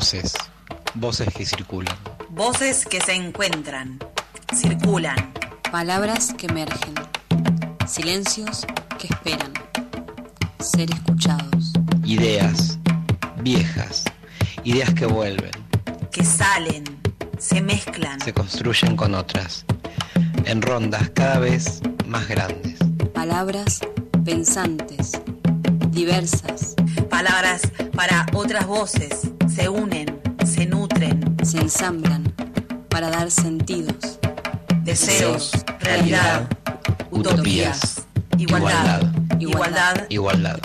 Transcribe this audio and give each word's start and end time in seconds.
Voces, 0.00 0.32
voces 0.94 1.28
que 1.34 1.44
circulan. 1.44 1.94
Voces 2.30 2.86
que 2.86 3.02
se 3.02 3.12
encuentran, 3.12 3.98
circulan. 4.54 5.30
Palabras 5.70 6.32
que 6.38 6.46
emergen, 6.46 6.94
silencios 7.86 8.66
que 8.98 9.08
esperan, 9.08 9.52
ser 10.58 10.90
escuchados. 10.90 11.74
Ideas 12.02 12.78
viejas, 13.42 14.04
ideas 14.64 14.94
que 14.94 15.04
vuelven. 15.04 15.50
Que 16.10 16.24
salen, 16.24 16.84
se 17.38 17.60
mezclan. 17.60 18.18
Se 18.22 18.32
construyen 18.32 18.96
con 18.96 19.14
otras, 19.14 19.66
en 20.46 20.62
rondas 20.62 21.10
cada 21.10 21.40
vez 21.40 21.82
más 22.06 22.26
grandes. 22.26 22.78
Palabras 23.12 23.80
pensantes, 24.24 25.20
diversas. 25.90 26.74
Palabras 27.10 27.60
para 27.94 28.24
otras 28.32 28.66
voces, 28.66 29.29
se 29.50 29.68
unen, 29.68 30.20
se 30.44 30.64
nutren. 30.66 31.36
Se 31.42 31.58
ensamblan 31.58 32.22
para 32.88 33.10
dar 33.10 33.30
sentidos. 33.30 34.20
Deseos, 34.82 35.64
realidad, 35.80 36.48
utopías, 37.10 38.06
igualdad, 38.38 39.02
igualdad, 39.40 40.06
igualdad. 40.08 40.60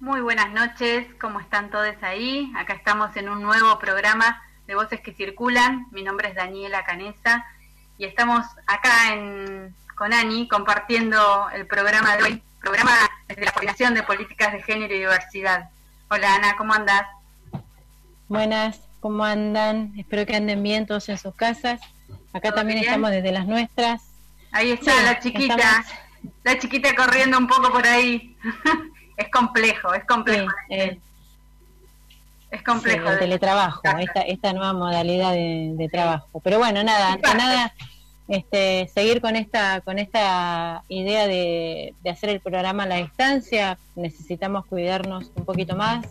Muy 0.00 0.20
buenas 0.20 0.52
noches, 0.52 1.06
¿cómo 1.20 1.38
están 1.38 1.70
todos 1.70 1.94
ahí? 2.02 2.52
Acá 2.56 2.74
estamos 2.74 3.16
en 3.16 3.28
un 3.28 3.42
nuevo 3.42 3.78
programa 3.78 4.42
de 4.66 4.74
Voces 4.74 5.00
que 5.00 5.12
Circulan. 5.12 5.86
Mi 5.92 6.02
nombre 6.02 6.30
es 6.30 6.34
Daniela 6.34 6.84
Canesa 6.84 7.44
y 7.96 8.06
estamos 8.06 8.44
acá 8.66 9.12
en, 9.12 9.74
con 10.00 10.14
Ani 10.14 10.48
compartiendo 10.48 11.50
el 11.52 11.66
programa 11.66 12.16
de 12.16 12.22
hoy, 12.22 12.42
programa 12.58 12.90
desde 13.28 13.44
la 13.44 13.52
Coordinación 13.52 13.92
de 13.92 14.02
Políticas 14.02 14.50
de 14.50 14.62
Género 14.62 14.94
y 14.94 15.00
Diversidad. 15.00 15.68
Hola 16.08 16.36
Ana, 16.36 16.56
¿cómo 16.56 16.72
andas? 16.72 17.02
Buenas, 18.26 18.80
¿cómo 19.00 19.26
andan? 19.26 19.92
Espero 19.98 20.24
que 20.24 20.34
anden 20.34 20.62
bien 20.62 20.86
todos 20.86 21.06
en 21.10 21.18
sus 21.18 21.34
casas. 21.34 21.82
Acá 22.32 22.50
también 22.50 22.78
estamos 22.78 23.10
desde 23.10 23.30
las 23.30 23.46
nuestras. 23.46 24.00
Ahí 24.52 24.70
está 24.70 25.02
la 25.02 25.20
chiquita, 25.20 25.84
la 26.44 26.58
chiquita 26.58 26.94
corriendo 26.94 27.36
un 27.36 27.46
poco 27.46 27.70
por 27.70 27.86
ahí. 27.86 28.34
es 29.18 29.30
complejo, 29.30 29.92
es 29.92 30.06
complejo. 30.06 30.50
eh, 30.70 30.98
es 32.50 32.62
complejo. 32.62 33.10
el 33.10 33.18
teletrabajo, 33.18 33.82
esta, 33.98 34.22
esta 34.22 34.54
nueva 34.54 34.72
modalidad 34.72 35.32
de, 35.32 35.88
trabajo. 35.92 36.40
Pero 36.42 36.58
bueno, 36.58 36.82
nada, 36.82 37.12
ante 37.12 37.34
nada, 37.34 37.74
este, 38.30 38.88
seguir 38.94 39.20
con 39.20 39.36
esta, 39.36 39.82
con 39.82 39.98
esta 39.98 40.84
idea 40.88 41.26
de, 41.26 41.94
de 42.02 42.10
hacer 42.10 42.30
el 42.30 42.40
programa 42.40 42.84
a 42.84 42.86
la 42.86 42.96
distancia, 42.96 43.78
necesitamos 43.96 44.64
cuidarnos 44.66 45.30
un 45.34 45.44
poquito 45.44 45.76
más. 45.76 46.06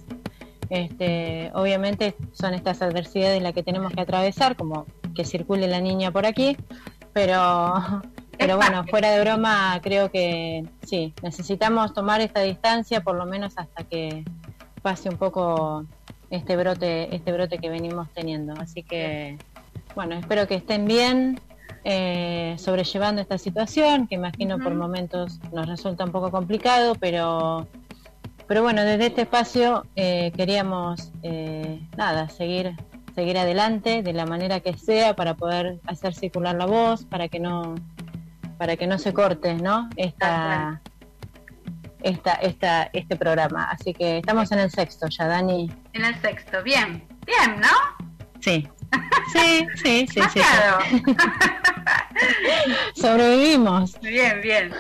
Este, 0.69 1.49
obviamente 1.55 2.13
son 2.33 2.53
estas 2.53 2.81
adversidades 2.83 3.41
las 3.41 3.53
que 3.53 3.63
tenemos 3.63 3.91
que 3.93 4.01
atravesar, 4.01 4.55
como 4.55 4.85
que 5.15 5.25
circule 5.25 5.67
la 5.67 5.79
niña 5.79 6.11
por 6.11 6.25
aquí, 6.25 6.57
pero 7.13 7.73
pero 8.37 8.57
bueno, 8.57 8.83
fuera 8.89 9.11
de 9.11 9.21
broma, 9.21 9.79
creo 9.81 10.11
que 10.11 10.65
sí, 10.85 11.13
necesitamos 11.21 11.93
tomar 11.93 12.21
esta 12.21 12.41
distancia 12.41 13.01
por 13.01 13.15
lo 13.15 13.25
menos 13.25 13.53
hasta 13.57 13.83
que 13.83 14.23
pase 14.81 15.09
un 15.09 15.17
poco 15.17 15.85
este 16.29 16.57
brote, 16.57 17.15
este 17.15 17.31
brote 17.31 17.59
que 17.59 17.69
venimos 17.69 18.07
teniendo. 18.13 18.53
Así 18.53 18.83
que, 18.83 19.37
bueno, 19.95 20.15
espero 20.15 20.47
que 20.47 20.55
estén 20.55 20.85
bien 20.85 21.39
eh, 21.83 22.55
sobrellevando 22.57 23.21
esta 23.21 23.37
situación, 23.37 24.07
que 24.07 24.15
imagino 24.15 24.59
por 24.59 24.73
momentos 24.75 25.39
nos 25.51 25.67
resulta 25.67 26.03
un 26.03 26.11
poco 26.11 26.31
complicado, 26.31 26.95
pero, 26.95 27.67
pero 28.47 28.61
bueno, 28.63 28.83
desde 28.83 29.07
este 29.07 29.21
espacio 29.21 29.85
eh, 29.95 30.31
queríamos, 30.35 31.11
eh, 31.23 31.81
nada, 31.97 32.29
seguir 32.29 32.75
seguir 33.15 33.37
adelante 33.37 34.01
de 34.01 34.13
la 34.13 34.25
manera 34.25 34.61
que 34.61 34.77
sea 34.77 35.13
para 35.13 35.33
poder 35.33 35.79
hacer 35.87 36.13
circular 36.13 36.55
la 36.55 36.65
voz, 36.65 37.03
para 37.03 37.27
que 37.27 37.39
no 37.39 37.75
para 38.57 38.75
que 38.75 38.87
no 38.87 38.97
se 38.97 39.13
corte, 39.13 39.55
¿no? 39.55 39.89
Esta, 39.95 40.81
esta, 42.01 42.33
esta, 42.33 42.89
este 42.91 43.15
programa. 43.15 43.69
Así 43.71 43.93
que 43.93 44.17
estamos 44.17 44.51
en 44.51 44.59
el 44.59 44.69
sexto 44.69 45.07
ya, 45.07 45.27
Dani. 45.27 45.71
En 45.93 46.03
el 46.03 46.15
sexto, 46.21 46.61
bien, 46.61 47.07
bien, 47.25 47.61
¿no? 47.61 48.05
Sí. 48.41 48.67
Sí, 49.31 49.67
sí, 49.75 50.07
sí, 50.07 50.21
sí. 50.33 50.41
Sobrevivimos. 53.01 53.99
Bien, 54.01 54.41
bien. 54.41 54.73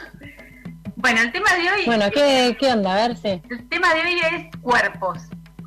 Bueno, 0.95 1.21
el 1.21 1.31
tema 1.31 1.53
de 1.53 1.71
hoy. 1.71 1.85
Bueno, 1.85 2.09
¿qué, 2.11 2.57
qué 2.59 2.73
onda? 2.73 2.93
A 2.93 3.07
ver 3.07 3.17
si. 3.17 3.27
El 3.27 3.69
tema 3.69 3.93
de 3.93 4.01
hoy 4.01 4.19
es 4.19 4.61
cuerpos. 4.61 5.21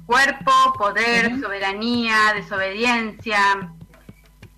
Cuerpo, 0.06 0.52
poder, 0.76 1.40
soberanía, 1.40 2.32
desobediencia. 2.34 3.72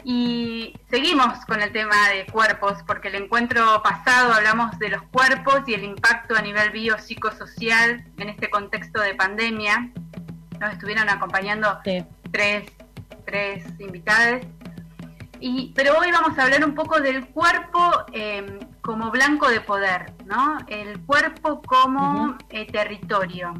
Y 0.02 0.74
seguimos 0.90 1.44
con 1.46 1.62
el 1.62 1.72
tema 1.72 2.08
de 2.10 2.26
cuerpos, 2.26 2.82
porque 2.86 3.08
el 3.08 3.14
encuentro 3.14 3.82
pasado 3.82 4.34
hablamos 4.34 4.78
de 4.78 4.90
los 4.90 5.02
cuerpos 5.04 5.62
y 5.66 5.74
el 5.74 5.84
impacto 5.84 6.36
a 6.36 6.42
nivel 6.42 6.70
biopsicosocial 6.70 8.04
en 8.18 8.28
este 8.28 8.50
contexto 8.50 9.00
de 9.00 9.14
pandemia. 9.14 9.90
Nos 10.60 10.72
estuvieron 10.72 11.08
acompañando 11.08 11.78
tres, 12.32 12.70
tres 13.24 13.64
invitadas. 13.78 14.46
Y, 15.40 15.72
pero 15.74 15.98
hoy 15.98 16.10
vamos 16.10 16.38
a 16.38 16.44
hablar 16.44 16.64
un 16.64 16.74
poco 16.74 17.00
del 17.00 17.26
cuerpo 17.28 18.04
eh, 18.12 18.60
como 18.80 19.10
blanco 19.10 19.48
de 19.48 19.60
poder, 19.60 20.12
¿no? 20.24 20.58
El 20.68 21.00
cuerpo 21.00 21.60
como 21.62 22.36
eh, 22.50 22.66
territorio 22.70 23.54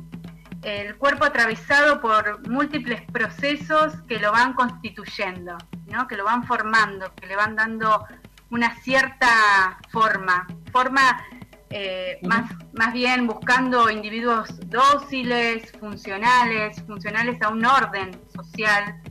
el 0.65 0.97
cuerpo 0.97 1.25
atravesado 1.25 2.01
por 2.01 2.49
múltiples 2.49 3.03
procesos 3.13 3.95
que 4.09 4.19
lo 4.19 4.33
van 4.33 4.55
constituyendo, 4.55 5.57
¿no? 5.87 6.09
que 6.09 6.17
lo 6.17 6.25
van 6.25 6.45
formando, 6.45 7.15
que 7.15 7.27
le 7.27 7.37
van 7.37 7.55
dando 7.55 8.05
una 8.51 8.75
cierta 8.81 9.79
forma, 9.91 10.47
forma 10.73 11.23
eh, 11.71 12.19
más, 12.23 12.51
más 12.73 12.93
bien 12.95 13.27
buscando 13.27 13.91
individuos 13.91 14.49
dóciles, 14.69 15.71
funcionales, 15.79 16.83
funcionales 16.87 17.41
a 17.43 17.51
un 17.51 17.65
orden 17.65 18.19
social, 18.35 19.03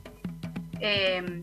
eh, 0.84 1.42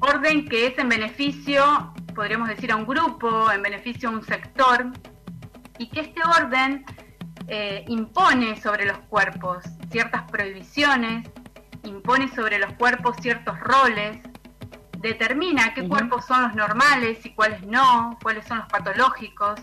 orden 0.00 0.48
que 0.48 0.66
es 0.66 0.78
en 0.78 0.88
beneficio, 0.88 1.94
podríamos 2.14 2.48
decir, 2.48 2.72
a 2.72 2.76
un 2.76 2.84
grupo, 2.84 3.50
en 3.50 3.62
beneficio 3.62 4.08
a 4.08 4.12
un 4.12 4.24
sector, 4.24 4.90
y 5.78 5.88
que 5.88 6.00
este 6.00 6.20
orden 6.24 6.84
eh, 7.46 7.84
impone 7.86 8.60
sobre 8.60 8.86
los 8.86 8.98
cuerpos 9.08 9.64
ciertas 9.90 10.22
prohibiciones, 10.30 11.30
impone 11.84 12.28
sobre 12.34 12.58
los 12.58 12.72
cuerpos 12.74 13.16
ciertos 13.20 13.58
roles, 13.60 14.18
determina 14.98 15.74
qué 15.74 15.86
cuerpos 15.86 16.26
son 16.26 16.42
los 16.42 16.54
normales 16.54 17.24
y 17.24 17.30
cuáles 17.34 17.62
no, 17.62 18.18
cuáles 18.20 18.46
son 18.46 18.58
los 18.58 18.66
patológicos, 18.68 19.60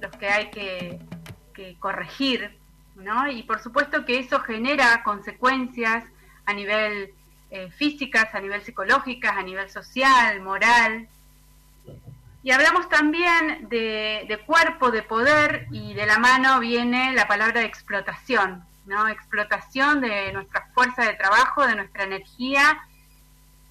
los 0.00 0.10
que 0.16 0.28
hay 0.28 0.50
que, 0.50 1.00
corregir, 1.80 2.56
¿no? 2.94 3.28
Y 3.28 3.42
por 3.42 3.58
supuesto 3.58 4.04
que 4.04 4.20
eso 4.20 4.38
genera 4.38 5.02
consecuencias 5.02 6.04
a 6.46 6.52
nivel 6.52 7.12
eh, 7.50 7.70
físicas, 7.70 8.34
a 8.34 8.40
nivel 8.40 8.62
psicológicas, 8.62 9.36
a 9.36 9.42
nivel 9.42 9.68
social, 9.70 10.40
moral, 10.40 11.08
y 12.42 12.50
hablamos 12.52 12.88
también 12.88 13.68
de, 13.68 14.42
cuerpo, 14.46 14.90
de 14.90 15.02
poder, 15.02 15.66
y 15.70 15.94
de 15.94 16.06
la 16.06 16.18
mano 16.18 16.60
viene 16.60 17.12
la 17.12 17.26
palabra 17.26 17.60
de 17.60 17.66
explotación, 17.66 18.64
¿no? 18.86 19.08
Explotación 19.08 20.00
de 20.00 20.32
nuestra 20.32 20.66
fuerza 20.72 21.04
de 21.04 21.14
trabajo, 21.14 21.66
de 21.66 21.74
nuestra 21.74 22.04
energía 22.04 22.78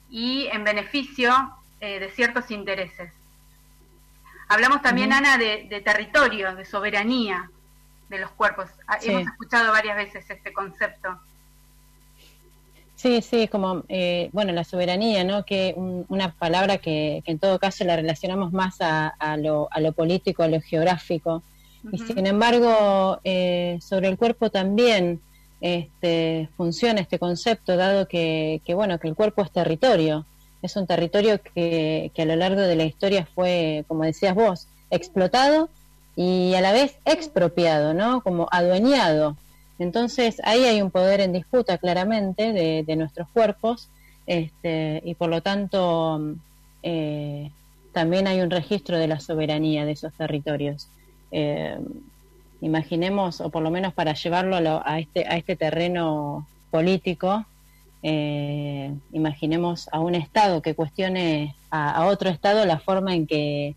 y 0.10 0.48
en 0.52 0.64
beneficio 0.64 1.34
eh, 1.80 2.00
de 2.00 2.12
ciertos 2.12 2.52
intereses. 2.52 3.12
Hablamos 4.50 4.82
también, 4.82 5.12
Ana, 5.12 5.38
de, 5.38 5.82
territorio, 5.84 6.56
de 6.56 6.66
soberanía 6.66 7.50
de 8.10 8.20
los 8.20 8.32
cuerpos. 8.32 8.70
Ah, 8.88 8.98
hemos 9.02 9.24
escuchado 9.24 9.72
varias 9.72 9.98
veces 9.98 10.30
este 10.30 10.54
concepto. 10.54 11.20
Sí, 13.08 13.22
sí, 13.22 13.48
como, 13.48 13.84
eh, 13.88 14.30
bueno, 14.34 14.52
la 14.52 14.66
soberanía, 14.66 15.24
¿no? 15.24 15.46
Que 15.46 15.74
una 15.78 16.34
palabra 16.34 16.80
que, 16.80 17.24
en 17.26 17.40
todo 17.40 17.58
caso 17.58 17.86
la 17.86 17.96
relacionamos 17.96 18.52
más 18.52 18.82
a, 18.82 19.38
lo, 19.38 19.70
a 19.72 19.80
lo, 19.80 19.94
político, 19.94 20.44
a 20.44 20.50
lo 20.50 20.60
geográfico. 20.60 21.42
Y 21.90 22.00
sin 22.00 22.28
embargo, 22.28 23.22
eh, 23.24 23.80
sobre 23.82 24.10
el 24.10 24.18
cuerpo 24.18 24.50
también 24.50 25.22
este, 25.62 26.50
funciona 26.58 27.00
este 27.00 27.18
concepto, 27.18 27.78
dado 27.78 28.10
que, 28.10 28.62
que, 28.66 28.74
bueno, 28.74 29.00
que 29.00 29.08
el 29.08 29.16
cuerpo 29.16 29.42
es 29.42 29.52
territorio. 29.52 30.26
Es 30.62 30.76
un 30.76 30.86
territorio 30.86 31.40
que, 31.42 32.12
que 32.14 32.24
a 32.24 32.26
lo 32.26 32.36
largo 32.36 32.60
de 32.60 32.76
la 32.76 32.84
historia 32.84 33.26
fue, 33.34 33.86
como 33.88 34.04
decías 34.04 34.36
vos, 34.36 34.68
explotado 34.92 35.70
y 36.18 36.56
a 36.56 36.62
la 36.62 36.74
vez 36.74 36.98
expropiado, 37.06 37.94
¿no? 37.94 38.20
Como 38.20 38.50
adueñado 38.52 39.38
entonces 39.80 40.42
ahí 40.44 40.64
hay 40.64 40.82
un 40.82 40.92
poder 40.92 41.22
en 41.22 41.34
disputa 41.34 41.78
claramente 41.78 42.54
de, 42.54 42.96
nuestros 42.96 43.28
cuerpos 43.30 43.90
este, 44.26 45.02
y 45.06 45.16
por 45.16 45.30
lo 45.30 45.42
tanto 45.42 46.22
eh, 46.84 47.52
también 47.94 48.28
hay 48.28 48.42
un 48.42 48.50
registro 48.50 48.98
de 48.98 49.08
la 49.08 49.20
soberanía 49.20 49.86
de 49.86 49.92
esos 49.92 50.14
territorios. 50.14 50.88
imaginemos, 52.62 53.42
o 53.42 53.50
por 53.50 53.62
lo 53.62 53.70
menos 53.70 53.94
para 53.94 54.14
llevarlo 54.14 54.82
a, 54.84 55.00
este, 55.00 55.26
a 55.28 55.38
este 55.38 55.56
terreno 55.56 56.48
político, 56.72 57.46
imaginemos 59.12 59.90
a 59.92 60.00
un 60.00 60.16
Estado 60.16 60.62
que 60.62 60.76
cuestione 60.76 61.56
a, 61.72 62.06
otro 62.06 62.30
Estado 62.30 62.66
la 62.66 62.80
forma 62.80 63.16
en 63.16 63.28
que, 63.28 63.76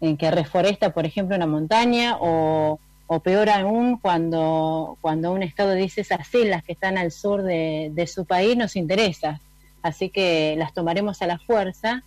en 0.00 0.16
que 0.16 0.30
reforesta, 0.30 0.90
por 0.90 1.06
ejemplo, 1.06 1.36
una 1.36 1.46
montaña 1.46 2.16
o, 2.20 2.78
o 3.14 3.20
peor 3.20 3.50
aún 3.50 3.98
cuando, 3.98 4.96
cuando 5.02 5.32
un 5.32 5.42
Estado 5.42 5.74
dice 5.74 6.00
esas 6.00 6.34
islas 6.34 6.64
que 6.64 6.72
están 6.72 6.96
al 6.96 7.12
sur 7.12 7.42
de, 7.42 8.06
su 8.06 8.24
país 8.24 8.56
nos 8.56 8.74
interesa, 8.74 9.38
así 9.82 10.08
que 10.08 10.54
las 10.56 10.72
tomaremos 10.72 11.20
a 11.20 11.26
la 11.26 11.38
fuerza 11.38 12.04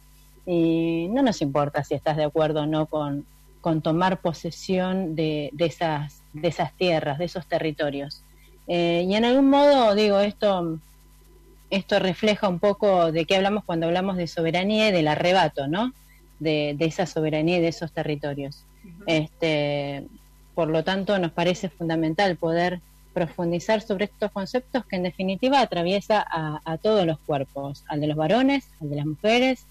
y 0.48 1.08
no 1.12 1.22
nos 1.22 1.44
importa 1.44 1.84
si 1.84 1.94
estás 1.94 2.18
de 2.18 2.24
acuerdo 2.24 2.62
o 2.62 2.66
no 2.66 2.88
con, 2.88 3.24
con 3.62 3.84
tomar 3.84 4.20
posesión 4.20 5.16
de, 5.16 5.52
de, 5.54 5.66
esas, 5.66 6.24
de 6.34 6.48
esas 6.48 6.74
tierras, 6.74 7.20
de 7.20 7.26
esos 7.26 7.46
territorios. 7.46 8.24
Eh, 8.68 9.06
y 9.08 9.14
en 9.14 9.26
algún 9.26 9.50
modo, 9.52 9.94
digo, 9.94 10.20
esto, 10.20 10.80
esto 11.70 12.00
refleja 12.00 12.50
un 12.50 12.58
poco 12.58 13.12
de 13.12 13.26
qué 13.26 13.36
hablamos 13.36 13.64
cuando 13.64 13.86
hablamos 13.86 14.18
de 14.18 14.26
soberanía 14.26 14.90
y 14.90 14.92
del 14.92 15.08
arrebato, 15.08 15.68
¿no? 15.68 15.94
De, 16.40 16.74
de 16.76 16.86
esa 16.86 17.06
soberanía 17.06 17.60
y 17.60 17.62
de 17.62 17.68
esos 17.68 17.92
territorios. 17.92 18.66
este, 19.06 20.08
por 20.56 20.70
lo 20.70 20.84
tanto, 20.84 21.20
nos 21.20 21.32
parece 21.32 21.70
fundamental 21.70 22.38
poder 22.38 22.80
profundizar 23.14 23.82
sobre 23.82 24.06
estos 24.06 24.32
conceptos 24.32 24.86
que 24.86 24.96
en 24.96 25.04
definitiva 25.04 25.62
atraviesa 25.62 26.26
a, 26.28 26.78
todos 26.78 27.06
los 27.06 27.20
cuerpos, 27.20 27.84
al 27.88 28.02
de 28.02 28.08
los 28.08 28.18
varones, 28.18 28.68
al 28.82 28.90
de 28.90 28.96
las 28.96 29.06
mujeres, 29.06 29.66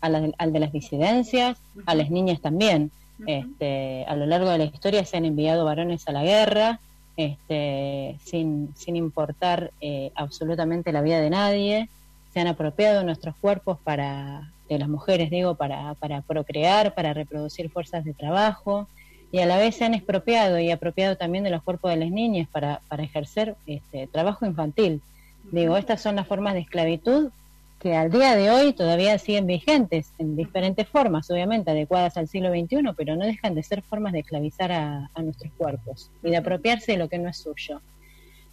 al, 0.00 0.52
de 0.52 0.58
las 0.58 0.72
disidencias, 0.72 1.58
a 1.86 1.94
las 1.94 2.10
niñas 2.10 2.40
también. 2.40 2.90
Este, 3.26 4.04
a 4.06 4.14
lo 4.16 4.26
largo 4.26 4.48
de 4.50 4.58
la 4.58 4.64
historia 4.64 5.04
se 5.04 5.16
han 5.16 5.24
enviado 5.24 5.64
varones 5.64 6.06
a 6.08 6.12
la 6.12 6.22
guerra 6.22 6.80
este, 7.18 8.16
sin, 8.24 8.72
sin 8.76 8.94
importar 8.94 9.72
eh, 9.80 10.12
absolutamente 10.14 10.92
la 10.92 11.02
vida 11.02 11.20
de 11.20 11.30
nadie, 11.30 11.88
se 12.32 12.38
han 12.38 12.46
apropiado 12.46 13.02
nuestros 13.02 13.34
cuerpos 13.36 13.76
para, 13.82 14.52
de 14.68 14.78
las 14.78 14.88
mujeres 14.88 15.28
digo, 15.28 15.56
para, 15.56 15.94
para 15.94 16.20
procrear, 16.22 16.94
para 16.94 17.12
reproducir 17.12 17.70
fuerzas 17.70 18.04
de 18.04 18.14
trabajo, 18.14 18.86
y 19.30 19.40
a 19.40 19.46
la 19.46 19.58
vez 19.58 19.76
se 19.76 19.84
han 19.84 19.94
expropiado 19.94 20.58
y 20.58 20.70
apropiado 20.70 21.16
también 21.16 21.44
de 21.44 21.50
los 21.50 21.62
cuerpos 21.62 21.90
de 21.90 21.98
las 21.98 22.10
niñas 22.10 22.48
para, 22.50 22.80
para 22.88 23.02
ejercer 23.02 23.56
este, 23.66 24.06
trabajo 24.06 24.46
infantil. 24.46 25.02
Digo, 25.50 25.76
estas 25.76 26.00
son 26.00 26.16
las 26.16 26.26
formas 26.26 26.54
de 26.54 26.60
esclavitud 26.60 27.30
que 27.78 27.94
al 27.94 28.10
día 28.10 28.34
de 28.34 28.50
hoy 28.50 28.72
todavía 28.72 29.18
siguen 29.18 29.46
vigentes 29.46 30.12
en 30.18 30.36
diferentes 30.36 30.88
formas, 30.88 31.30
obviamente 31.30 31.70
adecuadas 31.70 32.16
al 32.16 32.26
siglo 32.26 32.50
XXI, 32.50 32.92
pero 32.96 33.14
no 33.14 33.24
dejan 33.24 33.54
de 33.54 33.62
ser 33.62 33.82
formas 33.82 34.12
de 34.12 34.20
esclavizar 34.20 34.72
a, 34.72 35.10
nuestros 35.22 35.52
cuerpos 35.52 36.10
y 36.22 36.30
de 36.30 36.38
apropiarse 36.38 36.92
de 36.92 36.98
lo 36.98 37.08
que 37.08 37.18
no 37.18 37.28
es 37.28 37.36
suyo. 37.36 37.80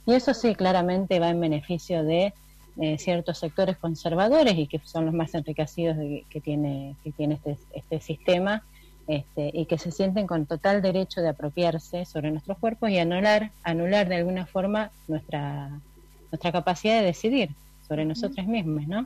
Y 0.05 0.13
eso 0.13 0.33
sí, 0.35 0.53
claramente 0.53 1.19
va 1.19 1.29
en 1.29 1.39
beneficio 1.39 2.03
de 2.03 2.33
eh, 2.79 2.97
ciertos 2.99 3.39
sectores 3.39 3.77
conservadores 3.77 4.55
y 4.57 4.67
que 4.67 4.79
son 4.83 5.05
los 5.05 5.13
más 5.15 5.33
enriquecidos 5.33 5.97
que 6.29 6.41
tiene, 6.41 6.95
que 7.03 7.11
tiene 7.11 7.35
este, 7.35 7.57
este 7.73 8.01
sistema 8.01 8.63
este, 9.07 9.51
y 9.53 9.67
que 9.67 9.77
se 9.77 9.91
sienten 9.91 10.25
con 10.25 10.47
total 10.47 10.81
derecho 10.81 11.21
de 11.21 11.29
apropiarse 11.29 12.05
sobre 12.05 12.31
nuestros 12.31 12.57
cuerpos 12.57 12.89
y 12.89 12.97
anular, 12.97 13.51
anular 13.63 14.07
de 14.07 14.15
alguna 14.15 14.45
forma 14.47 14.89
nuestra, 15.07 15.69
nuestra 16.31 16.51
capacidad 16.51 16.99
de 16.99 17.05
decidir 17.05 17.49
sobre 17.87 18.05
nosotros 18.05 18.47
mismos, 18.47 18.87
¿no? 18.87 19.05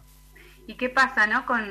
¿Y 0.68 0.76
qué 0.76 0.90
pasa, 0.90 1.28
no? 1.28 1.46
Con, 1.46 1.62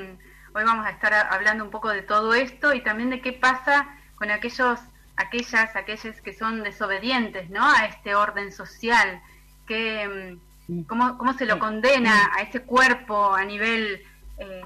hoy 0.53 0.63
vamos 0.63 0.85
a 0.85 0.91
estar 0.91 1.13
hablando 1.13 1.63
un 1.63 1.71
poco 1.71 1.89
de 1.89 2.03
todo 2.03 2.33
esto 2.35 2.73
y 2.73 2.83
también 2.83 3.09
de 3.09 3.21
qué 3.21 3.33
pasa 3.33 3.87
con 4.15 4.29
aquellos, 4.29 4.79
aquellas, 5.15 5.75
aquellos 5.75 6.21
que 6.21 6.33
son 6.33 6.63
desobedientes, 6.63 7.49
¿no? 7.49 7.65
A 7.65 7.85
este 7.85 8.13
orden 8.13 8.51
social, 8.51 9.21
que, 9.67 10.37
mm, 10.67 10.81
cómo, 10.83 11.17
cómo 11.17 11.33
se 11.33 11.45
lo 11.45 11.57
condena 11.57 12.29
a 12.37 12.41
ese 12.41 12.61
cuerpo 12.61 13.33
a 13.33 13.43
nivel 13.43 14.03
eh, 14.37 14.61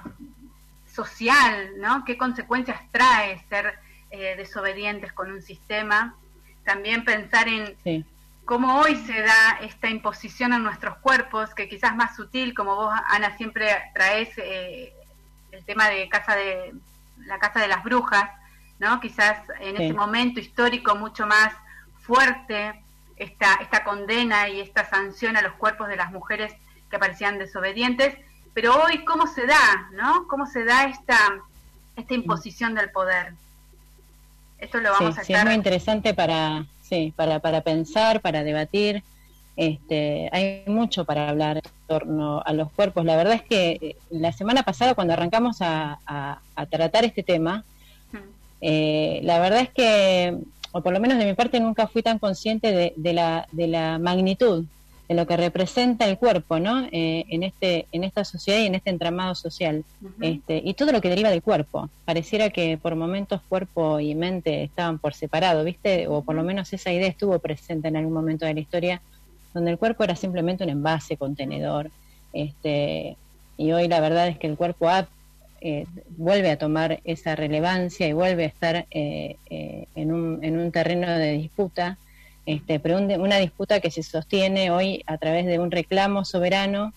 social, 0.93 1.71
¿no? 1.77 2.05
¿Qué 2.05 2.17
consecuencias 2.17 2.79
trae 2.91 3.43
ser 3.49 3.79
eh, 4.11 4.35
desobedientes 4.37 5.11
con 5.11 5.31
un 5.31 5.41
sistema? 5.41 6.15
También 6.63 7.03
pensar 7.03 7.47
en 7.47 8.05
cómo 8.45 8.79
hoy 8.79 8.95
se 8.95 9.21
da 9.21 9.59
esta 9.61 9.89
imposición 9.89 10.53
a 10.53 10.59
nuestros 10.59 10.97
cuerpos, 10.97 11.53
que 11.55 11.67
quizás 11.67 11.95
más 11.95 12.15
sutil, 12.15 12.53
como 12.53 12.75
vos, 12.75 12.93
Ana, 13.07 13.35
siempre 13.37 13.67
traes 13.93 14.29
eh, 14.37 14.93
el 15.51 15.63
tema 15.65 15.89
de 15.89 16.07
casa 16.09 16.35
de 16.35 16.73
la 17.25 17.39
casa 17.39 17.59
de 17.59 17.67
las 17.67 17.83
brujas, 17.83 18.29
¿no? 18.79 18.99
Quizás 18.99 19.37
en 19.59 19.81
ese 19.81 19.93
momento 19.93 20.39
histórico 20.39 20.95
mucho 20.95 21.25
más 21.25 21.53
fuerte 22.01 22.83
esta, 23.15 23.55
esta 23.61 23.83
condena 23.83 24.49
y 24.49 24.59
esta 24.59 24.85
sanción 24.89 25.37
a 25.37 25.41
los 25.41 25.53
cuerpos 25.53 25.87
de 25.87 25.95
las 25.95 26.11
mujeres 26.11 26.53
que 26.89 26.99
parecían 26.99 27.39
desobedientes 27.39 28.17
pero 28.53 28.83
hoy, 28.83 29.03
¿cómo 29.03 29.27
se 29.27 29.45
da, 29.47 29.89
no? 29.93 30.27
¿Cómo 30.27 30.45
se 30.45 30.63
da 30.63 30.85
esta, 30.85 31.17
esta 31.95 32.13
imposición 32.13 32.75
del 32.75 32.91
poder? 32.91 33.33
Esto 34.59 34.79
lo 34.79 34.91
vamos 34.91 35.17
a 35.17 35.21
estar... 35.21 35.25
Sí, 35.25 35.33
es 35.33 35.45
muy 35.45 35.55
interesante 35.55 36.13
para, 36.13 36.65
sí, 36.81 37.13
para, 37.15 37.39
para 37.39 37.61
pensar, 37.61 38.21
para 38.21 38.43
debatir. 38.43 39.03
Este, 39.55 40.29
hay 40.31 40.63
mucho 40.67 41.05
para 41.05 41.29
hablar 41.29 41.57
en 41.57 41.71
torno 41.87 42.41
a 42.45 42.53
los 42.53 42.71
cuerpos. 42.71 43.05
La 43.05 43.15
verdad 43.15 43.33
es 43.33 43.43
que 43.43 43.77
eh, 43.81 43.95
la 44.09 44.31
semana 44.31 44.63
pasada, 44.63 44.95
cuando 44.95 45.13
arrancamos 45.13 45.57
a, 45.61 45.99
a, 46.05 46.65
tratar 46.67 47.05
este 47.05 47.23
tema, 47.23 47.63
eh, 48.61 49.19
la 49.23 49.39
verdad 49.39 49.61
es 49.61 49.69
que, 49.69 50.37
o 50.71 50.81
por 50.81 50.93
lo 50.93 50.99
menos 50.99 51.17
de 51.17 51.25
mi 51.25 51.33
parte, 51.33 51.59
nunca 51.59 51.87
fui 51.87 52.01
tan 52.01 52.19
consciente 52.19 52.71
de, 52.71 52.93
de, 52.95 53.13
la, 53.13 53.47
de 53.51 53.67
la 53.67 53.99
magnitud 53.99 54.65
de 55.13 55.21
lo 55.21 55.27
que 55.27 55.37
representa 55.37 56.07
el 56.07 56.17
cuerpo, 56.17 56.59
¿no? 56.59 56.87
Eh, 56.91 57.25
en 57.29 57.43
este, 57.43 57.85
en 57.91 58.03
esta 58.03 58.25
sociedad 58.25 58.59
y 58.59 58.65
en 58.65 58.75
este 58.75 58.89
entramado 58.89 59.35
social, 59.35 59.83
este, 60.21 60.61
y 60.63 60.73
todo 60.73 60.91
lo 60.91 61.01
que 61.01 61.09
deriva 61.09 61.29
del 61.29 61.43
cuerpo. 61.43 61.89
Pareciera 62.03 62.49
que 62.49 62.77
por 62.81 62.95
momentos 62.95 63.41
cuerpo 63.47 63.99
y 63.99 64.15
mente 64.15 64.63
estaban 64.63 64.97
por 64.97 65.13
separado, 65.13 65.63
¿viste? 65.63 66.07
O 66.07 66.23
por 66.23 66.35
lo 66.35 66.43
menos 66.43 66.73
esa 66.73 66.91
idea 66.91 67.07
estuvo 67.07 67.37
presente 67.39 67.87
en 67.87 67.97
algún 67.97 68.13
momento 68.13 68.45
de 68.45 68.55
la 68.55 68.59
historia, 68.59 69.01
donde 69.53 69.71
el 69.71 69.77
cuerpo 69.77 70.03
era 70.03 70.15
simplemente 70.15 70.63
un 70.63 70.71
envase, 70.71 71.15
contenedor, 71.15 71.91
este, 72.33 73.15
y 73.57 73.71
hoy 73.71 73.87
la 73.87 73.99
verdad 73.99 74.27
es 74.27 74.39
que 74.39 74.47
el 74.47 74.57
cuerpo 74.57 74.89
eh, 75.61 75.85
vuelve 76.17 76.49
a 76.49 76.57
tomar 76.57 77.01
esa 77.03 77.35
relevancia 77.35 78.07
y 78.07 78.13
vuelve 78.13 78.45
a 78.45 78.47
estar 78.47 78.87
eh, 78.89 79.37
en, 79.93 80.11
un, 80.11 80.43
en 80.43 80.57
un 80.57 80.71
terreno 80.71 81.07
de 81.07 81.33
disputa 81.33 81.97
este, 82.45 82.79
pero 82.79 82.97
una 82.97 83.37
disputa 83.37 83.79
que 83.79 83.91
se 83.91 84.03
sostiene 84.03 84.69
hoy 84.69 85.03
a 85.07 85.17
través 85.17 85.45
de 85.45 85.59
un 85.59 85.71
reclamo 85.71 86.25
soberano 86.25 86.93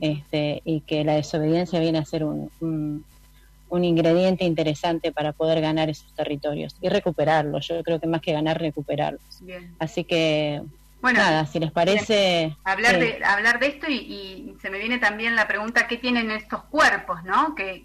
este, 0.00 0.60
y 0.64 0.80
que 0.80 1.04
la 1.04 1.14
desobediencia 1.14 1.78
viene 1.80 1.98
a 1.98 2.04
ser 2.04 2.24
un, 2.24 2.50
un, 2.60 3.84
ingrediente 3.84 4.44
interesante 4.44 5.12
para 5.12 5.32
poder 5.32 5.60
ganar 5.60 5.88
esos 5.88 6.12
territorios 6.14 6.76
y 6.80 6.88
recuperarlos. 6.88 7.68
Yo 7.68 7.82
creo 7.82 8.00
que 8.00 8.06
más 8.06 8.20
que 8.20 8.32
ganar, 8.32 8.60
recuperarlos. 8.60 9.42
Así 9.78 10.04
que, 10.04 10.62
bueno, 11.00 11.20
nada, 11.20 11.46
si 11.46 11.60
les 11.60 11.70
parece... 11.70 12.56
Hablar, 12.64 12.98
de, 12.98 13.24
hablar 13.24 13.60
de 13.60 13.66
esto 13.68 13.86
y, 13.88 14.56
se 14.60 14.70
me 14.70 14.78
viene 14.78 14.98
también 14.98 15.36
la 15.36 15.46
pregunta, 15.46 15.86
¿qué 15.86 15.96
tienen 15.96 16.30
estos 16.32 16.64
cuerpos, 16.64 17.22
no? 17.24 17.54
Que, 17.54 17.84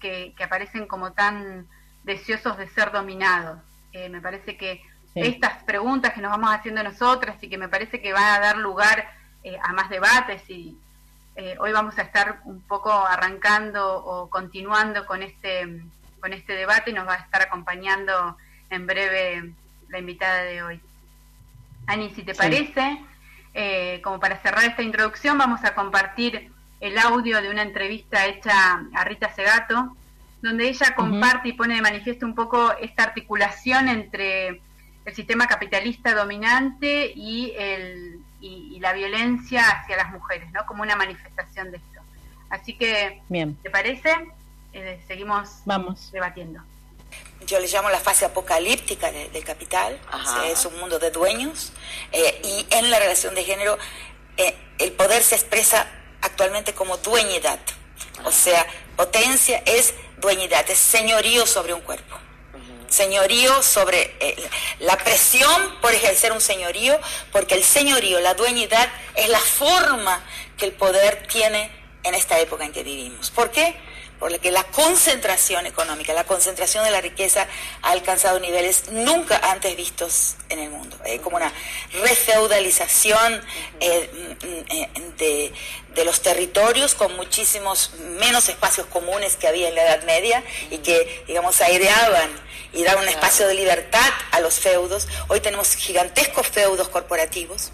que, 0.00 0.34
aparecen 0.42 0.86
como 0.86 1.12
tan 1.12 1.68
deseosos 2.02 2.58
de 2.58 2.68
ser 2.68 2.90
dominados. 2.90 3.60
Eh, 3.92 4.08
me 4.08 4.20
parece 4.20 4.56
que 4.56 4.82
estas 5.26 5.62
preguntas 5.64 6.12
que 6.12 6.20
nos 6.20 6.30
vamos 6.30 6.50
haciendo 6.50 6.82
nosotras 6.82 7.36
y 7.42 7.48
que 7.48 7.58
me 7.58 7.68
parece 7.68 8.00
que 8.00 8.12
van 8.12 8.24
a 8.24 8.40
dar 8.40 8.58
lugar 8.58 9.10
eh, 9.42 9.58
a 9.62 9.72
más 9.72 9.88
debates 9.88 10.48
y 10.48 10.76
eh, 11.36 11.56
hoy 11.60 11.72
vamos 11.72 11.98
a 11.98 12.02
estar 12.02 12.40
un 12.44 12.60
poco 12.62 12.92
arrancando 12.92 14.04
o 14.04 14.28
continuando 14.28 15.06
con 15.06 15.22
este 15.22 15.82
con 16.20 16.32
este 16.32 16.54
debate 16.54 16.90
y 16.90 16.94
nos 16.94 17.06
va 17.06 17.14
a 17.14 17.18
estar 17.18 17.42
acompañando 17.42 18.36
en 18.70 18.86
breve 18.86 19.52
la 19.88 19.98
invitada 19.98 20.42
de 20.42 20.62
hoy. 20.62 20.80
Ani, 21.86 22.10
si 22.10 22.22
te 22.22 22.34
parece, 22.34 23.00
eh, 23.54 24.00
como 24.02 24.20
para 24.20 24.38
cerrar 24.38 24.64
esta 24.64 24.82
introducción, 24.82 25.38
vamos 25.38 25.64
a 25.64 25.74
compartir 25.74 26.52
el 26.80 26.98
audio 26.98 27.40
de 27.40 27.50
una 27.50 27.62
entrevista 27.62 28.26
hecha 28.26 28.82
a 28.94 29.04
Rita 29.04 29.32
Segato, 29.32 29.96
donde 30.42 30.68
ella 30.68 30.94
comparte 30.94 31.48
y 31.48 31.52
pone 31.52 31.76
de 31.76 31.82
manifiesto 31.82 32.26
un 32.26 32.34
poco 32.34 32.72
esta 32.78 33.04
articulación 33.04 33.88
entre 33.88 34.60
el 35.08 35.14
sistema 35.14 35.46
capitalista 35.46 36.14
dominante 36.14 37.12
y, 37.14 37.52
el, 37.56 38.20
y, 38.40 38.78
la 38.78 38.92
violencia 38.92 39.64
hacia 39.66 39.96
las 39.96 40.10
mujeres, 40.10 40.52
¿no? 40.52 40.64
Como 40.66 40.82
una 40.82 40.96
manifestación 40.96 41.70
de 41.70 41.78
esto. 41.78 42.00
Así 42.50 42.74
que, 42.74 43.22
Bien. 43.28 43.56
¿te 43.62 43.70
parece? 43.70 44.10
Eh, 44.72 45.02
seguimos 45.08 45.62
Vamos. 45.64 46.12
debatiendo. 46.12 46.62
Yo 47.46 47.58
le 47.58 47.68
llamo 47.68 47.88
la 47.88 48.00
fase 48.00 48.26
apocalíptica 48.26 49.10
del 49.10 49.44
capital, 49.44 49.98
es 50.46 50.64
un 50.66 50.78
mundo 50.78 50.98
de 50.98 51.10
dueños, 51.10 51.72
eh, 52.12 52.42
y 52.44 52.66
en 52.70 52.90
la 52.90 52.98
relación 52.98 53.34
de 53.34 53.44
género 53.44 53.78
eh, 54.36 54.54
el 54.78 54.92
poder 54.92 55.22
se 55.22 55.36
expresa 55.36 55.86
actualmente 56.20 56.74
como 56.74 56.98
dueñedad. 56.98 57.60
O 58.24 58.30
sea, 58.30 58.66
potencia 58.96 59.62
es 59.64 59.94
dueñidad, 60.18 60.68
es 60.68 60.78
señorío 60.78 61.46
sobre 61.46 61.72
un 61.72 61.80
cuerpo. 61.80 62.16
Señorío 62.88 63.62
sobre 63.62 64.16
eh, 64.20 64.36
la 64.80 64.96
presión 64.96 65.78
por 65.80 65.92
ejercer 65.92 66.32
un 66.32 66.40
señorío, 66.40 66.98
porque 67.32 67.54
el 67.54 67.64
señorío, 67.64 68.20
la 68.20 68.34
dueñidad, 68.34 68.88
es 69.14 69.28
la 69.28 69.40
forma 69.40 70.24
que 70.56 70.66
el 70.66 70.72
poder 70.72 71.26
tiene 71.26 71.70
en 72.02 72.14
esta 72.14 72.38
época 72.38 72.64
en 72.64 72.72
que 72.72 72.82
vivimos. 72.82 73.30
¿Por 73.30 73.50
qué? 73.50 73.76
Porque 74.18 74.50
la 74.50 74.64
concentración 74.64 75.66
económica, 75.66 76.12
la 76.12 76.24
concentración 76.24 76.84
de 76.84 76.90
la 76.90 77.00
riqueza 77.00 77.46
ha 77.82 77.90
alcanzado 77.90 78.40
niveles 78.40 78.90
nunca 78.90 79.38
antes 79.50 79.76
vistos 79.76 80.34
en 80.48 80.58
el 80.58 80.70
mundo. 80.70 80.96
Hay 81.04 81.18
como 81.20 81.36
una 81.36 81.52
refeudalización 82.02 83.40
eh, 83.80 84.10
mm, 84.42 84.72
eh, 84.72 85.52
de, 85.94 86.04
los 86.04 86.22
territorios 86.22 86.94
con 86.94 87.16
muchísimos 87.16 87.92
menos 88.20 88.48
espacios 88.48 88.86
comunes 88.86 89.34
que 89.34 89.48
había 89.48 89.68
en 89.68 89.74
la 89.74 89.82
Edad 89.82 90.04
Media 90.04 90.44
y 90.70 90.78
que, 90.78 91.24
digamos, 91.26 91.60
aireaban 91.60 92.30
y 92.72 92.84
daban 92.84 93.02
un 93.02 93.08
espacio 93.08 93.48
de 93.48 93.54
libertad 93.54 94.08
a 94.30 94.38
los 94.38 94.60
feudos. 94.60 95.08
Hoy 95.26 95.40
tenemos 95.40 95.74
gigantescos 95.74 96.46
feudos 96.46 96.88
corporativos. 96.88 97.72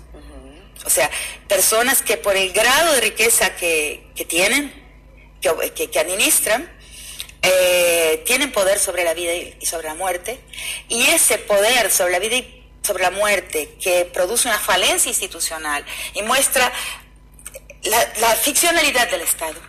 O 0.87 0.91
sea, 0.91 1.11
personas 1.49 2.03
que 2.03 2.17
por 2.17 2.37
el 2.37 2.53
grado 2.53 2.95
de 2.95 3.01
riqueza 3.03 3.55
que, 3.57 4.07
que 4.15 4.25
tienen, 4.25 4.84
que, 5.75 5.99
administran, 5.99 6.71
eh, 7.43 8.23
tienen 8.27 8.53
poder 8.53 8.79
sobre 8.79 9.05
la 9.05 9.15
vida 9.15 9.35
y 9.35 9.67
sobre 9.67 9.89
la 9.89 9.95
muerte, 9.95 10.41
y 10.89 11.07
ese 11.07 11.39
poder 11.39 11.91
sobre 11.91 12.13
la 12.13 12.19
vida 12.19 12.37
y 12.37 12.65
sobre 12.83 13.03
la 13.03 13.11
muerte 13.11 13.77
que 13.81 14.05
produce 14.05 14.49
una 14.49 14.59
falencia 14.59 15.09
institucional 15.09 15.85
y 16.15 16.23
muestra 16.23 16.73
la, 17.83 18.35
ficcionalidad 18.37 19.11
del 19.11 19.23
Estado, 19.23 19.61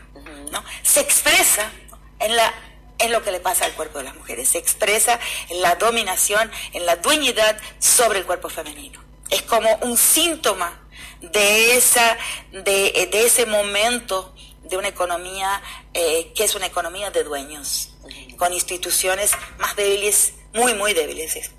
¿no? 0.51 0.63
se 0.83 1.01
expresa 1.01 1.71
en 2.19 2.35
la 2.35 2.53
en 2.97 3.11
lo 3.11 3.23
que 3.23 3.31
le 3.31 3.39
pasa 3.39 3.65
al 3.65 3.73
cuerpo 3.73 3.97
de 3.97 4.05
las 4.05 4.15
mujeres, 4.15 4.49
se 4.49 4.57
expresa 4.57 5.19
en 5.49 5.61
la 5.61 5.75
dominación, 5.75 6.49
en 6.73 6.85
la 6.85 6.95
dueñidad 6.95 7.57
sobre 7.79 8.19
el 8.19 8.25
cuerpo 8.25 8.49
femenino. 8.49 9.03
Es 9.29 9.41
como 9.41 9.73
un 9.81 9.97
síntoma 9.97 10.84
de, 11.21 11.77
esa, 11.77 12.17
de, 12.51 13.09
de 13.11 13.25
ese 13.25 13.45
momento 13.45 14.33
de 14.69 14.77
una 14.77 14.87
economía 14.87 15.61
eh, 15.93 16.31
que 16.35 16.43
es 16.43 16.55
una 16.55 16.65
economía 16.65 17.11
de 17.11 17.23
dueños, 17.23 17.91
con 18.37 18.53
instituciones 18.53 19.31
más 19.57 19.75
débiles, 19.75 20.33
muy, 20.53 20.73
muy 20.73 20.93
débiles, 20.93 21.51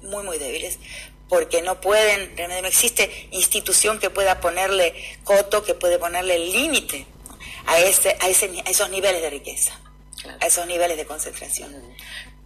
muy, 0.00 0.22
muy 0.22 0.38
débiles, 0.38 0.78
porque 1.28 1.62
no 1.62 1.80
pueden, 1.80 2.34
no 2.36 2.68
existe 2.68 3.28
institución 3.32 3.98
que 3.98 4.10
pueda 4.10 4.40
ponerle 4.40 4.94
coto, 5.24 5.64
que 5.64 5.74
puede 5.74 5.98
ponerle 5.98 6.38
límite 6.38 7.06
a, 7.66 7.78
ese, 7.78 8.16
a, 8.20 8.28
ese, 8.28 8.62
a 8.64 8.70
esos 8.70 8.90
niveles 8.90 9.22
de 9.22 9.30
riqueza, 9.30 9.78
a 10.40 10.46
esos 10.46 10.66
niveles 10.66 10.96
de 10.96 11.06
concentración. 11.06 11.74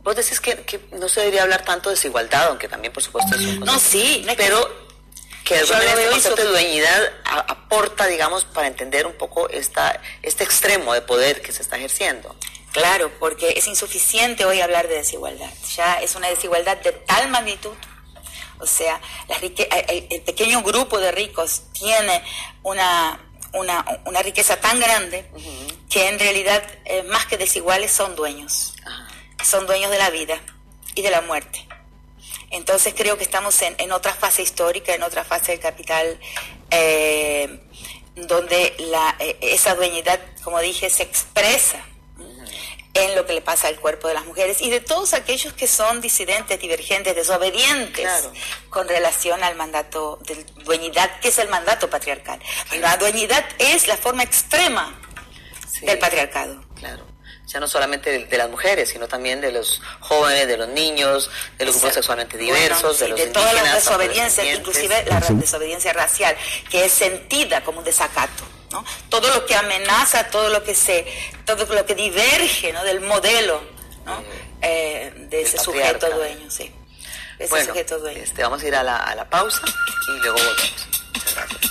Vos 0.02 0.16
decís 0.16 0.40
que, 0.40 0.56
que, 0.62 0.80
no 0.92 1.08
se 1.08 1.20
debería 1.20 1.42
hablar 1.42 1.64
tanto 1.64 1.90
de 1.90 1.96
desigualdad, 1.96 2.46
aunque 2.48 2.68
también, 2.68 2.92
por 2.92 3.02
supuesto, 3.02 3.36
es 3.36 3.42
un 3.42 3.60
No, 3.60 3.78
sí, 3.78 4.24
pero 4.36 4.87
que 5.48 5.54
de 5.54 5.60
alguna 5.60 5.78
manera 5.78 6.00
este 6.00 6.10
concepto 6.10 6.42
de 6.42 6.48
dueñidad 6.48 7.12
aporta, 7.24 8.06
digamos, 8.06 8.44
para 8.44 8.66
entender 8.66 9.06
un 9.06 9.14
poco 9.14 9.48
esta, 9.48 9.98
este 10.22 10.44
extremo 10.44 10.92
de 10.92 11.00
poder 11.00 11.40
que 11.40 11.52
se 11.52 11.62
está 11.62 11.78
ejerciendo. 11.78 12.36
Claro, 12.72 13.10
porque 13.18 13.54
es 13.56 13.66
insuficiente 13.66 14.44
hoy 14.44 14.60
hablar 14.60 14.88
de 14.88 14.96
desigualdad. 14.96 15.50
Ya 15.74 15.94
es 16.02 16.14
una 16.16 16.28
desigualdad 16.28 16.76
de 16.76 16.92
tal 16.92 17.30
magnitud. 17.30 17.72
O 18.60 18.66
sea, 18.66 19.00
el, 19.40 20.20
pequeño 20.22 20.62
grupo 20.62 21.00
de 21.00 21.12
ricos 21.12 21.62
tiene 21.72 22.22
una, 22.62 23.18
una, 23.54 24.22
riqueza 24.22 24.60
tan 24.60 24.78
grande 24.78 25.30
que 25.88 26.08
en 26.08 26.18
realidad, 26.18 26.62
eh, 26.84 27.04
más 27.04 27.24
que 27.24 27.38
desiguales, 27.38 27.90
son 27.90 28.16
dueños. 28.16 28.74
Son 29.42 29.66
dueños 29.66 29.90
de 29.90 29.98
la 29.98 30.10
vida 30.10 30.38
y 30.94 31.00
de 31.00 31.10
la 31.10 31.22
muerte. 31.22 31.67
Entonces 32.50 32.94
creo 32.96 33.16
que 33.16 33.24
estamos 33.24 33.60
en, 33.62 33.92
otra 33.92 34.14
fase 34.14 34.42
histórica, 34.42 34.94
en 34.94 35.02
otra 35.02 35.24
fase 35.24 35.52
del 35.52 35.60
capital, 35.60 36.18
eh, 36.70 37.60
donde 38.14 38.74
la, 38.78 39.16
eh, 39.18 39.36
esa 39.40 39.74
dueñidad, 39.74 40.20
como 40.42 40.58
dije, 40.60 40.88
se 40.90 41.02
expresa 41.02 41.84
en 42.94 43.14
lo 43.14 43.26
que 43.26 43.34
le 43.34 43.42
pasa 43.42 43.68
al 43.68 43.76
cuerpo 43.76 44.08
de 44.08 44.14
las 44.14 44.24
mujeres 44.24 44.60
y 44.60 44.70
de 44.70 44.80
todos 44.80 45.14
aquellos 45.14 45.52
que 45.52 45.68
son 45.68 46.00
disidentes, 46.00 46.58
divergentes, 46.58 47.14
desobedientes 47.14 48.08
con 48.70 48.88
relación 48.88 49.44
al 49.44 49.54
mandato 49.54 50.18
de 50.22 50.44
dueñidad, 50.64 51.20
que 51.20 51.28
es 51.28 51.38
el 51.38 51.48
mandato 51.48 51.88
patriarcal. 51.88 52.40
La 52.80 52.96
dueñidad 52.96 53.44
es 53.58 53.86
la 53.86 53.96
forma 53.96 54.24
extrema 54.24 54.98
del 55.82 55.98
patriarcado. 55.98 56.60
Claro 56.74 57.07
ya 57.48 57.60
no 57.60 57.66
solamente 57.66 58.26
de, 58.26 58.36
las 58.36 58.50
mujeres, 58.50 58.90
sino 58.90 59.08
también 59.08 59.40
de 59.40 59.50
los 59.50 59.80
jóvenes, 60.00 60.46
de 60.46 60.58
los 60.58 60.68
niños, 60.68 61.30
de 61.56 61.64
los 61.64 61.76
grupos 61.76 61.94
sexualmente 61.94 62.36
diversos, 62.36 63.00
de 63.00 63.08
los 63.08 63.18
de 63.18 63.26
toda 63.28 63.52
la 63.54 63.74
desobediencia, 63.74 64.54
inclusive 64.54 65.04
la 65.06 65.20
desobediencia 65.20 65.94
racial, 65.94 66.36
que 66.70 66.84
es 66.84 66.92
sentida 66.92 67.64
como 67.64 67.78
un 67.78 67.84
desacato. 67.84 68.44
¿no? 68.70 68.84
Todo 69.08 69.34
lo 69.34 69.46
que 69.46 69.56
amenaza, 69.56 70.28
todo 70.28 70.50
lo 70.50 70.62
que 70.62 70.74
se, 70.74 71.06
todo 71.46 71.64
lo 71.74 71.86
que 71.86 71.94
diverge 71.94 72.70
¿no? 72.74 72.84
del 72.84 73.00
modelo 73.00 73.62
¿no? 74.04 74.22
Eh, 74.60 75.10
de 75.30 75.40
ese 75.40 75.56
sujeto 75.56 76.10
dueño, 76.10 76.50
sí. 76.50 76.70
Sujeto 77.48 77.98
dueño. 77.98 78.22
Este, 78.22 78.42
vamos 78.42 78.62
a 78.62 78.66
ir 78.66 78.74
a 78.74 78.82
la, 78.82 78.96
a 78.96 79.14
la 79.14 79.30
pausa 79.30 79.62
y 80.08 80.18
luego 80.18 80.36
volvemos. 80.36 80.88
Muchas 81.14 81.34
gracias. 81.34 81.67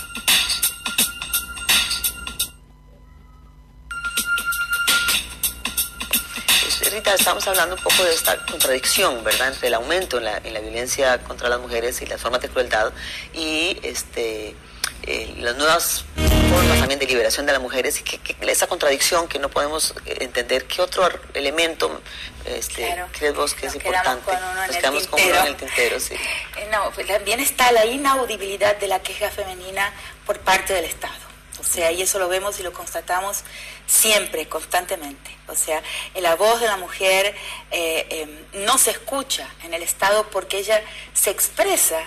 Rita, 6.80 7.14
estamos 7.14 7.46
hablando 7.48 7.74
un 7.74 7.82
poco 7.82 8.04
de 8.04 8.14
esta 8.14 8.36
contradicción, 8.46 9.22
¿verdad?, 9.24 9.48
entre 9.48 9.68
el 9.68 9.74
aumento 9.74 10.18
en 10.18 10.24
la, 10.24 10.38
violencia 10.38 11.18
contra 11.18 11.48
las 11.48 11.60
mujeres 11.60 12.00
y 12.02 12.06
las 12.06 12.20
formas 12.20 12.40
de 12.40 12.48
crueldad 12.48 12.92
y 13.34 13.78
este, 13.82 14.54
eh, 15.02 15.34
las 15.38 15.56
nuevas 15.56 16.04
formas 16.50 16.78
también 16.78 16.98
de 16.98 17.06
liberación 17.06 17.46
de 17.46 17.52
las 17.52 17.60
mujeres 17.60 18.00
y 18.00 18.02
que, 18.02 18.36
esa 18.50 18.66
contradicción 18.66 19.28
que 19.28 19.38
no 19.38 19.48
podemos 19.48 19.94
entender. 20.06 20.66
¿Qué 20.66 20.80
otro 20.80 21.08
elemento 21.34 22.00
este, 22.44 22.96
crees 23.12 23.34
vos 23.34 23.54
que 23.54 23.66
es 23.66 23.74
importante? 23.74 24.32
Nos 24.66 24.76
quedamos 24.76 25.06
con 25.08 25.20
uno 25.20 25.34
en 25.34 25.46
el 25.46 25.56
tintero, 25.56 26.00
sí. 26.00 26.14
Eh, 26.14 26.68
no, 26.72 26.90
pues 26.92 27.06
también 27.06 27.40
está 27.40 27.70
la 27.72 27.86
inaudibilidad 27.86 28.76
de 28.76 28.88
la 28.88 29.00
queja 29.00 29.30
femenina 29.30 29.92
por 30.24 30.38
parte 30.40 30.72
del 30.72 30.84
Estado. 30.84 31.27
O 31.60 31.64
sea, 31.64 31.90
y 31.92 32.02
eso 32.02 32.18
lo 32.18 32.28
vemos 32.28 32.58
y 32.60 32.62
lo 32.62 32.72
constatamos 32.72 33.42
siempre, 33.86 34.48
constantemente. 34.48 35.30
O 35.48 35.54
sea, 35.54 35.82
la 36.20 36.36
voz 36.36 36.60
de 36.60 36.66
la 36.66 36.76
mujer 36.76 37.34
eh, 37.70 38.06
em, 38.10 38.64
no 38.64 38.78
se 38.78 38.90
escucha 38.90 39.48
en 39.64 39.74
el 39.74 39.82
Estado 39.82 40.28
porque 40.30 40.58
ella 40.58 40.82
se 41.14 41.30
expresa 41.30 42.00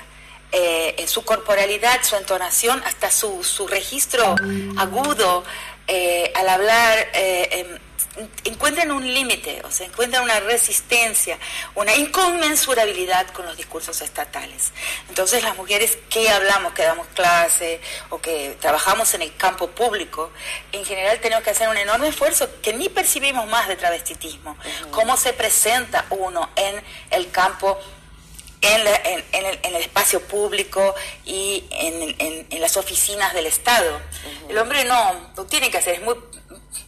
eh, 0.51 0.96
en 0.98 1.08
su 1.08 1.24
corporalidad, 1.24 2.03
su 2.03 2.15
entonación, 2.15 2.81
hasta 2.86 3.10
su, 3.12 3.43
su 3.43 3.67
registro 3.67 4.36
agudo 4.77 5.43
eh, 5.88 6.31
al 6.36 6.50
hablar 6.50 7.10
em, 7.13 7.79
encuentran 8.44 8.91
un 8.91 9.13
límite, 9.13 9.62
o 9.63 9.72
sea, 9.72 9.88
encuentran 9.88 10.24
una 10.24 10.39
resistencia, 10.41 11.38
una 11.75 11.96
inconmensurabilidad 11.96 13.27
con 13.27 13.46
los 13.46 13.56
discursos 13.56 14.01
estatales. 14.01 14.72
Entonces 15.08 15.44
las 15.44 15.56
mujeres 15.56 15.98
que 16.10 16.30
hablamos, 16.30 16.74
que 16.74 16.84
damos 16.84 17.08
clase 17.08 17.80
o 18.10 18.20
que 18.20 18.58
trabajamos 18.60 19.13
en 19.13 19.22
el 19.22 19.36
campo 19.36 19.68
público, 19.68 20.32
en 20.72 20.84
general 20.84 21.20
tenemos 21.22 21.44
que 21.44 21.51
hacer 21.51 21.70
un 21.70 21.77
enorme 21.77 22.10
esfuerzo 22.10 22.50
que 22.62 22.74
ni 22.74 22.89
percibimos 22.89 23.48
más 23.48 23.68
de 23.68 23.77
travestitismo, 23.77 24.58
cómo 24.91 25.15
se 25.15 25.34
presenta 25.34 26.06
uno 26.10 26.50
en 26.56 26.84
el 27.12 27.32
campo 27.32 27.80
en, 28.62 28.82
el, 28.84 29.75
espacio 29.82 30.22
público 30.22 30.94
y 31.25 31.63
en, 31.72 32.62
las 32.62 32.77
oficinas 32.77 33.34
del 33.34 33.48
Estado. 33.48 34.00
El 34.50 34.58
hombre 34.58 34.84
no, 34.86 35.32
no 35.36 35.46
tiene 35.46 35.72
que 35.72 35.80
hacer, 35.80 35.96
es 35.96 36.01
muy 36.01 36.15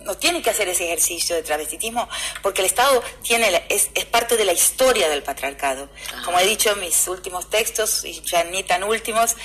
no 0.04 0.16
tiene 0.16 0.42
que 0.42 0.50
hacer 0.50 0.68
ese 0.68 0.86
ejercicio 0.86 1.36
de 1.36 1.44
travestitismo 1.44 2.08
porque 2.42 2.62
el 2.62 2.68
Estado 2.68 3.04
tiene 3.22 3.66
es, 3.70 3.90
parte 4.12 4.38
de 4.38 4.46
la 4.46 4.54
historia 4.54 5.10
del 5.10 5.24
patriarcado. 5.24 5.90
Como 6.26 6.40
he 6.40 6.46
dicho 6.46 6.72
en 6.72 6.82
mis 6.82 7.08
últimos 7.08 7.50
textos, 7.50 8.06
y 8.06 8.22
ya 8.22 8.44
ni 8.44 8.64
tan 8.64 8.84
últimos, 8.84 9.36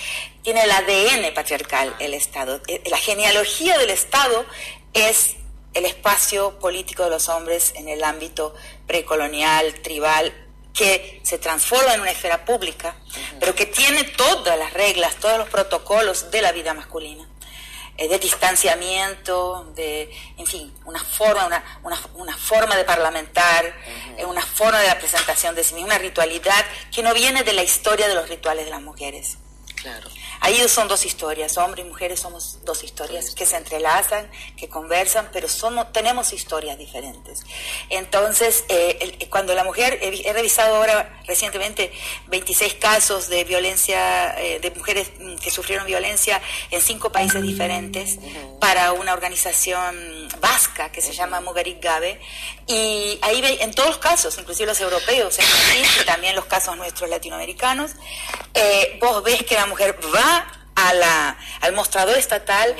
tiene 0.42 0.62
el 0.62 0.70
ADN 0.70 1.34
patriarcal 1.34 1.94
el 1.98 2.14
Estado. 2.14 2.60
Eh, 2.66 2.82
la 2.90 2.98
genealogía 2.98 3.78
del 3.78 3.90
Estado 3.90 4.44
es 4.92 5.36
el 5.74 5.84
espacio 5.84 6.58
político 6.58 7.04
de 7.04 7.10
los 7.10 7.28
hombres 7.28 7.72
en 7.76 7.88
el 7.88 8.02
ámbito 8.02 8.54
precolonial, 8.86 9.74
tribal, 9.82 10.32
que 10.72 11.20
se 11.24 11.38
transforma 11.38 11.94
en 11.94 12.00
una 12.00 12.12
esfera 12.12 12.44
pública, 12.44 12.94
pero 13.40 13.54
que 13.54 13.66
tiene 13.66 14.04
todas 14.04 14.56
las 14.58 14.72
reglas, 14.72 15.16
todos 15.16 15.38
los 15.38 15.48
protocolos 15.48 16.30
de 16.30 16.40
la 16.40 16.52
vida 16.52 16.72
masculina. 16.72 17.28
Eh, 18.00 18.06
de 18.06 18.20
distanciamiento, 18.20 19.72
de, 19.74 20.08
en 20.36 20.46
fin, 20.46 20.72
una 20.84 21.02
forma, 21.02 21.46
una, 21.46 21.80
una, 21.82 21.98
una 22.14 22.36
forma 22.36 22.76
de 22.76 22.84
parlamentar, 22.84 23.74
eh, 24.16 24.24
una 24.24 24.40
forma 24.40 24.78
de 24.78 24.86
la 24.86 24.96
presentación 25.00 25.56
de 25.56 25.64
sí 25.64 25.74
misma, 25.74 25.88
una 25.88 25.98
ritualidad 25.98 26.64
que 26.94 27.02
no 27.02 27.12
viene 27.12 27.42
de 27.42 27.52
la 27.54 27.64
historia 27.64 28.06
de 28.06 28.14
los 28.14 28.28
rituales 28.28 28.66
de 28.66 28.70
las 28.70 28.82
mujeres. 28.82 29.38
Claro. 29.74 30.08
Ahí 30.40 30.66
son 30.68 30.88
dos 30.88 31.04
historias, 31.04 31.56
hombres 31.58 31.84
y 31.84 31.88
mujeres 31.88 32.20
somos 32.20 32.58
dos 32.64 32.84
historias 32.84 33.34
que 33.34 33.46
se 33.46 33.56
entrelazan, 33.56 34.30
que 34.56 34.68
conversan, 34.68 35.28
pero 35.32 35.48
somos, 35.48 35.92
tenemos 35.92 36.32
historias 36.32 36.78
diferentes. 36.78 37.44
Entonces, 37.90 38.64
eh, 38.68 39.26
cuando 39.30 39.54
la 39.54 39.64
mujer, 39.64 39.98
he, 40.00 40.32
revisado 40.32 40.76
ahora 40.76 41.20
recientemente 41.26 41.92
26 42.28 42.74
casos 42.74 43.28
de 43.28 43.44
violencia, 43.44 44.38
eh, 44.40 44.60
de 44.60 44.70
mujeres 44.70 45.10
mm, 45.18 45.36
que 45.36 45.50
sufrieron 45.50 45.86
violencia 45.86 46.40
en 46.70 46.80
cinco 46.80 47.10
países 47.10 47.42
diferentes 47.42 48.18
para 48.60 48.92
una 48.92 49.12
organización 49.12 49.94
vasca 50.40 50.90
que 50.90 51.00
se 51.00 51.12
llama 51.12 51.40
Mugarik 51.40 51.82
Gabe, 51.82 52.20
y 52.66 53.18
ahí 53.22 53.58
en 53.60 53.72
todos 53.72 53.90
los 53.90 53.98
casos, 53.98 54.36
inclusive 54.38 54.66
los 54.66 54.80
europeos, 54.80 55.38
y 55.40 56.04
también 56.04 56.34
los 56.34 56.46
casos 56.46 56.76
nuestros 56.76 57.10
latinoamericanos, 57.10 57.92
eh, 58.54 58.98
vos 59.00 59.22
ves 59.22 59.42
que 59.44 59.54
la 59.54 59.66
mujer 59.66 59.98
va 60.14 60.46
al 60.74 61.72
mostrador 61.74 62.16
estatal, 62.16 62.74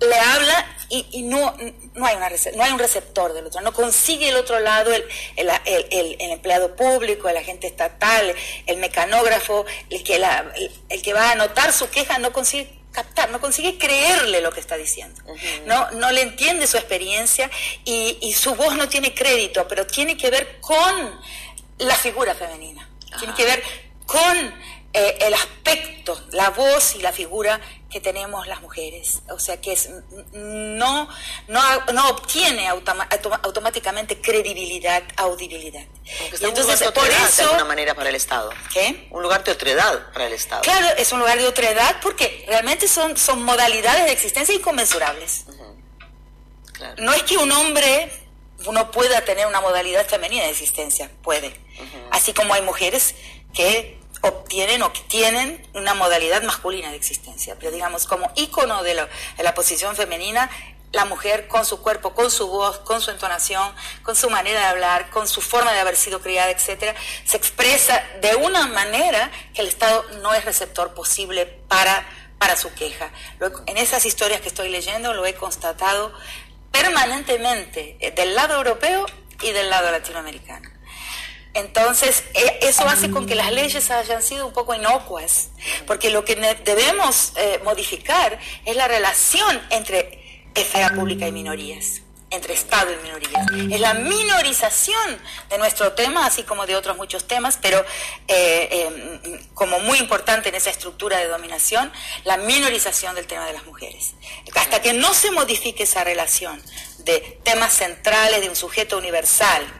le 0.00 0.18
habla 0.18 0.66
y, 0.88 1.22
no, 1.22 1.54
no, 1.94 2.06
hay 2.06 2.16
una, 2.16 2.30
no 2.56 2.62
hay 2.64 2.72
un 2.72 2.78
receptor 2.78 3.32
del 3.32 3.46
otro, 3.46 3.60
no 3.60 3.72
consigue 3.72 4.30
el 4.30 4.36
otro 4.36 4.58
lado, 4.58 4.92
el, 4.92 5.04
el, 5.36 5.50
el, 5.66 6.16
el 6.18 6.30
empleado 6.30 6.74
público, 6.74 7.28
el 7.28 7.36
agente 7.36 7.66
estatal, 7.66 8.34
el 8.66 8.76
mecanógrafo, 8.78 9.66
el 9.90 10.02
que, 10.02 10.18
la, 10.18 10.52
el, 10.88 11.02
que 11.02 11.12
va 11.12 11.28
a 11.28 11.32
anotar 11.32 11.72
su 11.72 11.88
queja, 11.90 12.18
no 12.18 12.32
consigue 12.32 12.79
captar, 12.92 13.30
no 13.30 13.40
consigue 13.40 13.78
creerle 13.78 14.40
lo 14.40 14.52
que 14.52 14.60
está 14.60 14.76
diciendo. 14.76 15.20
no, 15.66 15.90
no 15.92 16.10
le 16.10 16.22
entiende 16.22 16.66
su 16.66 16.76
experiencia 16.76 17.50
y, 17.84 18.18
y, 18.20 18.32
su 18.34 18.54
voz 18.54 18.74
no 18.76 18.88
tiene 18.88 19.14
crédito, 19.14 19.66
pero 19.68 19.86
tiene 19.86 20.16
que 20.16 20.30
ver 20.30 20.60
con 20.60 21.20
la 21.78 21.94
figura 21.94 22.34
femenina, 22.34 22.88
tiene 23.18 23.34
que 23.34 23.44
ver 23.44 23.62
con 24.06 24.36
eh, 24.92 25.18
el 25.20 25.34
aspecto, 25.34 26.20
la 26.32 26.50
voz 26.50 26.96
y 26.96 26.98
la 26.98 27.12
figura 27.12 27.60
que 27.90 28.00
tenemos 28.00 28.46
las 28.46 28.60
mujeres. 28.62 29.20
O 29.30 29.38
sea 29.38 29.60
que 29.60 29.72
es, 29.72 29.90
no, 30.32 31.08
no, 31.48 31.84
no 31.92 32.08
obtiene 32.10 32.68
automáticamente 32.68 34.20
credibilidad, 34.20 35.02
audibilidad. 35.16 35.84
Y 36.40 36.44
entonces, 36.44 36.90
por 36.92 37.08
eso. 37.08 37.48
De 37.48 37.54
una 37.54 37.64
manera 37.64 37.94
para 37.94 38.08
el 38.08 38.14
Estado. 38.14 38.50
¿Qué? 38.72 39.08
Un 39.10 39.22
lugar 39.22 39.44
de 39.44 39.52
otredad 39.52 40.12
para 40.12 40.26
el 40.26 40.32
Estado. 40.32 40.62
Claro, 40.62 40.88
es 40.96 41.12
un 41.12 41.18
lugar 41.18 41.38
de 41.38 41.46
otredad 41.46 41.96
porque 42.00 42.44
realmente 42.48 42.88
son, 42.88 43.16
son 43.16 43.42
modalidades 43.42 44.04
de 44.06 44.12
existencia 44.12 44.54
inconmensurables. 44.54 45.44
No 46.98 47.12
es 47.12 47.22
que 47.24 47.36
un 47.36 47.52
hombre 47.52 48.10
uno 48.66 48.90
pueda 48.90 49.22
tener 49.22 49.46
una 49.46 49.60
modalidad 49.60 50.06
femenina 50.06 50.44
de 50.44 50.50
existencia, 50.50 51.10
puede. 51.22 51.54
Así 52.10 52.32
como 52.32 52.54
hay 52.54 52.62
mujeres 52.62 53.14
que 53.54 53.99
obtienen 54.22 54.82
o 54.82 54.90
tienen 55.08 55.66
una 55.74 55.94
modalidad 55.94 56.42
masculina 56.42 56.90
de 56.90 56.96
existencia. 56.96 57.56
Pero 57.58 57.70
digamos, 57.72 58.06
como 58.06 58.30
ícono 58.36 58.82
de, 58.82 58.94
la 58.94 59.54
posición 59.54 59.96
femenina, 59.96 60.50
la 60.92 61.04
mujer 61.04 61.46
con 61.46 61.64
su 61.64 61.80
cuerpo, 61.80 62.14
con 62.14 62.30
su 62.30 62.48
voz, 62.48 62.78
con 62.80 63.00
su 63.00 63.10
entonación, 63.10 63.72
con 64.02 64.16
su 64.16 64.28
manera 64.28 64.60
de 64.60 64.66
hablar, 64.66 65.10
con 65.10 65.28
su 65.28 65.40
forma 65.40 65.72
de 65.72 65.80
haber 65.80 65.96
sido 65.96 66.20
criada, 66.20 66.50
etcétera, 66.50 66.94
se 67.24 67.36
expresa 67.36 68.02
de 68.20 68.34
una 68.34 68.66
manera 68.66 69.30
que 69.54 69.62
el 69.62 69.68
Estado 69.68 70.04
no 70.22 70.34
es 70.34 70.44
receptor 70.44 70.92
posible 70.94 71.46
para, 71.46 72.04
para 72.38 72.56
su 72.56 72.72
queja. 72.74 73.10
En 73.66 73.76
esas 73.76 74.04
historias 74.04 74.40
que 74.40 74.48
estoy 74.48 74.68
leyendo 74.68 75.14
lo 75.14 75.24
he 75.26 75.34
constatado 75.34 76.12
permanentemente 76.72 77.96
eh, 78.00 78.10
del 78.10 78.34
lado 78.34 78.54
europeo 78.56 79.06
y 79.42 79.52
del 79.52 79.70
lado 79.70 79.90
latinoamericano. 79.90 80.79
Entonces, 81.54 82.24
e, 82.34 82.58
eso 82.62 82.86
hace 82.88 83.10
con 83.10 83.26
que 83.26 83.34
las 83.34 83.52
leyes 83.52 83.90
hayan 83.90 84.22
sido 84.22 84.46
un 84.46 84.52
poco 84.52 84.74
inocuas, 84.74 85.48
porque 85.86 86.10
lo 86.10 86.24
que 86.24 86.36
debemos 86.64 87.32
eh, 87.36 87.60
modificar 87.64 88.38
es 88.64 88.76
la 88.76 88.86
relación 88.86 89.60
entre 89.70 90.20
esfera 90.54 90.94
pública 90.94 91.26
y 91.26 91.32
minorías, 91.32 92.02
entre 92.30 92.54
Estado 92.54 92.92
y 92.92 92.96
minorías. 93.02 93.46
Es 93.72 93.80
la 93.80 93.94
minorización 93.94 95.20
de 95.48 95.58
nuestro 95.58 95.92
tema, 95.92 96.26
así 96.26 96.44
como 96.44 96.66
de 96.66 96.76
otros 96.76 96.96
muchos 96.96 97.26
temas, 97.26 97.58
pero 97.60 97.84
eh, 98.28 98.68
em, 98.70 99.46
como 99.54 99.80
muy 99.80 99.98
importante 99.98 100.50
en 100.50 100.54
esa 100.54 100.70
estructura 100.70 101.18
de 101.18 101.26
dominación, 101.26 101.92
la 102.24 102.36
minorización 102.36 103.16
del 103.16 103.26
tema 103.26 103.46
de 103.46 103.54
las 103.54 103.64
mujeres. 103.64 104.14
Hasta 104.54 104.80
que 104.80 104.92
no 104.92 105.14
se 105.14 105.32
modifique 105.32 105.82
esa 105.82 106.04
relación 106.04 106.62
de 106.98 107.40
temas 107.42 107.72
centrales 107.72 108.40
de 108.40 108.48
un 108.48 108.56
sujeto 108.56 108.98
universal, 108.98 109.79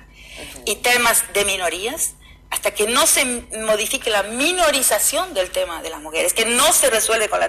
y 0.65 0.77
temas 0.77 1.25
de 1.33 1.45
minorías 1.45 2.15
hasta 2.51 2.73
que 2.73 2.87
no 2.87 3.07
se 3.07 3.25
modifique 3.25 4.11
la 4.11 4.25
minorización 4.25 5.35
del 5.35 5.51
tema 5.51 5.83
de 5.83 5.91
las 5.91 6.01
mujeres, 6.01 6.35
que 6.35 6.45
no 6.45 6.73
se 6.73 6.91
resuelve 6.91 7.29
con 7.29 7.39
la, 7.39 7.49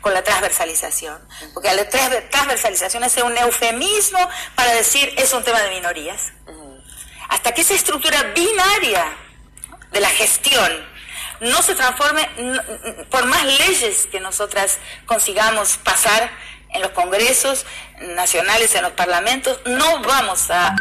con 0.00 0.14
la 0.14 0.24
transversalización, 0.24 1.20
porque 1.52 1.72
la 1.74 1.88
transversalización 2.30 3.04
es 3.04 3.16
un 3.18 3.36
eufemismo 3.36 4.18
para 4.54 4.72
decir 4.72 5.12
es 5.18 5.32
un 5.34 5.44
tema 5.44 5.60
de 5.60 5.70
minorías. 5.70 6.32
Hasta 7.28 7.52
que 7.52 7.60
esa 7.60 7.74
estructura 7.74 8.22
binaria 8.34 9.16
de 9.92 10.00
la 10.00 10.08
gestión 10.08 10.92
no 11.40 11.60
se 11.60 11.74
transforme, 11.74 12.28
por 13.10 13.26
más 13.26 13.44
leyes 13.44 14.06
que 14.06 14.20
nosotras 14.20 14.78
consigamos 15.06 15.76
pasar, 15.78 16.30
en 16.72 16.82
los 16.82 16.90
congresos 16.92 17.66
nacionales, 18.00 18.74
en 18.74 18.82
los 18.82 18.92
parlamentos, 18.92 19.60
no 19.66 20.00
vamos 20.00 20.50
a 20.50 20.74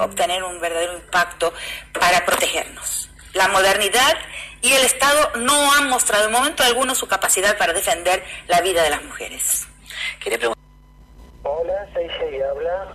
obtener 0.00 0.42
un 0.42 0.60
verdadero 0.60 0.94
impacto 0.94 1.52
para 1.98 2.24
protegernos. 2.24 3.10
La 3.34 3.48
modernidad 3.48 4.16
y 4.60 4.72
el 4.72 4.84
Estado 4.84 5.32
no 5.36 5.72
han 5.74 5.88
mostrado 5.88 6.26
en 6.26 6.32
momento 6.32 6.62
alguno 6.62 6.94
su 6.94 7.06
capacidad 7.06 7.56
para 7.56 7.72
defender 7.72 8.24
la 8.48 8.60
vida 8.60 8.82
de 8.82 8.90
las 8.90 9.02
mujeres. 9.04 9.66
Hola, 11.44 11.88
habla. 12.50 12.94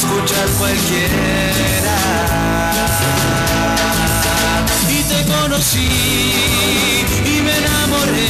Escuchar 0.00 0.48
cualquiera. 0.58 1.52
Y 4.88 5.02
te 5.02 5.32
conocí 5.32 5.88
y 7.24 7.40
me 7.42 7.56
enamoré, 7.58 8.28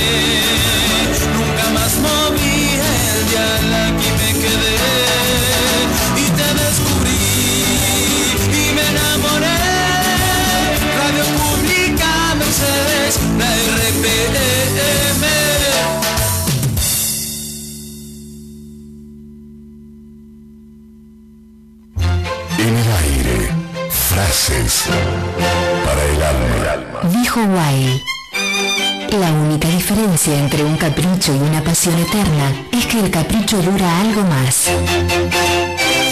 La 27.42 29.32
única 29.32 29.66
diferencia 29.66 30.38
entre 30.38 30.62
un 30.62 30.76
capricho 30.76 31.34
y 31.34 31.38
una 31.38 31.64
pasión 31.64 31.98
eterna 31.98 32.66
es 32.70 32.84
que 32.84 33.00
el 33.00 33.10
capricho 33.10 33.62
dura 33.62 34.00
algo 34.02 34.22
más. 34.24 34.68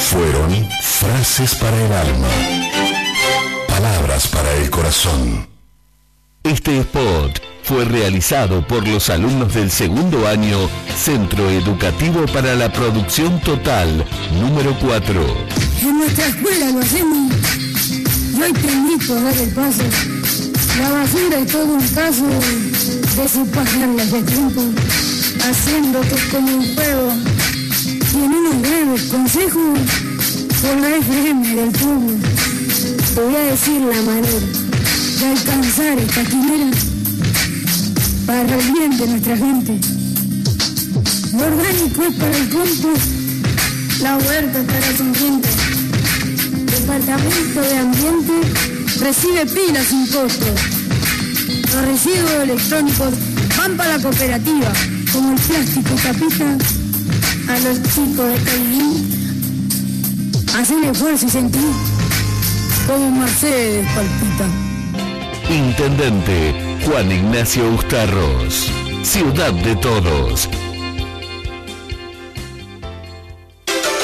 Fueron 0.08 0.66
frases 0.80 1.54
para 1.56 1.76
el 1.76 1.92
alma. 1.92 2.28
Palabras 3.68 4.26
para 4.28 4.50
el 4.54 4.70
corazón. 4.70 5.46
Este 6.44 6.78
spot 6.78 7.42
fue 7.62 7.84
realizado 7.84 8.66
por 8.66 8.88
los 8.88 9.10
alumnos 9.10 9.52
del 9.52 9.70
segundo 9.70 10.26
año 10.26 10.58
Centro 10.96 11.50
Educativo 11.50 12.24
para 12.32 12.54
la 12.54 12.72
Producción 12.72 13.38
Total, 13.42 14.02
número 14.40 14.74
4. 14.80 15.46
En 15.82 15.98
nuestra 15.98 16.26
escuela 16.26 16.70
lo 16.70 16.78
hacemos. 16.78 17.34
Yo 18.32 18.52
te 18.54 18.72
invito 18.72 19.12
a 19.12 19.20
dar 19.20 19.36
el 19.36 19.50
paso. 19.50 20.47
La 20.78 20.90
basura 20.90 21.40
es 21.40 21.50
todo 21.50 21.74
un 21.74 21.88
caso 21.88 22.24
de 22.24 23.28
separarla 23.28 24.04
de 24.04 24.22
tiempo, 24.22 24.62
haciendo 25.42 26.00
que 26.02 26.28
como 26.30 26.54
un 26.54 26.74
juego. 26.74 27.12
Y 28.14 28.16
en 28.16 28.32
unos 28.32 28.60
breves 28.60 29.02
consejos, 29.10 29.78
por 30.62 30.76
la 30.80 30.96
FM 30.96 31.54
del 31.54 31.70
pueblo, 31.72 32.16
te 33.12 33.20
voy 33.20 33.34
a 33.34 33.44
decir 33.50 33.80
la 33.80 34.02
manera 34.02 34.40
de 35.18 35.26
alcanzar 35.26 35.98
esta 35.98 36.24
quimera 36.24 36.70
para 38.24 38.56
el 38.56 38.72
bien 38.72 38.96
de 38.96 39.06
nuestra 39.08 39.36
gente. 39.36 39.80
Lo 41.32 41.44
orgánico 41.44 42.02
es 42.04 42.14
para 42.14 42.36
el 42.36 42.48
compost, 42.50 44.00
la 44.00 44.16
huerta 44.16 44.62
para 44.62 44.96
su 44.96 45.14
gente. 45.14 45.48
Departamento 46.66 47.60
de 47.62 47.78
Ambiente 47.78 48.77
recibe 48.96 49.46
pilas 49.46 49.86
sin 49.86 50.06
costo. 50.06 50.46
Los 51.74 51.84
residuos 51.84 52.30
electrónicos 52.42 53.14
van 53.56 53.76
para 53.76 53.96
la 53.96 54.02
cooperativa, 54.02 54.72
como 55.12 55.32
el 55.32 55.40
plástico 55.40 55.94
capita 56.02 56.56
a 57.48 57.58
los 57.60 57.82
chicos 57.82 58.32
de 58.32 58.38
Caillín. 58.44 59.18
Hacen 60.56 60.84
esfuerzo 60.84 61.26
y 61.26 61.30
sentir 61.30 61.72
como 62.86 63.10
Mercedes 63.10 63.86
palpita. 63.94 64.46
Intendente 65.50 66.78
Juan 66.84 67.10
Ignacio 67.12 67.70
Ustarros. 67.70 68.70
Ciudad 69.02 69.52
de 69.52 69.76
Todos. 69.76 70.48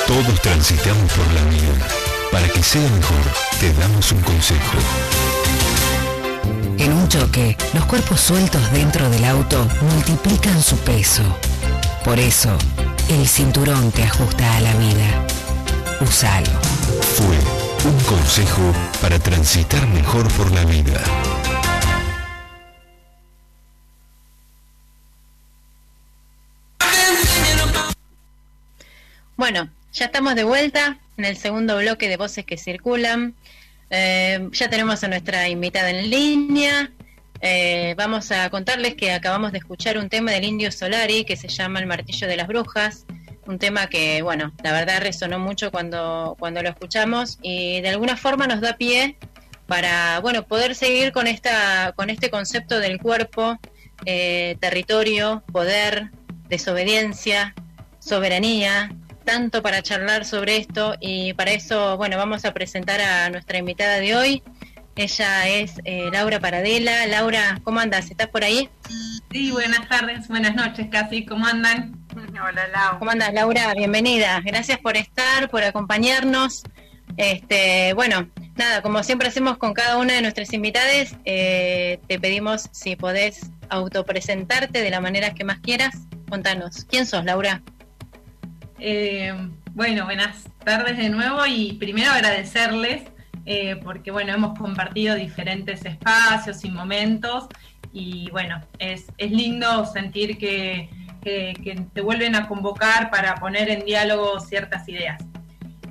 Todos 0.07 0.41
transitamos 0.43 1.13
por 1.13 1.27
la 1.33 1.45
vida. 1.51 2.04
Para 2.35 2.49
que 2.49 2.65
sea 2.65 2.91
mejor, 2.91 3.25
te 3.61 3.73
damos 3.75 4.11
un 4.11 4.21
consejo. 4.23 4.77
En 6.79 6.93
un 6.93 7.09
choque, 7.09 7.57
los 7.73 7.85
cuerpos 7.85 8.21
sueltos 8.21 8.73
dentro 8.73 9.09
del 9.09 9.25
auto 9.25 9.65
multiplican 9.83 10.61
su 10.61 10.77
peso. 10.79 11.23
Por 12.05 12.19
eso, 12.19 12.59
el 13.09 13.29
cinturón 13.29 13.93
te 13.93 14.03
ajusta 14.03 14.57
a 14.57 14.61
la 14.63 14.75
vida. 14.75 15.27
Usalo. 16.01 16.51
Fue 17.15 17.39
un 17.89 18.01
consejo 18.01 18.75
para 19.01 19.21
transitar 19.21 19.87
mejor 19.87 20.27
por 20.33 20.51
la 20.51 20.65
vida. 20.65 21.01
Bueno, 29.37 29.69
ya 29.93 30.07
estamos 30.07 30.35
de 30.35 30.43
vuelta 30.43 30.99
en 31.17 31.25
el 31.25 31.37
segundo 31.37 31.77
bloque 31.79 32.09
de 32.09 32.17
voces 32.17 32.45
que 32.45 32.57
circulan. 32.57 33.35
Eh, 33.91 34.49
ya 34.53 34.69
tenemos 34.69 35.05
a 35.05 35.09
nuestra 35.09 35.49
invitada 35.49 35.91
en 35.91 36.11
línea. 36.11 36.91
Eh, 37.41 37.95
vamos 37.97 38.33
a 38.33 38.49
contarles 38.51 38.95
que 38.95 39.13
acabamos 39.13 39.53
de 39.53 39.59
escuchar 39.59 39.99
un 39.99 40.09
tema 40.09 40.33
del 40.33 40.45
Indio 40.45 40.73
Solari 40.73 41.25
que 41.25 41.37
se 41.37 41.49
llama 41.49 41.81
El 41.81 41.87
Martillo 41.87 42.27
de 42.27 42.37
las 42.37 42.49
Brujas. 42.49 43.05
Un 43.47 43.59
tema 43.59 43.89
que, 43.89 44.23
bueno, 44.23 44.53
la 44.63 44.73
verdad 44.73 45.03
resonó 45.03 45.39
mucho 45.39 45.71
cuando, 45.71 46.35
cuando 46.39 46.63
lo 46.63 46.71
escuchamos 46.71 47.39
y 47.43 47.83
de 47.83 47.91
alguna 47.91 48.17
forma 48.17 48.47
nos 48.47 48.63
da 48.63 48.77
pie 48.77 49.17
para, 49.67 50.21
bueno, 50.21 50.45
poder 50.47 50.75
seguir 50.75 51.13
con, 51.13 51.27
esta, 51.27 51.93
con 51.95 52.09
este 52.09 52.31
concepto 52.31 52.81
del 52.81 52.99
cuerpo, 52.99 53.59
eh, 54.07 54.57
territorio, 54.61 55.43
poder, 55.53 56.11
desobediencia, 56.49 57.55
soberanía, 57.99 58.91
tanto 59.25 59.63
para 59.63 59.83
charlar 59.83 60.25
sobre 60.25 60.57
esto 60.57 60.95
y 61.01 61.33
para 61.35 61.53
eso, 61.53 61.97
bueno, 61.97 62.17
vamos 62.17 62.45
a 62.45 62.53
presentar 62.53 63.01
a 63.01 63.31
nuestra 63.31 63.59
invitada 63.59 63.97
de 63.97 64.15
hoy. 64.15 64.43
Ella 64.97 65.49
es 65.49 65.81
eh, 65.85 66.09
Laura 66.13 66.39
Paradela. 66.39 67.07
Laura, 67.07 67.61
¿cómo 67.65 67.81
andas? 67.81 68.11
¿Estás 68.11 68.29
por 68.29 68.45
ahí? 68.45 68.69
Sí, 69.33 69.51
buenas 69.51 69.89
tardes, 69.89 70.29
buenas 70.29 70.55
noches 70.55 70.87
casi, 70.91 71.25
¿cómo 71.25 71.47
andan? 71.47 71.97
Hola, 72.15 72.69
Laura. 72.69 72.97
¿Cómo 73.01 73.11
andas, 73.11 73.35
Laura? 73.35 73.75
Bienvenida. 73.75 74.41
Gracias 74.45 74.79
por 74.79 74.97
estar, 74.97 75.51
por 75.51 75.65
acompañarnos. 75.65 76.63
Este, 77.17 77.93
bueno, 77.95 78.29
nada, 78.57 78.83
como 78.83 79.03
siempre 79.03 79.29
hacemos 79.29 79.57
con 79.59 79.75
cada 79.75 79.99
una 79.99 80.15
de 80.15 80.23
nuestras 80.23 80.53
invitadas, 80.53 81.17
eh, 81.25 81.99
te 82.07 82.21
pedimos 82.21 82.69
si 82.73 82.97
podés 82.97 83.51
autopresentarte 83.69 84.81
de 84.81 84.91
la 84.91 85.01
manera 85.01 85.35
que 85.35 85.45
más 85.45 85.59
quieras. 85.59 85.97
Contanos, 86.29 86.85
¿quién 86.89 87.07
sos, 87.07 87.25
Laura? 87.25 87.63
Eh, 88.87 89.33
bueno, 89.73 90.05
buenas 90.05 90.47
tardes 90.63 90.99
de 90.99 91.09
nuevo 91.09 91.47
y 91.47 91.73
primero 91.81 92.11
agradecerles 92.11 93.03
eh, 93.47 93.77
porque 93.83 94.11
bueno, 94.11 94.35
hemos 94.35 94.59
compartido 94.59 95.15
diferentes 95.15 95.87
espacios 95.87 96.67
y 96.67 96.71
momentos 96.71 97.49
y 97.95 98.29
bueno, 98.31 98.61
es, 98.79 99.07
es 99.17 99.31
lindo 99.31 99.87
sentir 99.87 100.37
que, 100.37 100.91
que, 101.23 101.55
que 101.65 101.77
te 101.95 102.03
vuelven 102.03 102.35
a 102.35 102.47
convocar 102.47 103.11
para 103.11 103.37
poner 103.37 103.71
en 103.71 103.87
diálogo 103.87 104.39
ciertas 104.39 104.87
ideas. 104.87 105.25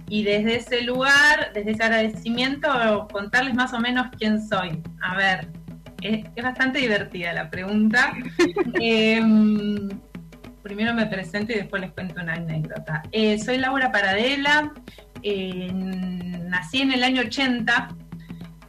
Y 0.07 0.21
desde 0.21 0.57
ese 0.57 0.83
lugar, 0.83 1.51
desde 1.55 1.71
ese 1.71 1.83
agradecimiento, 1.83 3.07
contarles 3.11 3.55
más 3.55 3.73
o 3.73 3.79
menos 3.79 4.05
quién 4.19 4.39
soy. 4.47 4.83
A 5.01 5.15
ver, 5.15 5.47
es, 6.03 6.27
es 6.35 6.43
bastante 6.43 6.77
divertida 6.77 7.33
la 7.33 7.49
pregunta. 7.49 8.13
Em, 8.79 9.89
primero 10.63 10.93
me 10.93 11.05
presento 11.05 11.51
y 11.51 11.55
después 11.55 11.81
les 11.81 11.91
cuento 11.91 12.21
una 12.21 12.33
anécdota. 12.33 13.03
Eh, 13.11 13.37
soy 13.37 13.57
Laura 13.57 13.91
Paradela, 13.91 14.73
eh, 15.21 15.69
nací 15.73 16.81
en 16.81 16.93
el 16.93 17.03
año 17.03 17.21
80, 17.21 17.89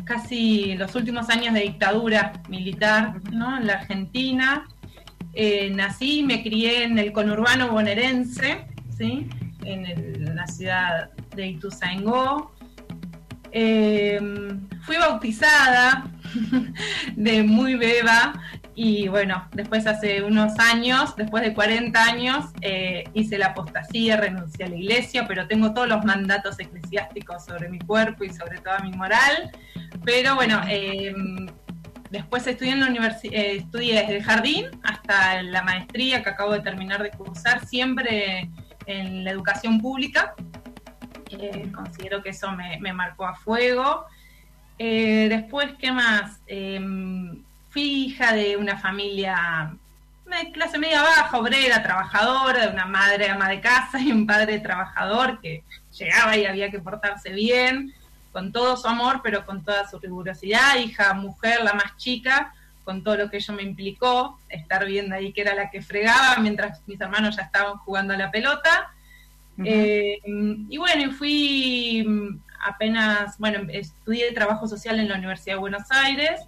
casi 0.05 0.75
los 0.75 0.95
últimos 0.97 1.31
años 1.31 1.55
de 1.55 1.61
dictadura 1.61 2.33
militar 2.49 3.15
¿no? 3.33 3.57
en 3.57 3.69
la 3.69 3.75
Argentina. 3.75 4.69
Eh, 5.33 5.71
nací 5.71 6.21
y 6.21 6.23
me 6.25 6.43
crié 6.43 6.85
en 6.85 6.99
el 6.99 7.13
conurbano 7.13 7.71
bonaerense, 7.71 8.67
¿sí? 8.97 9.29
en, 9.65 9.87
en 9.87 10.37
la 10.37 10.47
ciudad 10.47 11.11
de 11.35 11.47
Ituzaingó. 11.47 12.53
Fui 13.53 14.97
bautizada 14.99 16.11
de 17.17 17.43
muy 17.45 17.77
beba 17.77 18.35
Y 18.77 19.07
bueno, 19.07 19.49
después 19.53 19.87
hace 19.87 20.23
unos 20.23 20.59
años, 20.59 21.15
después 21.15 21.45
de 21.45 21.55
40 21.55 22.05
años, 22.05 22.47
eh, 22.61 23.05
hice 23.15 23.39
la 23.39 23.47
apostasía, 23.47 24.17
renuncié 24.17 24.65
a 24.65 24.69
la 24.69 24.75
iglesia, 24.75 25.27
pero 25.29 25.47
tengo 25.47 25.73
todos 25.73 25.89
los 25.89 26.05
mandatos 26.05 26.59
eclesiásticos 26.59 27.45
sobre 27.45 27.69
mi 27.69 27.79
cuerpo 27.79 28.25
y 28.25 28.31
sobre 28.31 28.59
toda 28.59 28.81
mi 28.81 28.91
moral. 28.91 29.53
Pero 30.05 30.35
bueno, 30.35 30.61
eh, 30.69 31.15
después 32.11 32.45
estudié 32.49 32.73
en 32.73 32.81
la 32.81 32.89
universidad, 32.89 33.35
eh, 33.35 33.57
estudié 33.59 34.01
desde 34.01 34.17
el 34.17 34.25
jardín 34.25 34.67
hasta 34.83 35.41
la 35.45 35.63
maestría 35.63 36.25
que 36.25 36.31
acabo 36.31 36.53
de 36.53 36.61
terminar 36.61 37.01
de 37.01 37.11
cursar, 37.13 37.65
siempre 37.65 38.51
en 38.87 39.25
la 39.25 39.31
educación 39.31 39.81
pública. 39.81 40.35
considero 41.73 42.23
que 42.23 42.31
eso 42.31 42.51
me, 42.53 42.79
me 42.81 42.93
marcó 42.93 43.25
a 43.25 43.37
fuego. 43.37 44.07
después, 44.79 45.75
¿qué 45.79 45.93
más? 45.93 46.41
Fui 47.75 48.05
hija 48.05 48.33
de 48.33 48.57
una 48.57 48.79
familia 48.79 49.77
de 50.27 50.53
clase 50.53 50.79
media 50.79 51.03
baja, 51.03 51.37
obrera, 51.37 51.83
trabajadora, 51.83 52.67
de 52.67 52.73
una 52.73 52.87
madre 52.87 53.29
ama 53.29 53.49
de 53.49 53.61
casa 53.61 54.01
y 54.01 54.13
un 54.13 54.27
padre 54.27 54.61
trabajador 54.61 55.41
que 55.41 55.65
llegaba 55.99 56.37
y 56.37 56.47
había 56.47 56.71
que 56.71 56.79
portarse 56.79 57.31
bien, 57.33 57.93
con 58.33 58.53
todo 58.53 58.77
su 58.77 58.87
amor, 58.87 59.21
pero 59.25 59.45
con 59.45 59.65
toda 59.65 59.89
su 59.89 59.99
rigurosidad, 59.99 60.77
hija, 60.79 61.15
mujer, 61.15 61.65
la 61.65 61.75
más 61.75 61.97
chica, 61.97 62.55
con 62.85 63.03
todo 63.03 63.17
lo 63.17 63.29
que 63.29 63.39
ello 63.39 63.55
me 63.55 63.65
implicó, 63.65 64.39
estar 64.49 64.87
viendo 64.87 65.17
ahí 65.17 65.33
que 65.33 65.41
era 65.41 65.55
la 65.55 65.69
que 65.69 65.83
fregaba 65.83 66.37
mientras 66.41 66.81
mis 66.87 67.01
hermanos 67.01 67.37
ya 67.37 67.43
estaban 67.43 67.79
jugando 67.79 68.15
a 68.15 68.17
la 68.17 68.31
pelota. 68.31 68.93
Eh, 69.65 70.21
y 70.25 70.79
bueno, 70.79 71.13
fui 71.13 72.07
apenas, 72.65 73.37
bueno, 73.39 73.69
estudié 73.73 74.33
trabajo 74.33 74.69
social 74.69 75.01
en 75.01 75.09
la 75.09 75.17
Universidad 75.17 75.57
de 75.57 75.61
Buenos 75.61 75.91
Aires, 75.91 76.41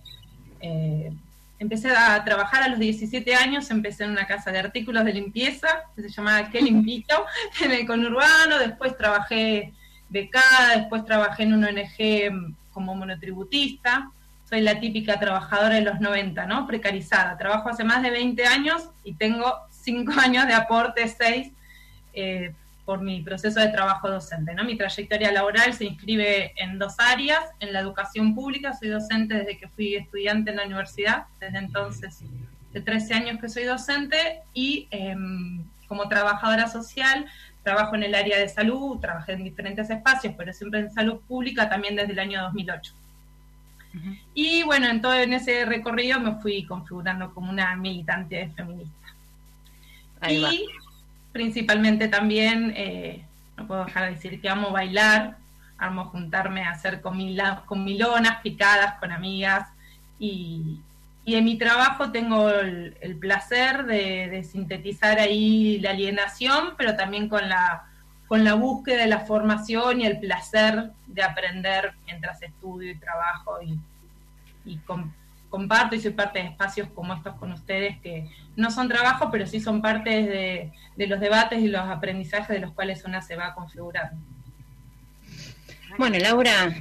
eh, 0.67 1.13
empecé 1.59 1.91
a 1.91 2.23
trabajar 2.25 2.63
a 2.63 2.69
los 2.69 2.79
17 2.79 3.35
años, 3.35 3.71
empecé 3.71 4.05
en 4.05 4.11
una 4.11 4.27
casa 4.27 4.51
de 4.51 4.59
artículos 4.59 5.05
de 5.05 5.13
limpieza, 5.13 5.69
que 5.95 6.03
se 6.03 6.09
llamaba 6.09 6.51
Qué 6.51 6.61
Limpito, 6.61 7.25
en 7.65 7.73
el 7.73 7.87
conurbano, 7.87 8.59
después 8.59 8.97
trabajé 8.97 9.73
becada, 10.09 10.77
después 10.77 11.05
trabajé 11.05 11.45
en 11.45 11.55
una 11.55 11.69
ONG 11.69 12.57
como 12.73 12.95
monotributista, 12.95 14.11
soy 14.49 14.61
la 14.61 14.79
típica 14.79 15.19
trabajadora 15.19 15.77
de 15.77 15.81
los 15.81 16.01
90, 16.01 16.47
¿no? 16.47 16.67
Precarizada, 16.67 17.37
trabajo 17.37 17.69
hace 17.69 17.83
más 17.83 18.03
de 18.03 18.11
20 18.11 18.47
años 18.47 18.91
y 19.03 19.15
tengo 19.15 19.53
5 19.71 20.13
años 20.21 20.47
de 20.47 20.55
aporte, 20.55 21.09
6, 21.09 21.53
eh, 22.13 22.55
por 22.87 23.03
mi 23.03 23.21
proceso 23.21 23.61
de 23.61 23.69
trabajo 23.69 24.09
docente. 24.09 24.55
¿no? 24.55 24.65
Mi 24.65 24.77
trayectoria 24.77 25.33
laboral 25.33 25.75
se 25.75 25.85
inscribe 25.85 26.53
en 26.57 26.79
dos 26.79 26.95
áreas, 26.99 27.45
en 27.61 27.73
la 27.73 27.81
educación 27.81 28.35
pública, 28.35 28.73
soy 28.73 28.89
docente 28.89 29.35
desde 29.35 29.59
que 29.59 29.69
fui 29.69 29.97
estudiante 29.97 30.51
en 30.51 30.57
la 30.57 30.65
universidad, 30.65 31.25
desde 31.41 31.59
entonces 31.59 32.21
de 32.73 32.81
13 32.81 33.15
años 33.15 33.41
que 33.41 33.49
soy 33.49 33.65
docente, 33.65 34.43
y 34.55 34.87
em, 34.91 35.65
como 35.89 36.09
trabajadora 36.09 36.69
social 36.69 37.27
trabajo 37.63 37.97
en 37.97 38.05
el 38.05 38.15
área 38.15 38.39
de 38.39 38.49
salud, 38.49 39.01
trabajé 39.01 39.33
en 39.33 39.43
diferentes 39.43 39.91
espacios, 39.91 40.35
pero 40.39 40.53
siempre 40.53 40.81
en 40.81 40.93
salud 40.93 41.21
pública 41.27 41.69
también 41.69 41.97
desde 41.97 42.13
el 42.13 42.21
año 42.21 42.43
2008. 42.43 42.95
Y 44.35 44.63
bueno, 44.63 44.89
en 44.89 45.01
todo 45.01 45.15
en 45.15 45.33
ese 45.33 45.65
recorrido 45.65 46.21
me 46.21 46.35
fui 46.37 46.65
configurando 46.65 47.33
como 47.33 47.51
una 47.51 47.75
militante 47.77 48.49
feminista. 48.55 49.09
y 50.29 50.67
principalmente 51.37 52.09
también, 52.09 52.73
eh, 52.75 53.23
no 53.59 53.67
puedo 53.67 53.85
dejar 53.85 54.07
de 54.07 54.15
decir 54.15 54.41
que 54.41 54.49
amo 54.49 54.71
bailar, 54.71 55.37
amo 55.77 56.07
juntarme 56.07 56.63
a 56.63 56.71
hacer 56.71 57.03
comilonas, 57.03 58.41
picadas 58.43 58.95
con 58.99 59.13
amigas 59.13 59.69
y, 60.19 60.81
en 61.27 61.45
mi 61.45 61.59
trabajo 61.59 62.11
tengo 62.11 62.49
el, 62.49 63.19
placer 63.21 63.85
de, 63.85 64.43
sintetizar 64.51 65.19
ahí 65.19 65.79
la 65.81 65.91
alienación, 65.91 66.71
pero 66.79 66.97
también 66.97 67.29
con 67.29 67.47
la, 67.51 67.85
con 68.29 68.43
la 68.43 68.55
búsqueda 68.55 69.03
de 69.03 69.09
la 69.09 69.21
formación 69.21 70.01
y 70.01 70.07
el 70.07 70.19
placer 70.19 70.93
de 71.07 71.23
aprender 71.23 71.93
mientras 72.07 72.41
estudio 72.41 72.93
y 72.93 72.99
trabajo 72.99 73.61
y, 73.61 73.79
y 74.65 74.79
comparto 75.57 75.97
y 75.97 76.01
soy 76.01 76.11
parte 76.11 76.39
de 76.39 76.49
espacios 76.49 76.87
como 76.95 77.15
estos 77.15 77.35
con 77.37 77.51
ustedes 77.51 77.99
que 78.03 78.29
no 78.57 78.71
son 78.71 78.89
trabajo, 78.89 79.31
pero 79.31 79.47
sí 79.47 79.59
son 79.59 79.81
parte 79.81 80.11
de, 80.11 81.07
los 81.07 81.19
debates 81.19 81.63
y 81.63 81.69
los 81.69 81.81
aprendizajes 81.81 82.49
de 82.49 82.59
los 82.59 82.73
cuales 82.73 83.07
una 83.07 83.23
se 83.23 83.37
va 83.37 83.47
a 83.47 83.55
configurar. 83.55 84.13
Bueno, 85.97 86.19
Laura, 86.19 86.75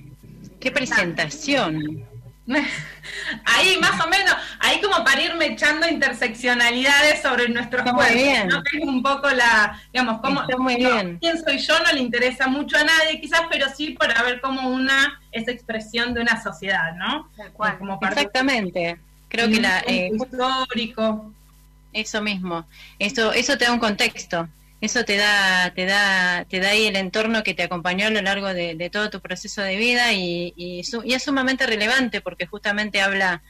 qué 0.60 0.72
presentación. 0.72 2.04
Ahí 3.46 3.78
más 3.82 4.04
o 4.04 4.08
menos, 4.08 4.36
ahí 4.60 4.80
como 4.80 5.04
para 5.04 5.22
irme 5.22 5.48
echando 5.48 5.88
interseccionalidades 5.88 7.22
sobre 7.22 7.50
nuestros 7.50 7.82
cuerpos. 7.84 8.14
Bien. 8.14 8.48
¿no? 8.48 8.62
es 8.72 8.86
un 8.86 9.02
poco 9.02 9.30
la, 9.30 9.82
digamos, 9.92 10.22
cómo, 10.22 10.44
muy 10.60 10.76
bien. 10.76 11.18
quién 11.20 11.44
soy 11.44 11.58
yo 11.58 11.80
no 11.80 11.92
le 11.92 12.02
interesa 12.02 12.48
mucho 12.48 12.78
a 12.78 12.84
nadie 12.84 13.20
quizás, 13.20 13.42
pero 13.50 13.68
sí 13.76 13.92
para 13.92 14.22
ver 14.24 14.42
cómo 14.42 14.70
una 14.70 15.20
es 15.32 15.48
expresión 15.48 16.14
de 16.14 16.22
una 16.22 16.42
sociedad, 16.42 16.94
¿no? 16.96 17.30
Como 17.80 18.00
Exactamente. 18.02 19.00
Creo 19.28 19.50
que 19.50 19.60
la... 19.60 19.80
Eh, 19.82 20.12
histórico. 20.14 21.32
Eso 21.94 22.22
mismo. 22.22 22.66
Eso, 23.00 23.32
eso 23.34 23.58
te 23.58 23.66
da 23.66 23.72
un 23.72 23.80
contexto 23.80 24.48
eso 24.86 25.04
te 25.04 25.18
da, 25.18 25.74
te 25.74 25.86
da, 25.86 26.46
te 26.46 26.60
da 26.60 26.70
ahí 26.70 26.88
el 26.88 26.96
entorno 26.96 27.44
que 27.44 27.54
te 27.54 27.64
acompañó 27.64 28.08
a 28.08 28.10
lo 28.10 28.22
largo 28.22 28.54
de, 28.54 28.90
todo 28.92 29.10
tu 29.10 29.20
proceso 29.20 29.62
de 29.62 29.76
vida 29.76 30.14
y, 30.14 30.54
y, 30.56 30.82
es 30.82 31.24
sumamente 31.24 31.66
relevante 31.66 32.22
porque 32.22 32.46
justamente 32.46 33.02
habla, 33.02 33.44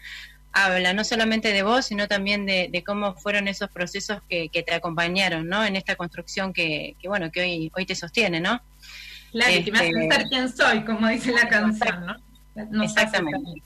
habla 0.51 0.93
no 0.93 1.03
solamente 1.03 1.53
de 1.53 1.63
vos, 1.63 1.85
sino 1.85 2.07
también 2.07 2.45
de, 2.45 2.83
cómo 2.85 3.13
fueron 3.15 3.47
esos 3.47 3.69
procesos 3.69 4.21
que, 4.29 4.49
te 4.49 4.73
acompañaron, 4.73 5.47
¿no? 5.47 5.63
En 5.63 5.75
esta 5.75 5.95
construcción 5.95 6.53
que, 6.53 6.95
que, 7.01 7.07
bueno, 7.07 7.31
que 7.31 7.41
hoy, 7.41 7.71
hoy 7.75 7.85
te 7.85 7.95
sostiene, 7.95 8.39
¿no? 8.39 8.61
Claro, 9.31 9.63
que 9.63 9.71
me 9.71 9.79
hace 9.79 9.89
este, 9.89 10.29
quién 10.29 10.55
soy, 10.55 10.85
como 10.85 11.07
dice 11.09 11.31
la 11.33 11.47
canción, 11.49 12.05
¿no? 12.71 12.83
exactamente. 12.83 13.61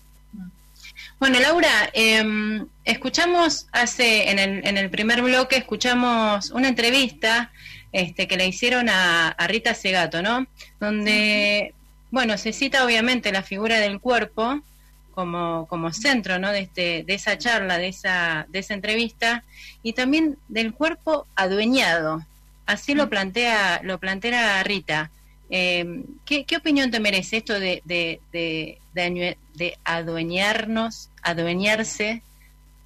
Bueno, 1.20 1.38
Laura, 1.42 1.90
em, 1.92 2.66
escuchamos 2.86 3.68
hace, 3.74 4.32
en 4.32 4.40
el, 4.40 4.66
en 4.66 4.78
el 4.78 4.90
primer 4.90 5.22
bloque, 5.22 5.58
escuchamos 5.58 6.50
una 6.52 6.70
entrevista 6.70 7.52
este, 7.92 8.26
que 8.26 8.38
le 8.38 8.48
hicieron 8.48 8.88
a, 8.88 9.36
Rita 9.50 9.74
Segato, 9.74 10.22
¿no? 10.22 10.48
Donde, 10.80 11.74
bueno, 12.10 12.38
se 12.38 12.54
cita 12.54 12.86
obviamente 12.86 13.34
la 13.34 13.44
figura 13.44 13.80
del 13.80 14.00
cuerpo 14.00 14.62
como, 15.14 15.68
como 15.68 15.92
centro, 15.92 16.40
¿no? 16.40 16.52
De, 16.54 16.62
este, 16.62 17.04
de 17.04 17.14
esa 17.16 17.38
charla, 17.38 17.78
de 17.78 17.90
esa, 17.90 18.46
de 18.48 18.60
esa 18.60 18.74
entrevista, 18.74 19.44
y 19.84 19.92
también 19.92 20.38
del 20.48 20.74
cuerpo 20.74 21.28
adueñado. 21.36 22.26
Así 22.66 22.94
lo 22.96 23.10
plantea, 23.10 23.82
lo 23.84 24.00
plantea 24.00 24.64
Rita. 24.64 25.12
Eh, 25.50 26.04
¿qué, 26.26 26.46
opinión 26.56 26.92
te 26.92 27.00
merece 27.02 27.38
esto 27.38 27.60
de, 27.60 27.82
de, 27.84 28.22
de, 28.32 28.78
adueñarnos, 29.84 31.10
adueñarse 31.22 32.24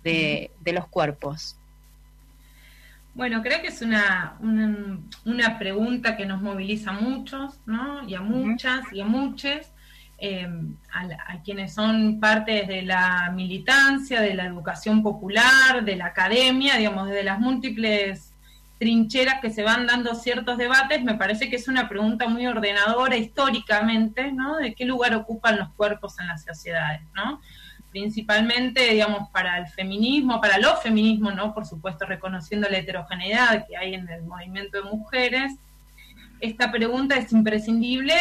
de, 0.03 0.51
los 0.65 0.87
cuerpos? 0.87 1.57
Bueno, 3.15 3.43
creo 3.43 3.61
que 3.61 3.67
es 3.67 3.81
una, 3.81 4.37
una, 5.23 5.59
pregunta 5.59 6.17
que 6.17 6.25
nos 6.25 6.41
moviliza 6.41 6.91
a 6.91 6.93
muchos, 6.93 7.59
¿no? 7.65 8.07
Y 8.07 8.15
a 8.15 8.21
muchas 8.21 8.91
y 8.91 9.01
a 9.01 9.05
muchos, 9.05 9.67
eh, 10.17 10.47
a, 10.91 11.41
quienes 11.43 11.73
son 11.73 12.19
parte 12.19 12.63
de 12.63 12.81
la 12.81 13.31
militancia, 13.35 14.19
de 14.19 14.33
la 14.33 14.45
educación 14.45 15.03
popular, 15.03 15.85
de 15.85 15.95
la 15.95 16.07
academia, 16.07 16.77
digamos, 16.77 17.09
de 17.09 17.23
las 17.23 17.39
múltiples 17.39 18.32
trincheras 18.79 19.39
que 19.41 19.49
se 19.49 19.63
van 19.63 19.87
dando 19.87 20.15
ciertos 20.15 20.57
debates, 20.57 21.03
me 21.03 21.15
parece 21.15 21.49
que 21.49 21.55
es 21.55 21.67
una 21.67 21.87
pregunta 21.87 22.27
muy 22.27 22.45
ordenadora 22.47 23.15
históricamente, 23.15 24.31
¿no? 24.31 24.57
De 24.57 24.73
qué 24.73 24.85
lugar 24.85 25.15
ocupan 25.15 25.57
los 25.57 25.69
cuerpos 25.73 26.19
en 26.19 26.27
las 26.27 26.43
sociedades, 26.43 27.01
¿no? 27.15 27.41
Principalmente, 27.91 28.89
digamos, 28.91 29.29
para 29.29 29.57
el 29.59 29.67
feminismo, 29.67 30.41
para 30.41 30.57
los 30.57 30.81
feminismos, 30.81 31.35
¿no? 31.35 31.53
Por 31.53 31.65
supuesto, 31.65 32.05
reconociendo 32.05 32.67
la 32.69 32.79
heterogeneidad 32.79 33.65
que 33.67 33.77
hay 33.77 33.93
en 33.93 34.09
el 34.09 34.23
movimiento 34.23 34.77
de 34.77 34.89
mujeres, 34.89 35.53
esta 36.39 36.71
pregunta 36.71 37.15
es 37.15 37.31
imprescindible, 37.31 38.15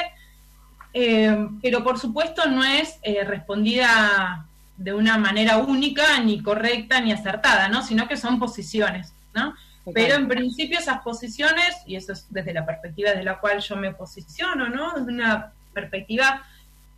eh, 0.94 1.48
pero 1.60 1.82
por 1.82 1.98
supuesto 1.98 2.48
no 2.48 2.62
es 2.62 2.98
eh, 3.02 3.24
respondida 3.24 4.46
de 4.76 4.94
una 4.94 5.18
manera 5.18 5.58
única, 5.58 6.20
ni 6.20 6.42
correcta, 6.42 7.00
ni 7.00 7.12
acertada, 7.12 7.68
¿no? 7.68 7.82
Sino 7.82 8.06
que 8.06 8.16
son 8.16 8.38
posiciones, 8.38 9.12
¿no? 9.34 9.54
Pero 9.92 10.14
en 10.14 10.28
principio 10.28 10.78
esas 10.78 11.02
posiciones, 11.02 11.76
y 11.86 11.96
eso 11.96 12.12
es 12.12 12.26
desde 12.30 12.54
la 12.54 12.64
perspectiva 12.64 13.12
de 13.12 13.24
la 13.24 13.38
cual 13.38 13.60
yo 13.60 13.76
me 13.76 13.92
posiciono, 13.92 14.68
¿no? 14.68 14.92
Desde 14.92 15.12
una 15.12 15.52
perspectiva, 15.72 16.44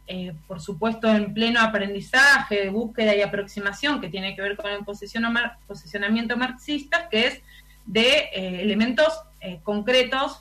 eh, 0.07 0.35
por 0.47 0.61
supuesto, 0.61 1.09
en 1.09 1.33
pleno 1.33 1.61
aprendizaje, 1.61 2.69
búsqueda 2.69 3.17
y 3.17 3.23
aproximación, 3.23 4.01
que 4.01 4.09
tiene 4.09 4.37
que 4.37 4.43
ver 4.43 4.57
con 4.57 4.71
el 4.71 4.85
posicionamiento 4.85 6.37
marxista, 6.37 7.09
que 7.09 7.27
es 7.27 7.41
de 7.87 8.31
eh, 8.35 8.63
elementos 8.63 9.19
eh, 9.41 9.61
concretos, 9.63 10.41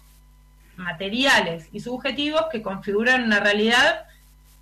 materiales 0.76 1.70
y 1.72 1.80
subjetivos 1.80 2.46
que 2.52 2.62
configuran 2.62 3.24
una 3.24 3.40
realidad 3.40 4.06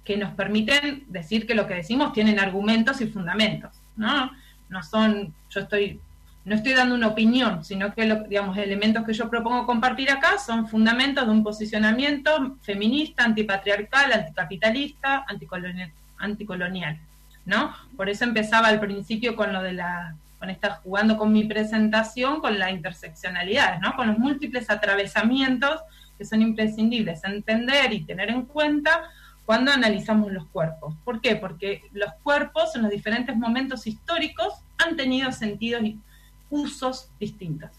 que 0.04 0.17
nos 0.17 0.34
permiten 0.34 1.06
decir 1.08 1.48
que 1.48 1.56
lo 1.56 1.67
que 1.67 1.76
decimos 1.76 2.12
tienen 2.12 2.39
argumentos 2.39 3.00
y 3.02 3.08
fundamentos, 3.08 3.72
¿no? 3.96 4.32
no 4.72 4.84
son, 4.84 5.34
yo 5.50 5.60
estoy, 5.60 6.00
no 6.43 6.56
estoy 6.56 6.73
dando 6.73 6.95
una 6.95 7.08
opinión, 7.08 7.63
sino 7.63 7.93
que 7.93 8.06
los 8.06 8.27
digamos, 8.27 8.58
elementos 8.58 9.06
que 9.06 9.13
yo 9.13 9.30
propongo 9.30 9.65
compartir 9.65 10.10
acá 10.10 10.39
son 10.39 10.67
fundamentos 10.67 11.25
de 11.25 11.32
un 11.32 11.43
posicionamiento 11.43 12.58
feminista, 12.62 13.23
antipatriarcal, 13.23 14.12
anticapitalista, 14.12 15.25
anticolonial, 15.27 15.91
anticolonial, 16.17 16.99
¿no? 17.45 17.75
Por 17.95 18.10
eso 18.10 18.23
empezaba 18.23 18.69
al 18.69 18.80
principio 18.80 19.36
con 19.36 19.54
lo 19.54 19.62
de 19.62 19.73
la 19.73 20.15
con 20.39 20.49
estar 20.49 20.80
jugando 20.82 21.17
con 21.17 21.32
mi 21.32 21.43
presentación 21.43 22.41
con 22.41 22.58
la 22.58 22.71
interseccionalidad, 22.71 23.80
¿no? 23.80 23.95
Con 23.95 24.08
los 24.08 24.17
múltiples 24.17 24.71
atravesamientos 24.71 25.82
que 26.17 26.25
son 26.25 26.41
imprescindibles 26.41 27.23
entender 27.23 27.93
y 27.93 28.04
tener 28.04 28.32
en 28.32 28.45
cuenta 28.45 29.04
cuando 29.45 29.71
analizamos 29.71 30.32
los 30.32 30.47
cuerpos. 30.47 30.95
¿Por 31.06 31.21
qué? 31.21 31.36
Porque 31.36 31.84
los 31.93 32.12
cuerpos 32.23 32.75
en 32.75 32.82
los 32.82 32.89
diferentes 32.89 33.36
momentos 33.36 33.86
históricos 33.86 34.56
han 34.80 34.95
tenido 34.95 35.32
sentidos 35.32 35.84
usos 36.52 37.10
distintos. 37.20 37.72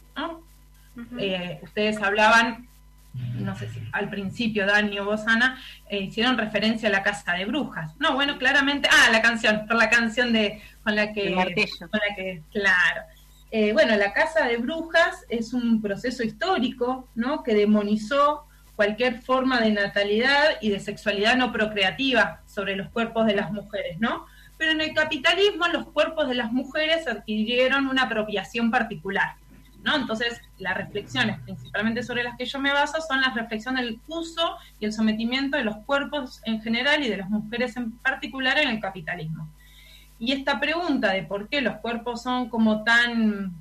Eh, 1.19 1.61
ustedes 1.63 2.03
hablaban, 2.03 2.67
no 3.15 3.57
sé 3.57 3.69
si 3.71 3.81
al 3.93 4.11
principio 4.11 4.67
Dani 4.67 4.99
o 4.99 5.05
vos, 5.05 5.23
Ana, 5.27 5.63
eh, 5.89 6.01
hicieron 6.01 6.37
referencia 6.37 6.89
a 6.89 6.93
la 6.93 7.03
casa 7.03 7.35
de 7.35 7.45
brujas. 7.45 7.93
No, 8.01 8.15
bueno, 8.15 8.37
claramente, 8.39 8.89
ah, 8.91 9.11
la 9.13 9.23
canción, 9.23 9.67
por 9.67 9.77
la 9.77 9.89
canción 9.89 10.33
de 10.33 10.61
con 10.83 10.97
la 10.97 11.13
que, 11.13 11.33
con 11.33 11.45
la 11.47 12.15
que 12.17 12.43
claro. 12.51 13.03
Eh, 13.51 13.73
bueno, 13.75 13.95
la 13.97 14.13
casa 14.15 14.47
de 14.47 14.57
brujas 14.57 15.25
es 15.29 15.53
un 15.53 15.83
proceso 15.83 16.23
histórico, 16.23 17.09
¿no? 17.15 17.43
Que 17.43 17.55
demonizó 17.55 18.47
cualquier 18.77 19.21
forma 19.21 19.61
de 19.61 19.71
natalidad 19.71 20.57
y 20.63 20.71
de 20.71 20.81
sexualidad 20.81 21.37
no 21.37 21.53
procreativa 21.53 22.41
sobre 22.47 22.77
los 22.77 22.89
cuerpos 22.89 23.27
de 23.27 23.35
las 23.35 23.53
mujeres, 23.53 24.01
¿no? 24.01 24.27
Pero 24.63 24.75
en 24.75 24.81
el 24.81 24.95
capitalismo 24.95 25.67
los 25.67 25.87
cuerpos 25.87 26.29
de 26.29 26.37
las 26.37 26.53
mujeres 26.53 27.09
adquirieron 27.09 27.89
una 27.89 28.05
apropiación 28.05 28.71
particular, 28.71 29.35
¿no? 29.83 29.97
Entonces, 29.97 30.41
las 30.59 30.77
reflexiones 30.77 31.41
principalmente 31.41 32.05
sobre 32.05 32.23
las 32.23 32.37
que 32.37 32.45
yo 32.45 32.61
me 32.61 32.73
baso 32.73 33.01
son 33.01 33.21
las 33.21 33.35
reflexiones 33.35 33.87
del 33.87 33.99
uso 34.07 34.57
y 34.79 34.85
el 34.85 34.93
sometimiento 34.93 35.57
de 35.57 35.65
los 35.65 35.79
cuerpos 35.79 36.41
en 36.45 36.63
general 36.63 37.03
y 37.03 37.09
de 37.09 37.17
las 37.17 37.29
mujeres 37.29 37.77
en 37.77 37.91
particular 37.91 38.57
en 38.57 38.69
el 38.69 38.81
capitalismo. 38.81 39.49
Y 40.21 40.31
esta 40.31 40.61
pregunta 40.61 41.11
de 41.11 41.25
por 41.25 41.49
qué 41.49 41.61
los 41.61 41.79
cuerpos 41.79 42.23
son 42.23 42.49
como 42.49 42.85
tan 42.85 43.53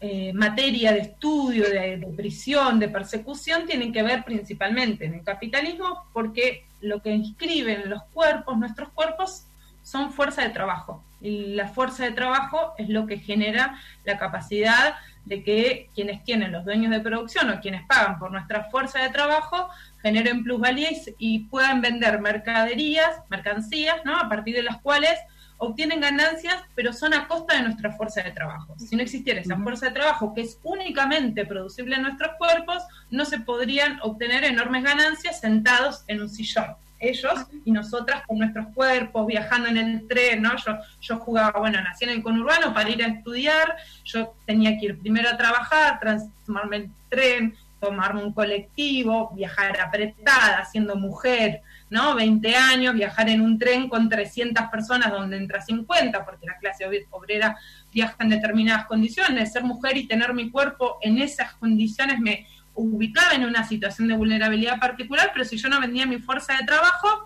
eh, 0.00 0.32
materia 0.32 0.92
de 0.92 1.00
estudio, 1.00 1.64
de, 1.64 2.14
prisión, 2.16 2.78
de 2.78 2.88
persecución, 2.88 3.66
tienen 3.66 3.92
que 3.92 4.02
ver 4.02 4.24
principalmente 4.24 5.04
en 5.04 5.16
el 5.16 5.22
capitalismo, 5.22 6.06
porque 6.14 6.64
lo 6.80 7.02
que 7.02 7.10
inscriben 7.10 7.90
los 7.90 8.04
cuerpos, 8.04 8.56
nuestros 8.56 8.88
cuerpos, 8.88 9.44
son 9.88 10.12
fuerza 10.12 10.42
de 10.42 10.50
trabajo. 10.50 11.02
Y 11.20 11.54
la 11.54 11.68
fuerza 11.68 12.04
de 12.04 12.12
trabajo 12.12 12.74
es 12.76 12.88
lo 12.90 13.06
que 13.06 13.18
genera 13.18 13.78
la 14.04 14.18
capacidad 14.18 14.96
de 15.24 15.42
que 15.42 15.90
quienes 15.94 16.22
tienen 16.24 16.52
los 16.52 16.64
dueños 16.64 16.90
de 16.90 17.00
producción 17.00 17.50
o 17.50 17.60
quienes 17.60 17.86
pagan 17.86 18.18
por 18.18 18.30
nuestra 18.30 18.64
fuerza 18.64 19.00
de 19.00 19.08
trabajo 19.08 19.68
generen 20.02 20.44
plusvalías 20.44 21.10
y 21.18 21.40
puedan 21.44 21.80
vender 21.80 22.20
mercaderías, 22.20 23.22
mercancías, 23.30 24.04
¿no? 24.04 24.16
A 24.16 24.28
partir 24.28 24.54
de 24.56 24.62
las 24.62 24.80
cuales 24.80 25.18
obtienen 25.56 26.00
ganancias, 26.00 26.56
pero 26.74 26.92
son 26.92 27.14
a 27.14 27.26
costa 27.26 27.56
de 27.56 27.62
nuestra 27.62 27.90
fuerza 27.90 28.22
de 28.22 28.30
trabajo. 28.30 28.74
Si 28.78 28.94
no 28.94 29.02
existiera 29.02 29.40
esa 29.40 29.56
fuerza 29.56 29.86
de 29.86 29.92
trabajo 29.92 30.34
que 30.34 30.42
es 30.42 30.60
únicamente 30.62 31.46
producible 31.46 31.96
en 31.96 32.02
nuestros 32.02 32.32
cuerpos, 32.38 32.82
no 33.10 33.24
se 33.24 33.40
podrían 33.40 33.98
obtener 34.02 34.44
enormes 34.44 34.84
ganancias 34.84 35.40
sentados 35.40 36.04
en 36.06 36.20
un 36.22 36.28
sillón. 36.28 36.76
Ellos 36.98 37.46
y 37.64 37.70
nosotras 37.70 38.22
con 38.26 38.38
nuestros 38.38 38.66
cuerpos, 38.74 39.26
viajando 39.26 39.68
en 39.68 39.76
el 39.76 40.08
tren, 40.08 40.42
¿no? 40.42 40.56
Yo, 40.56 40.78
yo 41.00 41.18
jugaba, 41.18 41.58
bueno, 41.58 41.80
nací 41.80 42.04
en 42.04 42.10
el 42.10 42.22
conurbano 42.22 42.74
para 42.74 42.90
ir 42.90 43.02
a 43.02 43.08
estudiar, 43.08 43.76
yo 44.04 44.34
tenía 44.46 44.78
que 44.78 44.86
ir 44.86 44.98
primero 44.98 45.28
a 45.28 45.36
trabajar, 45.36 46.00
transformarme 46.00 46.76
en 46.76 46.94
tren, 47.08 47.54
tomarme 47.80 48.24
un 48.24 48.32
colectivo, 48.32 49.30
viajar 49.34 49.80
apretada, 49.80 50.64
siendo 50.64 50.96
mujer, 50.96 51.62
¿no? 51.90 52.14
20 52.14 52.56
años, 52.56 52.94
viajar 52.94 53.28
en 53.28 53.40
un 53.40 53.58
tren 53.58 53.88
con 53.88 54.08
300 54.08 54.64
personas 54.68 55.10
donde 55.10 55.36
entra 55.36 55.60
50, 55.60 56.24
porque 56.24 56.46
la 56.46 56.58
clase 56.58 56.84
obrera 57.10 57.56
viaja 57.92 58.16
en 58.20 58.30
determinadas 58.30 58.86
condiciones. 58.86 59.52
Ser 59.52 59.64
mujer 59.64 59.96
y 59.96 60.06
tener 60.06 60.34
mi 60.34 60.50
cuerpo 60.50 60.98
en 61.02 61.18
esas 61.18 61.54
condiciones 61.54 62.18
me 62.18 62.46
ubicaba 62.78 63.32
en 63.32 63.44
una 63.44 63.64
situación 63.64 64.08
de 64.08 64.16
vulnerabilidad 64.16 64.78
particular, 64.78 65.30
pero 65.32 65.44
si 65.44 65.56
yo 65.56 65.68
no 65.68 65.80
vendía 65.80 66.06
mi 66.06 66.18
fuerza 66.18 66.56
de 66.56 66.64
trabajo, 66.64 67.24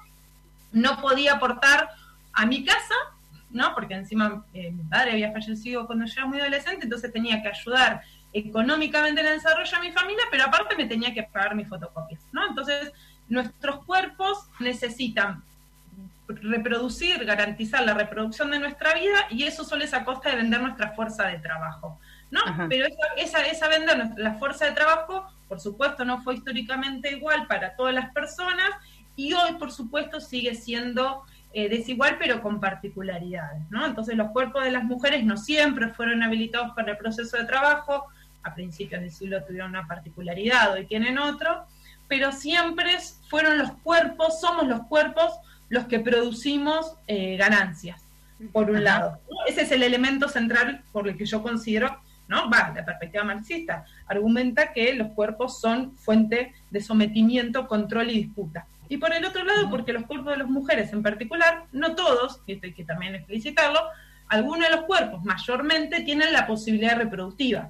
no 0.72 1.00
podía 1.00 1.34
aportar 1.34 1.90
a 2.32 2.46
mi 2.46 2.64
casa, 2.64 2.94
¿no? 3.50 3.74
Porque 3.74 3.94
encima 3.94 4.44
eh, 4.54 4.70
mi 4.70 4.82
padre 4.84 5.12
había 5.12 5.32
fallecido 5.32 5.86
cuando 5.86 6.06
yo 6.06 6.12
era 6.16 6.26
muy 6.26 6.40
adolescente, 6.40 6.84
entonces 6.84 7.12
tenía 7.12 7.42
que 7.42 7.48
ayudar 7.48 8.00
económicamente 8.32 9.20
en 9.20 9.26
el 9.26 9.34
desarrollo 9.34 9.70
de 9.76 9.88
mi 9.88 9.92
familia, 9.92 10.24
pero 10.30 10.44
aparte 10.44 10.74
me 10.74 10.86
tenía 10.86 11.12
que 11.12 11.24
pagar 11.24 11.54
mis 11.54 11.68
fotocopias, 11.68 12.22
¿no? 12.32 12.48
Entonces, 12.48 12.90
nuestros 13.28 13.84
cuerpos 13.84 14.46
necesitan 14.58 15.42
reproducir, 16.28 17.22
garantizar 17.26 17.84
la 17.84 17.92
reproducción 17.92 18.50
de 18.50 18.58
nuestra 18.58 18.94
vida 18.94 19.26
y 19.28 19.42
eso 19.42 19.64
solo 19.64 19.84
es 19.84 19.92
a 19.92 20.02
costa 20.04 20.30
de 20.30 20.36
vender 20.36 20.62
nuestra 20.62 20.92
fuerza 20.92 21.26
de 21.26 21.38
trabajo. 21.40 22.00
¿no? 22.32 22.40
Pero 22.68 22.86
esa, 23.18 23.46
esa, 23.46 23.68
vender 23.68 24.12
la 24.16 24.34
fuerza 24.34 24.64
de 24.64 24.72
trabajo, 24.72 25.30
por 25.52 25.60
supuesto, 25.60 26.02
no 26.06 26.22
fue 26.22 26.36
históricamente 26.36 27.10
igual 27.10 27.46
para 27.46 27.76
todas 27.76 27.92
las 27.92 28.10
personas 28.12 28.70
y 29.16 29.34
hoy, 29.34 29.52
por 29.58 29.70
supuesto, 29.70 30.18
sigue 30.18 30.54
siendo 30.54 31.24
eh, 31.52 31.68
desigual, 31.68 32.16
pero 32.18 32.40
con 32.40 32.58
particularidades. 32.58 33.60
¿no? 33.68 33.84
Entonces, 33.84 34.16
los 34.16 34.30
cuerpos 34.30 34.64
de 34.64 34.70
las 34.70 34.82
mujeres 34.82 35.26
no 35.26 35.36
siempre 35.36 35.88
fueron 35.88 36.22
habilitados 36.22 36.72
para 36.74 36.92
el 36.92 36.96
proceso 36.96 37.36
de 37.36 37.44
trabajo, 37.44 38.06
a 38.42 38.54
principios 38.54 39.02
del 39.02 39.10
siglo 39.12 39.44
tuvieron 39.44 39.68
una 39.68 39.86
particularidad, 39.86 40.72
hoy 40.72 40.86
tienen 40.86 41.18
otro, 41.18 41.66
pero 42.08 42.32
siempre 42.32 42.96
fueron 43.28 43.58
los 43.58 43.72
cuerpos, 43.82 44.40
somos 44.40 44.66
los 44.66 44.86
cuerpos 44.86 45.34
los 45.68 45.84
que 45.84 46.00
producimos 46.00 46.94
eh, 47.06 47.36
ganancias, 47.36 48.00
por 48.54 48.70
un 48.70 48.82
lado. 48.84 49.20
Ese 49.46 49.60
es 49.60 49.72
el 49.72 49.82
elemento 49.82 50.30
central 50.30 50.82
por 50.92 51.08
el 51.08 51.18
que 51.18 51.26
yo 51.26 51.42
considero, 51.42 52.00
¿no? 52.32 52.48
Va, 52.48 52.72
la 52.74 52.82
perspectiva 52.82 53.24
marxista, 53.24 53.84
argumenta 54.06 54.72
que 54.72 54.94
los 54.94 55.08
cuerpos 55.08 55.60
son 55.60 55.94
fuente 55.98 56.54
de 56.70 56.80
sometimiento, 56.80 57.68
control 57.68 58.10
y 58.10 58.24
disputa. 58.24 58.64
Y 58.88 58.96
por 58.96 59.12
el 59.12 59.26
otro 59.26 59.44
lado, 59.44 59.68
porque 59.68 59.92
los 59.92 60.04
cuerpos 60.04 60.32
de 60.32 60.38
las 60.38 60.48
mujeres 60.48 60.90
en 60.94 61.02
particular, 61.02 61.64
no 61.72 61.94
todos, 61.94 62.40
y 62.46 62.54
esto 62.54 62.66
hay 62.66 62.72
que 62.72 62.84
también 62.84 63.14
explicitarlo, 63.14 63.80
algunos 64.28 64.66
de 64.66 64.76
los 64.76 64.86
cuerpos 64.86 65.22
mayormente 65.22 66.00
tienen 66.00 66.32
la 66.32 66.46
posibilidad 66.46 66.96
reproductiva, 66.96 67.68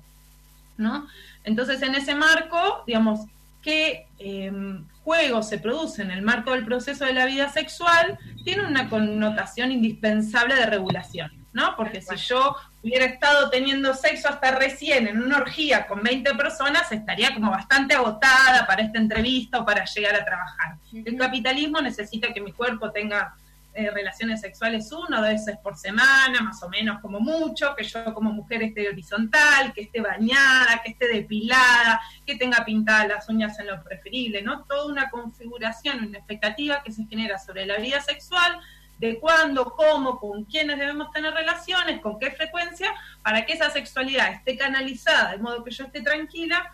¿no? 0.76 1.08
Entonces, 1.42 1.82
en 1.82 1.96
ese 1.96 2.14
marco, 2.14 2.84
digamos, 2.86 3.26
qué 3.62 4.06
em, 4.20 4.84
juegos 5.02 5.48
se 5.48 5.58
producen 5.58 6.12
en 6.12 6.18
el 6.18 6.22
marco 6.22 6.52
del 6.52 6.64
proceso 6.64 7.04
de 7.04 7.14
la 7.14 7.26
vida 7.26 7.48
sexual 7.48 8.16
tiene 8.44 8.64
una 8.64 8.88
connotación 8.88 9.72
indispensable 9.72 10.54
de 10.54 10.66
regulación, 10.66 11.32
¿no? 11.52 11.76
Porque 11.76 12.00
si 12.00 12.16
yo 12.16 12.56
hubiera 12.82 13.04
estado 13.04 13.50
teniendo 13.50 13.94
sexo 13.94 14.28
hasta 14.28 14.52
recién 14.52 15.06
en 15.06 15.22
una 15.22 15.38
orgía 15.38 15.86
con 15.86 16.02
20 16.02 16.34
personas, 16.34 16.90
estaría 16.90 17.34
como 17.34 17.50
bastante 17.50 17.94
agotada 17.94 18.66
para 18.66 18.82
esta 18.82 18.98
entrevista 18.98 19.60
o 19.60 19.64
para 19.64 19.84
llegar 19.84 20.14
a 20.14 20.24
trabajar. 20.24 20.76
El 20.92 21.16
capitalismo 21.16 21.80
necesita 21.80 22.32
que 22.32 22.40
mi 22.40 22.52
cuerpo 22.52 22.90
tenga 22.90 23.34
eh, 23.74 23.90
relaciones 23.90 24.42
sexuales 24.42 24.92
uno 24.92 25.18
o 25.18 25.22
dos 25.22 25.30
veces 25.30 25.56
por 25.62 25.78
semana, 25.78 26.42
más 26.42 26.62
o 26.62 26.68
menos 26.68 27.00
como 27.00 27.20
mucho, 27.20 27.74
que 27.74 27.84
yo 27.84 28.12
como 28.12 28.30
mujer 28.30 28.62
esté 28.62 28.86
horizontal, 28.86 29.72
que 29.72 29.82
esté 29.82 30.02
bañada, 30.02 30.82
que 30.84 30.90
esté 30.90 31.08
depilada, 31.08 31.98
que 32.26 32.36
tenga 32.36 32.66
pintadas 32.66 33.08
las 33.08 33.28
uñas 33.30 33.58
en 33.60 33.68
lo 33.68 33.82
preferible, 33.82 34.42
¿no? 34.42 34.64
Toda 34.64 34.92
una 34.92 35.08
configuración, 35.08 36.04
una 36.04 36.18
expectativa 36.18 36.82
que 36.82 36.92
se 36.92 37.06
genera 37.06 37.38
sobre 37.38 37.64
la 37.64 37.78
vida 37.78 38.02
sexual, 38.02 38.60
de 39.02 39.18
cuándo, 39.18 39.74
cómo, 39.76 40.20
con 40.20 40.44
quiénes 40.44 40.78
debemos 40.78 41.10
tener 41.10 41.34
relaciones, 41.34 42.00
con 42.00 42.20
qué 42.20 42.30
frecuencia, 42.30 42.94
para 43.24 43.44
que 43.44 43.54
esa 43.54 43.68
sexualidad 43.68 44.32
esté 44.32 44.56
canalizada 44.56 45.32
de 45.32 45.38
modo 45.38 45.64
que 45.64 45.72
yo 45.72 45.86
esté 45.86 46.02
tranquila, 46.02 46.70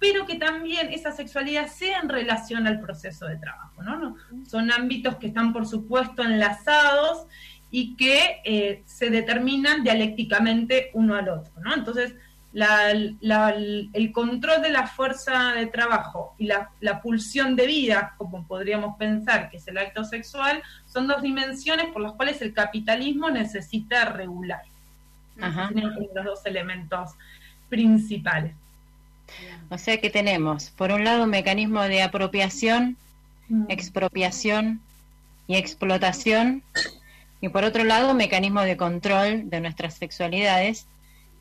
pero 0.00 0.26
que 0.26 0.34
también 0.34 0.92
esa 0.92 1.12
sexualidad 1.12 1.68
sea 1.68 2.00
en 2.00 2.08
relación 2.08 2.66
al 2.66 2.80
proceso 2.80 3.26
de 3.26 3.36
trabajo, 3.36 3.80
¿no? 3.80 4.16
son 4.44 4.72
ámbitos 4.72 5.18
que 5.18 5.28
están, 5.28 5.52
por 5.52 5.64
supuesto, 5.64 6.24
enlazados 6.24 7.28
y 7.70 7.94
que 7.94 8.40
eh, 8.44 8.82
se 8.84 9.10
determinan 9.10 9.84
dialécticamente 9.84 10.90
uno 10.94 11.14
al 11.14 11.28
otro, 11.28 11.52
¿no? 11.60 11.74
Entonces, 11.74 12.16
el 12.54 14.12
control 14.12 14.62
de 14.62 14.70
la 14.70 14.86
fuerza 14.86 15.52
de 15.54 15.66
trabajo 15.66 16.34
y 16.38 16.46
la, 16.46 17.00
pulsión 17.02 17.56
de 17.56 17.66
vida, 17.66 18.14
como 18.18 18.46
podríamos 18.46 18.96
pensar 18.96 19.50
que 19.50 19.56
es 19.56 19.66
el 19.68 19.78
acto 19.78 20.04
sexual, 20.04 20.62
son 20.86 21.06
dos 21.06 21.22
dimensiones 21.22 21.86
por 21.86 22.02
las 22.02 22.12
cuales 22.12 22.42
el 22.42 22.52
capitalismo 22.52 23.30
necesita 23.30 24.04
regular. 24.06 24.62
Tienen 25.34 25.94
los 26.14 26.24
dos 26.24 26.46
elementos 26.46 27.12
principales. 27.68 28.54
O 29.70 29.78
sea 29.78 29.98
que 29.98 30.10
tenemos, 30.10 30.70
por 30.70 30.92
un 30.92 31.04
lado, 31.04 31.24
un 31.24 31.30
mecanismo 31.30 31.80
de 31.82 32.02
apropiación, 32.02 32.96
mm. 33.48 33.64
expropiación 33.70 34.80
y 35.46 35.56
explotación 35.56 36.62
y 37.40 37.48
por 37.48 37.64
otro 37.64 37.82
lado 37.82 38.14
mecanismos 38.14 38.64
de 38.66 38.76
control 38.76 39.50
de 39.50 39.60
nuestras 39.60 39.94
sexualidades, 39.94 40.86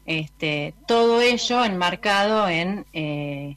este, 0.06 0.74
todo 0.88 1.22
ello 1.22 1.64
enmarcado 1.64 2.50
en, 2.50 2.86
eh, 2.94 3.56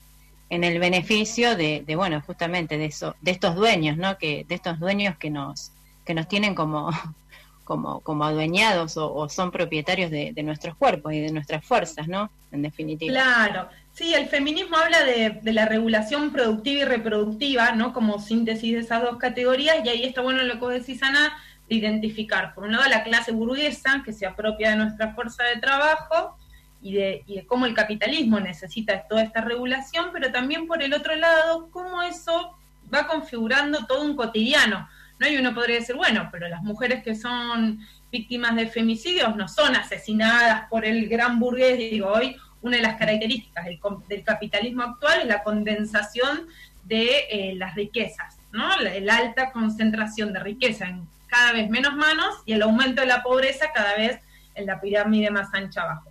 en 0.51 0.65
el 0.65 0.79
beneficio 0.79 1.57
de, 1.57 1.83
de, 1.87 1.97
bueno, 1.97 2.23
justamente 2.27 2.79
de 2.79 2.87
eso, 2.87 3.17
de 3.21 3.31
estos 3.31 3.55
dueños, 3.55 3.97
¿no? 3.97 4.19
Que, 4.19 4.45
de 4.49 4.55
estos 4.55 4.79
dueños 4.79 5.17
que 5.17 5.31
nos, 5.31 5.73
que 6.05 6.15
nos 6.15 6.29
tienen 6.29 6.55
como, 6.55 6.91
como, 7.65 8.01
como 8.01 8.25
adueñados 8.25 8.97
o, 8.97 9.29
son 9.29 9.51
propietarios 9.51 10.11
de, 10.11 10.33
de, 10.33 10.43
nuestros 10.43 10.77
cuerpos 10.77 11.13
y 11.13 11.21
de 11.21 11.33
nuestras 11.33 11.65
fuerzas, 11.65 12.09
¿no? 12.09 12.31
En 12.53 12.63
definitiva. 12.63 13.13
Claro. 13.13 13.69
Sí, 13.95 14.13
el 14.13 14.27
feminismo 14.27 14.77
habla 14.77 15.05
de, 15.05 15.39
de, 15.41 15.53
la 15.53 15.67
regulación 15.67 16.33
productiva 16.33 16.81
y 16.81 16.85
reproductiva, 16.85 17.73
¿no? 17.73 17.93
Como 17.93 18.19
síntesis 18.19 18.75
de 18.75 18.81
esas 18.81 19.03
dos 19.03 19.19
categorías, 19.19 19.85
y 19.85 19.89
ahí 19.89 20.05
está 20.05 20.21
bueno 20.21 20.43
lo 20.43 20.55
que 20.55 20.61
vos 20.61 20.73
decís, 20.73 21.03
Ana, 21.03 21.33
de 21.69 21.75
identificar, 21.75 22.55
por 22.55 22.65
un 22.65 22.73
lado, 22.73 22.89
la 22.89 23.05
clase 23.05 23.33
burguesa, 23.33 24.03
que 24.05 24.13
se 24.13 24.27
apropia 24.27 24.71
de 24.71 24.77
nuestra 24.77 25.15
fuerza 25.15 25.45
de 25.45 25.61
trabajo, 25.61 26.37
y 26.85 26.93
de, 26.93 27.23
y 27.27 27.37
de 27.37 27.47
cómo 27.47 27.65
el 27.65 27.75
capitalismo 27.75 28.39
necesita 28.41 29.05
toda 29.09 29.23
esta 29.23 29.41
regulación, 29.41 30.11
pero 30.13 30.31
también 30.31 30.67
por 30.67 30.83
el 30.83 30.93
otro 30.93 31.17
lado, 31.17 31.71
cómo 31.71 32.03
eso 32.03 32.55
va 32.93 33.07
configurando 33.07 33.87
todo 33.87 34.03
un 34.03 34.15
cotidiano. 34.15 34.87
¿no? 35.19 35.27
Y 35.27 35.39
uno 35.39 35.55
podría 35.55 35.77
decir, 35.77 35.97
bueno, 35.97 36.29
pero 36.31 36.47
las 36.49 36.63
mujeres 36.63 37.03
que 37.03 37.15
son 37.15 37.81
víctimas 38.13 38.55
de 38.55 38.67
femicidios 38.67 39.35
no 39.35 39.49
son 39.49 39.75
asesinadas 39.77 40.69
por 40.69 40.85
el 40.85 41.09
gran 41.09 41.41
burgués, 41.41 41.79
digo, 41.79 42.09
hoy 42.09 42.37
una 42.61 42.77
de 42.77 42.83
las 42.83 42.97
características 42.97 43.65
del, 43.65 43.81
del 44.09 44.23
capitalismo 44.23 44.83
actual 44.83 45.21
es 45.21 45.27
la 45.27 45.43
condensación 45.43 46.47
de 46.85 47.25
eh, 47.31 47.55
las 47.57 47.75
riquezas, 47.75 48.37
¿no? 48.53 48.77
La, 48.81 49.01
la, 49.01 49.17
alta 49.17 49.53
concentración 49.53 50.33
de 50.33 50.41
riqueza 50.41 50.87
en 50.87 51.07
cada 51.35 51.53
vez 51.53 51.69
menos 51.69 51.95
manos 51.97 52.37
y 52.47 52.53
el 52.53 52.63
aumento 52.63 53.01
de 53.01 53.09
la 53.09 53.23
pobreza 53.23 53.73
cada 53.75 53.97
vez 53.97 54.21
en 54.55 54.67
la 54.67 54.81
pirámide 54.81 55.31
más 55.31 55.53
ancha 55.53 55.83
abajo. 55.83 56.11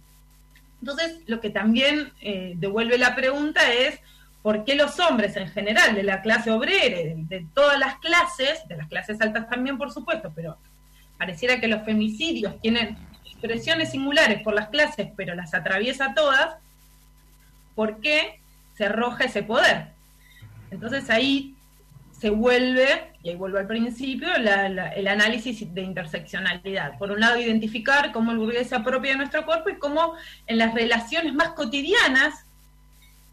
Entonces, 0.82 1.22
lo 1.28 1.40
que 1.40 1.50
también 1.50 2.12
eh, 2.20 2.54
devuelve 2.58 2.98
la 2.98 3.16
pregunta 3.16 3.72
es, 3.72 4.00
¿por 4.42 4.66
qué 4.66 4.76
los 4.76 5.00
hombres 5.00 5.38
en 5.38 5.48
general, 5.48 5.96
de 5.96 6.04
la 6.04 6.22
clase 6.22 6.52
obrera, 6.52 6.98
de, 6.98 7.16
de 7.16 7.46
todas 7.54 7.80
las 7.80 8.00
clases, 8.00 8.68
de 8.68 8.76
las 8.76 8.90
clases 8.90 9.22
altas 9.22 9.50
también, 9.50 9.78
por 9.78 9.94
supuesto, 9.94 10.34
pero 10.36 10.58
pareciera 11.18 11.62
que 11.62 11.70
los 11.70 11.84
femicidios 11.84 12.60
tienen 12.60 12.98
expresiones 13.24 13.92
singulares 13.92 14.42
por 14.42 14.54
las 14.54 14.68
clases, 14.68 15.08
pero 15.16 15.36
las 15.36 15.54
atraviesa 15.54 16.14
todas, 16.14 16.58
¿por 17.76 18.02
qué 18.02 18.42
se 18.76 18.88
arroja 18.88 19.24
ese 19.24 19.42
poder? 19.44 19.88
Entonces 20.70 21.10
ahí 21.10 21.56
se 22.24 22.30
vuelve, 22.30 23.12
y 23.22 23.32
ahí 23.32 23.36
vuelvo 23.36 23.58
al 23.58 23.68
principio, 23.68 24.30
la, 24.38 24.70
la, 24.70 24.88
el 24.92 25.10
análisis 25.10 25.74
de 25.74 25.82
interseccionalidad. 25.82 26.98
Por 26.98 27.12
un 27.12 27.20
lado, 27.20 27.38
identificar 27.38 28.14
cómo 28.14 28.32
el 28.32 28.38
burgués 28.38 28.70
se 28.70 28.76
apropia 28.76 29.12
de 29.12 29.18
nuestro 29.18 29.46
cuerpo 29.46 29.70
y 29.70 29.76
cómo 29.76 30.14
en 30.48 30.58
las 30.58 30.74
relaciones 30.74 31.34
más 31.34 31.50
cotidianas 31.50 32.46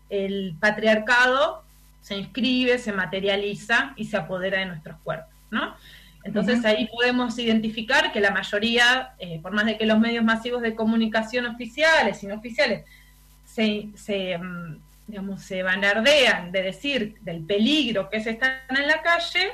el 0.09 0.57
patriarcado 0.59 1.63
se 2.01 2.17
inscribe, 2.17 2.79
se 2.79 2.93
materializa 2.93 3.93
y 3.95 4.07
se 4.07 4.17
apodera 4.17 4.59
de 4.59 4.67
nuestros 4.67 4.99
cuerpos, 5.05 5.33
¿no? 5.53 5.77
Entonces 6.25 6.59
uh 6.59 6.63
-huh. 6.63 6.77
ahí 6.77 6.89
podemos 6.89 7.39
identificar 7.39 8.11
que 8.11 8.19
la 8.19 8.33
mayoría, 8.33 9.15
eh, 9.21 9.39
por 9.41 9.53
más 9.53 9.67
de 9.67 9.79
que 9.79 9.87
los 9.87 10.01
medios 10.01 10.25
masivos 10.25 10.63
de 10.63 10.75
comunicación 10.75 11.47
oficiales 11.47 12.21
y 12.25 12.27
no 12.27 12.35
oficiales 12.35 12.87
se, 13.45 13.87
se, 13.95 14.37
um, 14.37 14.81
digamos, 15.11 15.43
se 15.43 15.63
banardean 15.63 16.53
de 16.53 16.63
decir 16.63 17.17
del 17.23 17.45
peligro 17.45 18.09
que 18.09 18.19
es 18.19 18.27
estar 18.27 18.63
en 18.69 18.87
la 18.87 19.03
calle, 19.03 19.53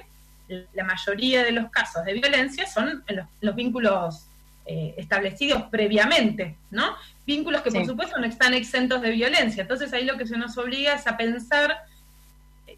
la 0.75 0.85
mayoría 0.85 1.43
de 1.43 1.53
los 1.53 1.71
casos 1.71 2.05
de 2.05 2.15
violencia 2.15 2.67
son 2.67 3.05
los, 3.09 3.27
los 3.41 3.55
vínculos 3.57 4.27
eh, 4.67 4.95
establecidos 4.97 5.63
previamente, 5.71 6.57
¿no? 6.71 6.97
Vínculos 7.27 7.63
que 7.63 7.71
sí. 7.71 7.79
por 7.79 7.87
supuesto 7.87 8.19
no 8.19 8.27
están 8.27 8.55
exentos 8.55 9.01
de 9.01 9.11
violencia. 9.11 9.63
Entonces 9.63 9.93
ahí 9.93 10.05
lo 10.05 10.17
que 10.17 10.27
se 10.27 10.37
nos 10.37 10.57
obliga 10.59 10.95
es 10.95 11.07
a 11.07 11.17
pensar, 11.17 11.79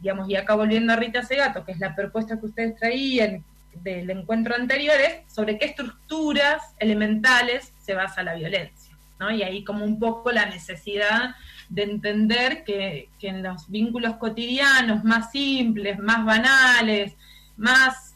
digamos, 0.01 0.29
y 0.29 0.37
acá 0.37 0.55
volviendo 0.55 0.93
a 0.93 0.97
Rita 0.97 1.23
Segato, 1.23 1.65
que 1.65 1.73
es 1.73 1.79
la 1.79 1.95
propuesta 1.95 2.39
que 2.39 2.47
ustedes 2.47 2.77
traían, 2.77 3.45
del 3.83 4.11
encuentro 4.11 4.55
anterior 4.55 4.97
es 5.01 5.33
sobre 5.33 5.59
qué 5.59 5.67
estructuras 5.67 6.63
elementales 6.79 7.73
se 7.81 7.95
basa 7.95 8.23
la 8.23 8.35
violencia, 8.35 8.97
¿no? 9.19 9.31
Y 9.31 9.43
ahí 9.43 9.65
como 9.65 9.85
un 9.85 9.99
poco 9.99 10.33
la 10.33 10.47
necesidad 10.47 11.37
de 11.69 11.83
entender 11.83 12.65
que, 12.65 13.09
que 13.19 13.29
en 13.29 13.43
los 13.43 13.69
vínculos 13.69 14.17
cotidianos 14.17 15.05
más 15.05 15.31
simples, 15.31 15.99
más 15.99 16.25
banales, 16.25 17.15
más 17.57 18.15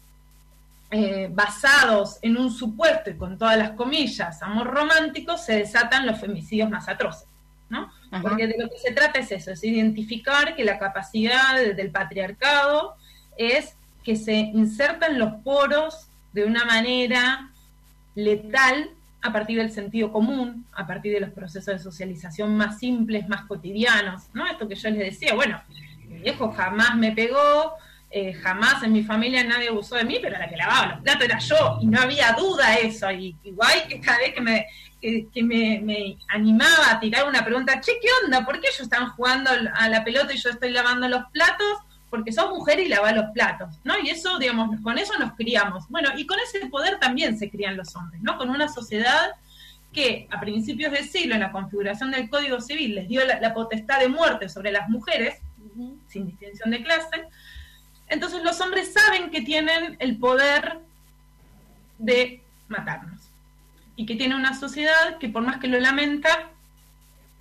eh, 0.90 1.28
basados 1.30 2.18
en 2.22 2.36
un 2.36 2.50
supuesto 2.50 3.10
y 3.10 3.16
con 3.16 3.38
todas 3.38 3.56
las 3.56 3.70
comillas, 3.70 4.42
amor 4.42 4.68
romántico, 4.68 5.38
se 5.38 5.54
desatan 5.54 6.06
los 6.06 6.20
femicidios 6.20 6.68
más 6.68 6.88
atroces, 6.88 7.26
¿no? 7.70 7.90
Ajá. 8.10 8.22
Porque 8.22 8.46
de 8.46 8.56
lo 8.58 8.68
que 8.68 8.78
se 8.78 8.92
trata 8.92 9.20
es 9.20 9.32
eso, 9.32 9.52
es 9.52 9.64
identificar 9.64 10.54
que 10.54 10.64
la 10.64 10.78
capacidad 10.78 11.56
del 11.74 11.90
patriarcado 11.90 12.96
es 13.38 13.74
que 14.04 14.16
se 14.16 14.34
insertan 14.34 15.18
los 15.18 15.32
poros 15.42 16.08
de 16.34 16.44
una 16.44 16.64
manera 16.64 17.50
letal 18.14 18.90
a 19.22 19.32
partir 19.32 19.58
del 19.58 19.70
sentido 19.70 20.12
común, 20.12 20.66
a 20.72 20.86
partir 20.86 21.14
de 21.14 21.20
los 21.20 21.30
procesos 21.30 21.74
de 21.74 21.78
socialización 21.78 22.56
más 22.56 22.78
simples, 22.78 23.28
más 23.28 23.44
cotidianos, 23.44 24.24
¿no? 24.34 24.46
Esto 24.46 24.68
que 24.68 24.74
yo 24.74 24.90
les 24.90 24.98
decía, 24.98 25.34
bueno, 25.34 25.62
mi 26.08 26.18
viejo 26.18 26.50
jamás 26.50 26.96
me 26.96 27.12
pegó, 27.12 27.74
eh, 28.10 28.34
jamás 28.34 28.82
en 28.82 28.92
mi 28.92 29.04
familia 29.04 29.44
nadie 29.44 29.68
abusó 29.68 29.94
de 29.94 30.04
mí, 30.04 30.18
pero 30.20 30.38
la 30.38 30.48
que 30.48 30.56
lavaba 30.56 30.94
los 30.94 31.00
platos 31.02 31.24
era 31.24 31.38
yo, 31.38 31.78
y 31.80 31.86
no 31.86 32.00
había 32.00 32.32
duda 32.32 32.74
eso, 32.74 33.10
y 33.12 33.36
igual 33.44 33.86
que 33.88 34.00
cada 34.00 34.18
vez 34.18 34.34
que 34.34 34.40
me, 34.40 34.66
que, 35.00 35.42
me, 35.42 35.80
me, 35.80 36.18
animaba 36.28 36.90
a 36.90 37.00
tirar 37.00 37.26
una 37.28 37.44
pregunta, 37.44 37.80
che, 37.80 37.92
¿qué 38.02 38.08
onda? 38.24 38.44
¿Por 38.44 38.60
qué 38.60 38.68
ellos 38.68 38.80
están 38.80 39.08
jugando 39.10 39.50
a 39.74 39.88
la 39.88 40.04
pelota 40.04 40.34
y 40.34 40.36
yo 40.36 40.50
estoy 40.50 40.70
lavando 40.70 41.08
los 41.08 41.24
platos? 41.32 41.78
Porque 42.12 42.30
sos 42.30 42.50
mujer 42.50 42.78
y 42.78 42.88
lavas 42.88 43.16
los 43.16 43.30
platos, 43.30 43.80
¿no? 43.84 43.94
Y 43.98 44.10
eso, 44.10 44.38
digamos, 44.38 44.78
con 44.82 44.98
eso 44.98 45.18
nos 45.18 45.32
criamos. 45.32 45.88
Bueno, 45.88 46.10
y 46.14 46.26
con 46.26 46.38
ese 46.40 46.66
poder 46.66 47.00
también 47.00 47.38
se 47.38 47.48
crían 47.48 47.74
los 47.74 47.96
hombres, 47.96 48.20
¿no? 48.20 48.36
Con 48.36 48.50
una 48.50 48.68
sociedad 48.68 49.30
que 49.94 50.28
a 50.30 50.38
principios 50.38 50.92
del 50.92 51.08
siglo, 51.08 51.32
en 51.32 51.40
la 51.40 51.50
configuración 51.50 52.10
del 52.10 52.28
Código 52.28 52.60
Civil, 52.60 52.96
les 52.96 53.08
dio 53.08 53.24
la, 53.24 53.40
la 53.40 53.54
potestad 53.54 53.98
de 53.98 54.08
muerte 54.08 54.50
sobre 54.50 54.72
las 54.72 54.90
mujeres, 54.90 55.40
uh 55.58 55.78
-huh. 55.78 55.98
sin 56.06 56.26
distinción 56.26 56.70
de 56.70 56.82
clase, 56.82 57.28
entonces 58.08 58.42
los 58.42 58.60
hombres 58.60 58.92
saben 58.92 59.30
que 59.30 59.40
tienen 59.40 59.96
el 59.98 60.18
poder 60.18 60.80
de 61.96 62.42
matarnos. 62.68 63.22
Y 63.96 64.04
que 64.04 64.16
tiene 64.16 64.36
una 64.36 64.52
sociedad 64.52 65.16
que 65.18 65.30
por 65.30 65.44
más 65.44 65.60
que 65.60 65.68
lo 65.68 65.80
lamenta, 65.80 66.50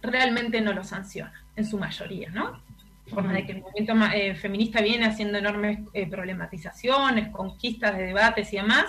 realmente 0.02 0.62
no 0.62 0.72
lo 0.72 0.86
sanciona, 0.86 1.44
en 1.58 1.66
su 1.66 1.78
mayoría, 1.78 2.30
¿no? 2.30 2.71
Por 3.12 3.24
más 3.24 3.34
de 3.34 3.46
que 3.46 3.52
el 3.54 3.62
movimiento 3.62 3.94
eh, 4.14 4.36
feminista 4.36 4.82
viene 4.82 5.06
haciendo 5.06 5.38
enormes 5.38 5.80
eh, 5.94 6.08
problematizaciones, 6.08 7.30
conquistas 7.30 7.98
de 7.98 8.06
debates 8.06 8.52
y 8.54 8.58
demás, 8.58 8.86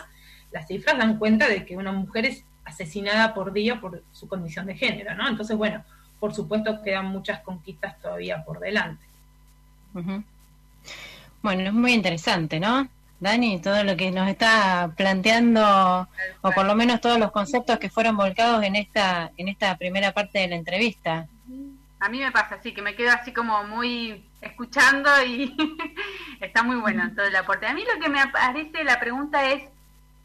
las 0.51 0.67
cifras 0.67 0.99
dan 0.99 1.19
cuenta 1.19 1.49
de 1.49 1.65
que 1.65 1.77
una 1.77 1.93
mujer 1.93 2.27
es 2.27 2.45
asesinada 2.65 3.35
por 3.35 3.53
día 3.53 3.81
por 3.81 4.03
su 4.13 4.29
condición 4.29 4.67
de 4.67 4.77
género, 4.77 5.15
¿no? 5.15 5.29
Entonces, 5.29 5.57
bueno, 5.57 5.85
por 6.21 6.35
supuesto 6.35 6.83
quedan 6.83 7.07
muchas 7.07 7.41
conquistas 7.41 8.01
todavía 8.01 8.45
por 8.45 8.61
delante. 8.61 9.05
Uh 9.95 10.01
-huh. 10.01 10.25
Bueno, 11.43 11.63
es 11.65 11.73
muy 11.73 11.93
interesante, 11.93 12.61
¿no? 12.61 12.89
Dani, 13.23 13.61
todo 13.61 13.85
lo 13.85 13.97
que 13.97 14.11
nos 14.11 14.29
está 14.29 14.93
planteando, 14.97 16.09
o 16.41 16.51
por 16.51 16.67
lo 16.67 16.75
menos 16.75 17.01
todos 17.01 17.19
los 17.21 17.31
conceptos 17.31 17.79
que 17.79 17.89
fueron 17.89 18.17
volcados 18.17 18.65
en 18.65 18.75
esta, 18.75 19.31
en 19.37 19.47
esta 19.47 19.77
primera 19.77 20.13
parte 20.13 20.41
de 20.41 20.49
la 20.49 20.57
entrevista. 20.57 21.29
A 22.03 22.09
mí 22.09 22.19
me 22.19 22.33
pasa 22.33 22.57
así, 22.57 22.75
que 22.75 22.83
me 22.83 22.97
quedo 22.97 23.13
así 23.13 23.33
como 23.33 23.63
muy 23.63 24.29
escuchando 24.41 25.09
y 25.23 25.57
está 26.41 26.65
muy 26.65 26.75
bueno 26.75 27.09
todo 27.15 27.27
el 27.27 27.37
aporte. 27.37 27.67
A 27.67 27.75
mí 27.75 27.85
lo 27.85 28.01
que 28.01 28.11
me 28.11 28.21
aparece, 28.21 28.83
la 28.83 28.99
pregunta 28.99 29.51
es, 29.51 29.63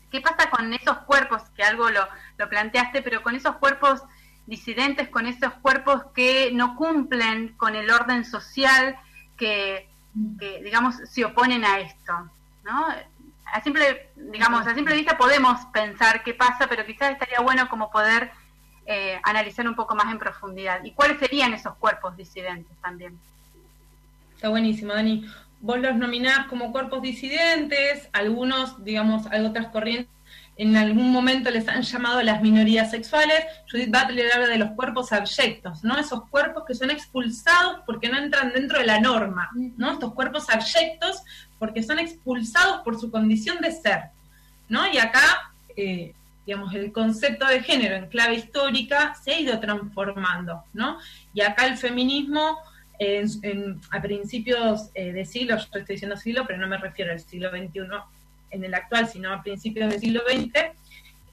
¿qué 0.09 0.19
pasa 0.19 0.49
con 0.49 0.73
esos 0.73 0.97
cuerpos? 0.99 1.43
Que 1.55 1.61
algo 1.61 1.91
lo, 1.91 2.07
lo 2.39 2.49
planteaste, 2.49 3.03
pero 3.03 3.21
con 3.21 3.36
esos 3.36 3.57
cuerpos 3.57 4.01
disidentes, 4.47 5.09
con 5.09 5.28
esos 5.28 5.53
cuerpos 5.61 6.01
que 6.15 6.49
no 6.51 6.75
cumplen 6.75 7.53
con 7.57 7.75
el 7.75 7.91
orden 7.91 8.25
social, 8.25 8.97
que, 9.38 9.88
que 10.39 10.63
digamos, 10.63 10.95
se 10.95 11.25
oponen 11.25 11.63
a 11.63 11.80
esto, 11.80 12.13
¿no? 12.63 12.88
A 13.53 13.61
simple, 13.61 14.09
digamos, 14.15 14.65
a 14.65 14.73
simple 14.73 14.95
vista 14.95 15.15
podemos 15.15 15.63
pensar 15.67 16.23
qué 16.23 16.34
pasa, 16.34 16.65
pero 16.67 16.88
quizás 16.88 17.11
estaría 17.11 17.39
bueno 17.39 17.69
como 17.69 17.91
poder 17.91 18.32
eh, 18.88 19.19
analizar 19.23 19.67
un 19.67 19.75
poco 19.75 19.95
más 19.95 20.11
en 20.11 20.17
profundidad. 20.17 20.83
¿Y 20.83 20.91
cuáles 20.91 21.19
serían 21.19 21.53
esos 21.53 21.75
cuerpos 21.75 22.15
disidentes 22.15 22.75
también? 22.81 23.19
Está 24.35 24.49
buenísimo, 24.49 24.93
Dani. 24.93 25.29
Vos 25.59 25.79
los 25.79 25.95
nominás 25.95 26.47
como 26.47 26.71
cuerpos 26.71 27.01
disidentes, 27.01 28.07
algunos, 28.13 28.83
digamos, 28.85 29.27
hay 29.27 29.43
otras 29.43 29.67
corrientes, 29.67 30.09
en 30.57 30.75
algún 30.75 31.11
momento 31.11 31.51
les 31.51 31.67
han 31.67 31.83
llamado 31.83 32.21
las 32.23 32.41
minorías 32.41 32.89
sexuales. 32.89 33.45
Judith 33.69 33.91
Butler 33.91 34.31
habla 34.33 34.47
de 34.47 34.57
los 34.57 34.71
cuerpos 34.71 35.11
abyectos, 35.11 35.83
¿no? 35.83 35.97
Esos 35.97 36.27
cuerpos 36.29 36.63
que 36.65 36.73
son 36.73 36.89
expulsados 36.89 37.81
porque 37.85 38.09
no 38.09 38.17
entran 38.17 38.51
dentro 38.53 38.79
de 38.79 38.85
la 38.85 38.99
norma, 38.99 39.49
¿no? 39.53 39.91
Estos 39.91 40.13
cuerpos 40.13 40.49
abyectos 40.49 41.21
porque 41.59 41.83
son 41.83 41.99
expulsados 41.99 42.81
por 42.81 42.99
su 42.99 43.11
condición 43.11 43.59
de 43.59 43.71
ser, 43.71 44.05
¿no? 44.67 44.91
Y 44.91 44.97
acá 44.97 45.51
eh, 45.75 46.13
digamos, 46.48 46.74
el 46.74 46.93
concepto 46.93 47.45
de 47.45 47.62
género 47.62 47.98
en 47.98 48.08
clave 48.08 48.36
histórica 48.36 49.14
se 49.22 49.34
ha 49.34 49.39
ido 49.39 49.60
transformando, 49.60 50.64
¿no? 50.74 50.98
Y 51.34 51.41
acá 51.41 51.68
el 51.68 51.78
feminismo, 51.78 52.58
a 53.91 54.02
principios 54.02 54.89
eh, 54.95 55.12
de 55.12 55.26
siglo, 55.26 55.58
yo 55.58 55.64
estoy 55.64 55.84
diciendo 55.84 56.16
siglo, 56.16 56.45
pero 56.48 56.58
no 56.58 56.68
me 56.68 56.78
refiero 56.78 57.12
al 57.12 57.20
siglo 57.20 57.50
XXI 57.50 57.82
en 58.52 58.64
el 58.64 58.74
actual, 58.74 59.10
sino 59.10 59.34
a 59.34 59.43
principios 59.43 59.89
del 59.89 60.00
siglo 60.00 60.22
XX, 60.26 60.72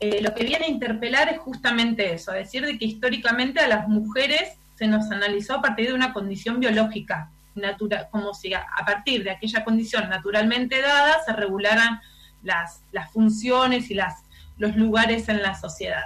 eh, 0.00 0.20
lo 0.20 0.34
que 0.34 0.44
viene 0.44 0.66
a 0.66 0.68
interpelar 0.68 1.28
es 1.28 1.38
justamente 1.38 2.12
eso, 2.12 2.32
a 2.32 2.34
decir 2.34 2.66
de 2.66 2.76
que 2.76 2.84
históricamente 2.84 3.60
a 3.60 3.68
las 3.68 3.88
mujeres 3.88 4.54
se 4.74 4.88
nos 4.88 5.08
analizó 5.12 5.54
a 5.54 5.62
partir 5.62 5.86
de 5.86 5.94
una 5.94 6.12
condición 6.12 6.58
biológica, 6.58 7.30
natural, 7.54 8.08
como 8.10 8.34
si 8.34 8.52
a, 8.52 8.66
partir 8.84 9.22
de 9.22 9.30
aquella 9.30 9.64
condición 9.64 10.08
naturalmente 10.08 10.82
dada 10.82 11.22
se 11.24 11.32
regularan 11.32 12.00
las, 12.42 12.82
las 12.90 13.12
funciones 13.12 13.92
y 13.92 13.94
las 13.94 14.23
los 14.58 14.76
lugares 14.76 15.28
en 15.28 15.42
la 15.42 15.54
sociedad. 15.54 16.04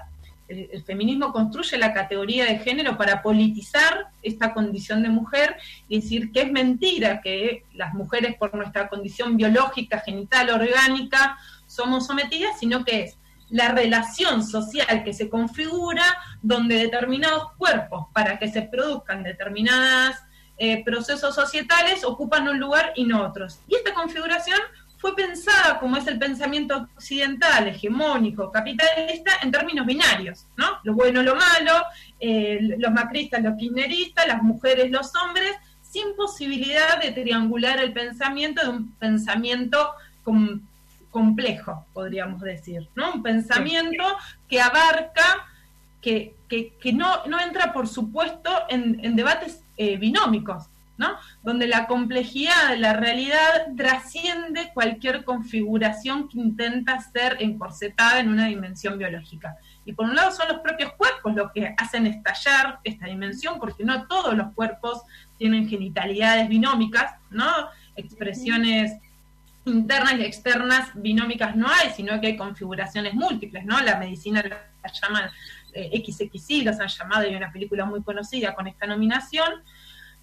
El, 0.49 0.83
feminismo 0.83 1.31
construye 1.31 1.77
la 1.77 1.93
categoría 1.93 2.47
de 2.47 2.59
género 2.59 2.97
para 2.97 3.23
politizar 3.23 4.09
esta 4.23 4.55
condición 4.55 5.03
de 5.03 5.11
mujer 5.11 5.57
y 5.89 6.01
decir 6.01 6.33
que 6.33 6.43
es 6.43 6.51
mentira 6.51 7.21
que 7.21 7.65
las 7.75 7.93
mujeres 7.93 8.35
por 8.39 8.55
nuestra 8.55 8.89
condición 8.89 9.37
biológica, 9.37 10.01
genital, 10.01 10.49
orgánica, 10.49 11.37
somos 11.67 12.07
sometidas, 12.07 12.59
sino 12.59 12.83
que 12.83 13.03
es 13.03 13.19
la 13.51 13.69
relación 13.69 14.43
social 14.43 15.05
que 15.05 15.13
se 15.13 15.29
configura 15.29 16.05
donde 16.41 16.77
determinados 16.77 17.53
cuerpos, 17.59 18.07
para 18.15 18.39
que 18.39 18.49
se 18.49 18.63
produzcan 18.63 19.23
determinados 19.23 20.17
eh, 20.61 20.83
procesos 20.83 21.35
societales, 21.35 22.05
ocupan 22.05 22.49
un 22.49 22.59
lugar 22.59 22.93
y 22.97 23.05
no 23.05 23.25
otros. 23.25 23.61
Y 23.69 23.77
esta 23.77 23.95
configuración 23.95 24.59
fue 24.99 25.15
pensada 25.15 25.79
como 25.79 25.97
es 25.97 26.07
el 26.09 26.19
pensamiento 26.19 26.89
occidental, 26.97 27.69
hegemónico, 27.69 28.51
capitalista, 28.51 29.33
en 29.43 29.53
términos 29.53 29.87
binarios, 29.87 30.47
¿no? 30.57 30.67
Lo 30.83 30.93
bueno, 30.95 31.23
lo 31.23 31.37
malo, 31.37 31.73
eh, 32.19 32.77
los 32.79 32.93
macristas, 32.93 33.43
los 33.43 33.57
kirchneristas, 33.57 34.27
las 34.27 34.43
mujeres, 34.43 34.91
los 34.91 35.13
hombres, 35.15 35.55
sin 35.83 36.15
posibilidad 36.17 37.01
de 37.01 37.13
triangular 37.13 37.81
el 37.81 37.93
pensamiento 37.93 38.63
de 38.63 38.69
un 38.71 38.93
pensamiento 38.97 39.93
complejo, 41.11 41.87
podríamos 41.95 42.41
decir, 42.43 42.89
¿no? 42.95 43.15
Un 43.15 43.23
pensamiento 43.23 44.05
que 44.49 44.61
abarca, 44.61 45.47
que, 46.03 46.35
que, 46.49 46.93
no, 46.93 47.25
no 47.27 47.41
entra, 47.41 47.73
por 47.73 47.87
supuesto, 47.89 48.51
en, 48.69 49.17
debates 49.17 49.63
eh, 49.77 49.97
binómicos, 49.97 50.65
donde 51.43 51.67
la 51.67 51.87
complejidad 51.87 52.71
de 52.71 52.79
la 52.79 52.93
realidad 52.93 53.69
trasciende 53.77 54.71
cualquier 54.75 55.25
configuración 55.25 56.29
que 56.29 56.39
intenta 56.39 57.01
ser 57.01 57.37
encorsetada 57.41 58.21
en 58.21 58.29
una 58.29 58.47
dimensión 58.47 58.99
biológica. 58.99 59.57
Y 59.85 59.93
por 59.93 60.07
un 60.07 60.17
lado 60.17 60.33
son 60.33 60.49
los 60.49 60.59
propios 60.59 60.93
cuerpos 60.95 61.35
los 61.35 61.53
que 61.53 61.75
hacen 61.79 62.07
estallar 62.07 62.81
esta 62.85 63.07
dimensión, 63.07 63.59
porque 63.59 63.85
no 63.85 64.07
todos 64.07 64.35
los 64.35 64.53
cuerpos 64.55 65.03
tienen 65.39 65.69
genitalidades 65.69 66.49
binómicas. 66.49 67.15
Expresiones 67.97 68.93
internas 69.65 70.15
y 70.15 70.25
externas 70.25 70.91
binómicas 70.95 71.55
no 71.57 71.69
hay, 71.69 71.91
sino 71.91 72.21
que 72.21 72.29
hay 72.29 72.37
configuraciones 72.37 73.15
múltiples, 73.15 73.65
¿no? 73.65 73.81
La 73.81 73.99
medicina 73.99 74.43
la 74.43 74.93
llama 74.93 75.31
eh, 75.73 76.03
XXY, 76.05 76.63
los 76.63 76.81
han 76.81 76.89
llamado, 76.89 77.23
hay 77.23 77.35
una 77.35 77.53
película 77.53 77.85
muy 77.85 78.03
conocida 78.03 78.55
con 78.55 78.67
esta 78.67 78.87
nominación, 78.87 79.63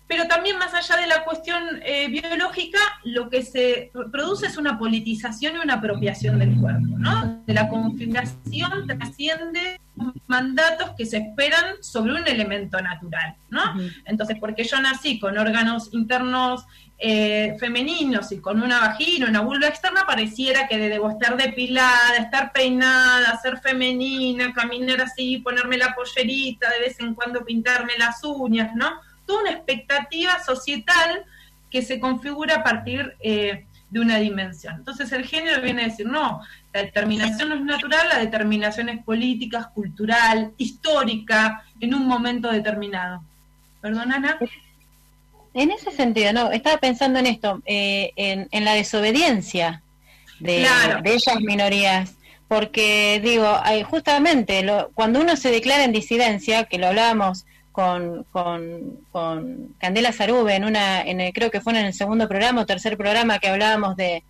pero 0.07 0.27
también 0.27 0.57
más 0.57 0.73
allá 0.73 0.97
de 0.97 1.07
la 1.07 1.23
cuestión 1.23 1.81
eh, 1.83 2.07
biológica, 2.07 2.79
lo 3.03 3.29
que 3.29 3.41
se 3.41 3.91
produce 4.11 4.47
es 4.47 4.57
una 4.57 4.77
politización 4.77 5.55
y 5.55 5.59
una 5.59 5.75
apropiación 5.75 6.37
del 6.37 6.55
cuerpo, 6.57 6.97
¿no? 6.97 7.43
De 7.45 7.53
la 7.53 7.69
configuración 7.69 8.85
trasciende 8.87 9.79
mandatos 10.27 10.91
que 10.97 11.05
se 11.05 11.17
esperan 11.17 11.81
sobre 11.81 12.13
un 12.13 12.27
elemento 12.27 12.79
natural, 12.81 13.35
¿no? 13.49 13.61
Entonces, 14.05 14.37
porque 14.39 14.63
yo 14.63 14.79
nací 14.79 15.19
con 15.19 15.37
órganos 15.37 15.89
internos 15.93 16.65
eh, 16.97 17.57
femeninos 17.59 18.31
y 18.31 18.39
con 18.39 18.61
una 18.61 18.79
vagina, 18.79 19.27
una 19.27 19.41
vulva 19.41 19.67
externa, 19.67 20.05
pareciera 20.05 20.67
que 20.67 20.77
debo 20.77 21.09
estar 21.09 21.35
depilada, 21.35 22.17
estar 22.17 22.51
peinada, 22.51 23.39
ser 23.41 23.57
femenina, 23.57 24.53
caminar 24.53 25.01
así, 25.01 25.39
ponerme 25.39 25.77
la 25.77 25.95
pollerita, 25.95 26.69
de 26.69 26.79
vez 26.79 26.99
en 26.99 27.15
cuando 27.15 27.43
pintarme 27.43 27.93
las 27.97 28.23
uñas, 28.23 28.75
¿no? 28.75 29.01
Toda 29.25 29.41
una 29.41 29.51
expectativa 29.51 30.39
societal 30.43 31.25
que 31.69 31.81
se 31.81 31.99
configura 31.99 32.55
a 32.55 32.63
partir 32.63 33.15
eh, 33.19 33.65
de 33.89 33.99
una 33.99 34.17
dimensión. 34.17 34.75
Entonces 34.75 35.11
el 35.11 35.25
género 35.25 35.61
viene 35.61 35.83
a 35.83 35.87
decir, 35.87 36.05
no, 36.05 36.41
la 36.73 36.83
determinación 36.83 37.49
no 37.49 37.55
es 37.55 37.61
natural, 37.61 38.07
la 38.09 38.19
determinación 38.19 38.89
es 38.89 39.03
política, 39.03 39.71
cultural, 39.73 40.53
histórica, 40.57 41.63
en 41.79 41.93
un 41.93 42.07
momento 42.07 42.51
determinado. 42.51 43.23
¿Perdón, 43.81 44.11
Ana? 44.11 44.37
En 45.53 45.71
ese 45.71 45.91
sentido, 45.91 46.33
no, 46.33 46.51
estaba 46.51 46.77
pensando 46.77 47.19
en 47.19 47.27
esto, 47.27 47.61
eh, 47.65 48.11
en, 48.15 48.65
la 48.65 48.73
desobediencia 48.73 49.81
de, 50.39 50.67
de 51.03 51.15
esas 51.15 51.39
minorías 51.39 52.15
porque 52.47 53.19
digo, 53.23 53.59
justamente 53.89 54.63
lo, 54.63 54.91
cuando 54.93 55.19
uno 55.19 55.35
se 55.35 55.51
declara 55.51 55.83
en 55.83 55.91
disidencia, 55.91 56.65
que 56.65 56.77
lo 56.77 56.87
hablábamos 56.87 57.45
con, 57.75 58.23
con, 58.31 59.01
con 59.11 59.75
Candela 59.79 60.13
Zarube 60.13 60.55
en 60.55 60.63
una, 60.63 61.01
en 61.01 61.19
el, 61.19 61.33
creo 61.33 61.51
que 61.51 61.59
fue 61.59 61.73
en 61.73 61.85
el 61.85 61.93
segundo 61.93 62.29
programa 62.29 62.61
o 62.61 62.65
tercer 62.65 62.95
programa 62.95 63.37
que 63.39 63.49
hablábamos 63.49 63.97
de, 63.97 64.23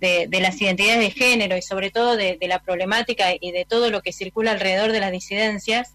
de, 0.00 0.40
las 0.40 0.58
identidades 0.62 1.00
de 1.00 1.10
género 1.10 1.54
y 1.58 1.60
sobre 1.60 1.90
todo 1.90 2.16
de, 2.16 2.38
la 2.40 2.60
problemática 2.60 3.26
y 3.38 3.52
de 3.52 3.66
todo 3.66 3.90
lo 3.90 4.00
que 4.00 4.14
circula 4.14 4.52
alrededor 4.52 4.90
de 4.92 5.00
las 5.00 5.12
disidencias, 5.12 5.92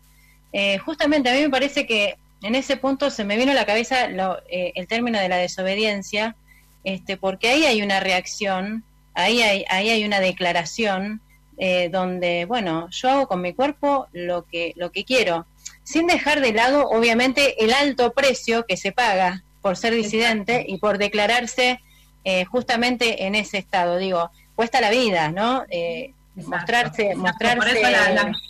eh, 0.52 0.78
justamente 0.78 1.32
a 1.32 1.34
mí 1.34 1.42
me 1.42 1.50
parece 1.50 1.88
que 1.88 2.16
en 2.44 2.54
ese 2.54 2.78
punto 2.78 3.10
se 3.10 3.24
me 3.24 3.38
vino 3.38 3.54
a 3.54 3.56
la 3.56 3.66
cabeza 3.66 4.08
eh, 4.48 4.74
el 4.76 4.86
término 4.86 5.20
de 5.20 5.30
la 5.30 5.38
desobediencia, 5.38 6.36
este, 6.84 7.18
porque 7.18 7.50
ahí 7.50 7.66
hay 7.66 7.82
una 7.82 8.02
reacción, 8.02 8.84
ahí 9.16 9.42
hay, 9.42 9.66
ahí 9.68 9.90
hay 9.90 10.06
una 10.06 10.20
declaración 10.20 11.22
eh, 11.58 11.90
donde, 11.90 12.46
bueno, 12.46 12.88
yo 12.92 13.10
hago 13.10 13.28
con 13.28 13.42
mi 13.42 13.54
cuerpo 13.54 14.10
lo 14.12 14.46
que, 14.46 14.74
lo 14.76 14.92
que 14.92 15.06
quiero 15.06 15.48
sin 15.84 16.08
dejar 16.08 16.42
de 16.42 16.54
lado, 16.54 16.88
obviamente, 16.90 17.64
el 17.64 17.74
alto 17.74 18.14
precio 18.14 18.66
que 18.66 18.78
se 18.78 18.92
paga 18.92 19.44
por 19.62 19.78
ser 19.78 19.94
disidente 19.94 20.66
y 20.68 20.78
por 20.78 20.98
declararse 20.98 21.80
eh, 22.24 22.46
justamente 22.46 23.26
en 23.26 23.36
ese 23.36 23.58
estado. 23.58 23.98
Digo, 23.98 24.32
cuesta 24.56 24.82
la 24.82 24.90
vida, 24.90 25.30
¿no? 25.30 25.66
Eh, 25.70 26.14
mostrarse, 26.36 27.16
mostrarse. 27.16 27.58
Por 27.58 27.68
eso 27.68 27.88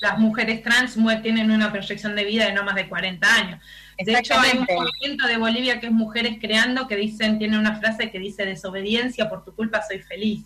las 0.01 0.17
mujeres 0.19 0.63
trans 0.63 0.97
tienen 1.21 1.51
una 1.51 1.71
proyección 1.71 2.15
de 2.15 2.23
vida 2.23 2.45
de 2.45 2.53
no 2.53 2.63
más 2.63 2.75
de 2.75 2.87
40 2.87 3.35
años. 3.35 3.59
De 3.97 4.17
hecho, 4.17 4.33
hay 4.37 4.57
un 4.57 4.65
movimiento 4.65 5.27
de 5.27 5.37
Bolivia 5.37 5.79
que 5.79 5.87
es 5.87 5.91
Mujeres 5.91 6.37
Creando 6.39 6.87
que 6.87 6.95
dicen, 6.95 7.37
tiene 7.37 7.57
una 7.57 7.79
frase 7.79 8.11
que 8.11 8.19
dice 8.19 8.45
desobediencia, 8.45 9.29
por 9.29 9.45
tu 9.45 9.53
culpa 9.53 9.81
soy 9.87 9.99
feliz, 9.99 10.43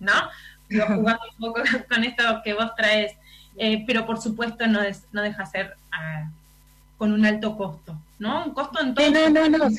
¿no? 0.00 0.12
jugando 0.70 1.22
un 1.38 1.38
poco 1.38 1.62
con 1.88 2.04
esto 2.04 2.40
que 2.42 2.54
vos 2.54 2.74
traes. 2.76 3.14
Eh, 3.58 3.84
pero 3.86 4.06
por 4.06 4.20
supuesto 4.20 4.66
no, 4.66 4.80
no 5.12 5.22
deja 5.22 5.46
ser 5.46 5.76
ah, 5.92 6.28
con 6.96 7.12
un 7.12 7.26
alto 7.26 7.56
costo, 7.56 7.96
¿no? 8.18 8.46
Un 8.46 8.54
costo 8.54 8.80
en 8.80 8.94
todo. 8.94 9.10
No, 9.10 9.48
no, 9.48 9.58
no, 9.58 9.70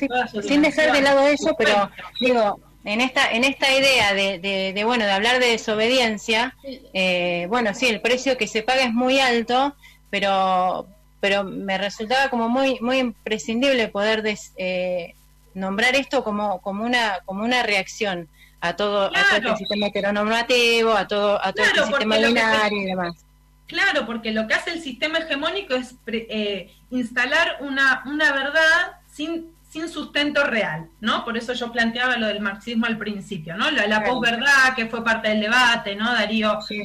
sin 0.42 0.62
dejar 0.62 0.92
de 0.92 1.02
lado 1.02 1.26
eso, 1.26 1.54
pero 1.58 1.90
digo, 2.20 2.60
en 2.84 3.00
esta 3.00 3.30
en 3.32 3.44
esta 3.44 3.72
idea 3.72 4.12
de, 4.12 4.38
de, 4.74 4.84
bueno 4.84 5.06
de 5.06 5.12
hablar 5.12 5.40
de 5.40 5.46
desobediencia, 5.46 6.54
eh, 6.62 7.46
bueno, 7.48 7.74
sí, 7.74 7.88
el 7.88 8.00
precio 8.00 8.36
que 8.36 8.46
se 8.46 8.62
paga 8.62 8.84
es 8.84 8.92
muy 8.92 9.20
alto, 9.20 9.74
pero 10.10 10.86
pero 11.20 11.44
me 11.44 11.78
resultaba 11.78 12.28
como 12.28 12.48
muy 12.48 12.78
muy 12.80 12.98
imprescindible 12.98 13.88
poder 13.88 14.22
eh, 14.56 15.14
nombrar 15.54 15.96
esto 15.96 16.22
como 16.22 16.60
como 16.60 16.84
una 16.84 17.20
como 17.24 17.42
una 17.42 17.62
reacción 17.62 18.28
a 18.60 18.76
todo, 18.76 19.06
a 19.06 19.10
todo 19.10 19.36
este 19.36 19.56
sistema 19.56 19.86
heteronormativo, 19.86 20.92
a 20.92 21.06
todo 21.06 21.42
a 21.42 21.52
todo 21.52 21.64
este 21.64 21.84
sistema 21.84 22.18
binario 22.18 22.82
y 22.82 22.84
demás. 22.84 23.23
Claro, 23.66 24.04
porque 24.06 24.32
lo 24.32 24.46
que 24.46 24.54
hace 24.54 24.70
el 24.72 24.80
sistema 24.80 25.18
hegemónico 25.18 25.74
es 25.74 25.94
eh, 26.06 26.70
instalar 26.90 27.58
una, 27.60 28.02
una 28.06 28.32
verdad 28.32 29.00
sin, 29.10 29.54
sin 29.74 29.88
sustento 29.88 30.44
real, 30.44 30.88
¿no? 31.00 31.24
Por 31.24 31.38
eso 31.38 31.54
yo 31.54 31.72
planteaba 31.72 32.16
lo 32.16 32.26
del 32.26 32.40
marxismo 32.40 32.86
al 32.86 32.98
principio, 32.98 33.56
¿no? 33.56 33.70
La, 33.70 33.86
la 33.86 34.04
posverdad, 34.04 34.74
que 34.76 34.86
fue 34.86 35.02
parte 35.02 35.30
del 35.30 35.40
debate, 35.40 35.96
¿no? 35.96 36.12
Darío, 36.12 36.58
que 36.68 36.82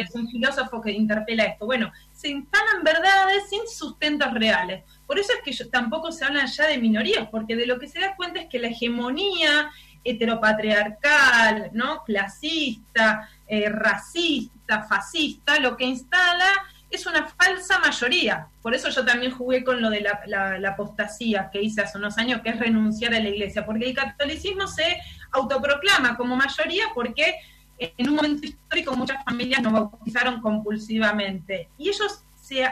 es 0.00 0.14
un 0.14 0.28
filósofo 0.28 0.80
que 0.80 0.92
interpela 0.92 1.44
esto. 1.44 1.66
Bueno, 1.66 1.92
se 2.12 2.28
instalan 2.28 2.84
verdades 2.84 3.48
sin 3.50 3.66
sustentos 3.66 4.32
reales. 4.32 4.84
Por 5.06 5.18
eso 5.18 5.32
es 5.32 5.42
que 5.58 5.64
tampoco 5.66 6.12
se 6.12 6.24
habla 6.24 6.46
ya 6.46 6.68
de 6.68 6.78
minorías, 6.78 7.28
porque 7.30 7.56
de 7.56 7.66
lo 7.66 7.78
que 7.78 7.88
se 7.88 7.98
da 7.98 8.14
cuenta 8.16 8.40
es 8.40 8.48
que 8.48 8.60
la 8.60 8.68
hegemonía 8.68 9.70
heteropatriarcal, 10.04 11.70
¿no? 11.72 12.04
clasista, 12.04 13.28
eh, 13.46 13.68
racista, 13.68 14.55
fascista, 14.66 15.58
lo 15.60 15.76
que 15.76 15.84
instala 15.84 16.46
es 16.90 17.06
una 17.06 17.26
falsa 17.26 17.78
mayoría. 17.78 18.46
Por 18.62 18.74
eso 18.74 18.88
yo 18.90 19.04
también 19.04 19.32
jugué 19.32 19.64
con 19.64 19.80
lo 19.80 19.90
de 19.90 20.00
la, 20.00 20.60
apostasía 20.68 21.50
que 21.52 21.62
hice 21.62 21.82
hace 21.82 21.98
unos 21.98 22.16
años, 22.18 22.40
que 22.42 22.50
es 22.50 22.58
renunciar 22.58 23.14
a 23.14 23.20
la 23.20 23.28
iglesia, 23.28 23.64
porque 23.64 23.86
el 23.86 23.94
catolicismo 23.94 24.66
se 24.66 24.98
autoproclama 25.32 26.16
como 26.16 26.36
mayoría 26.36 26.84
porque 26.94 27.34
en 27.78 28.08
un 28.08 28.16
momento 28.16 28.46
histórico 28.46 28.96
muchas 28.96 29.22
familias 29.24 29.60
nos 29.62 29.72
bautizaron 29.72 30.40
compulsivamente 30.40 31.68
y 31.76 31.88
ellos 31.88 32.22
se 32.40 32.64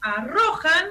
arrojan 0.00 0.84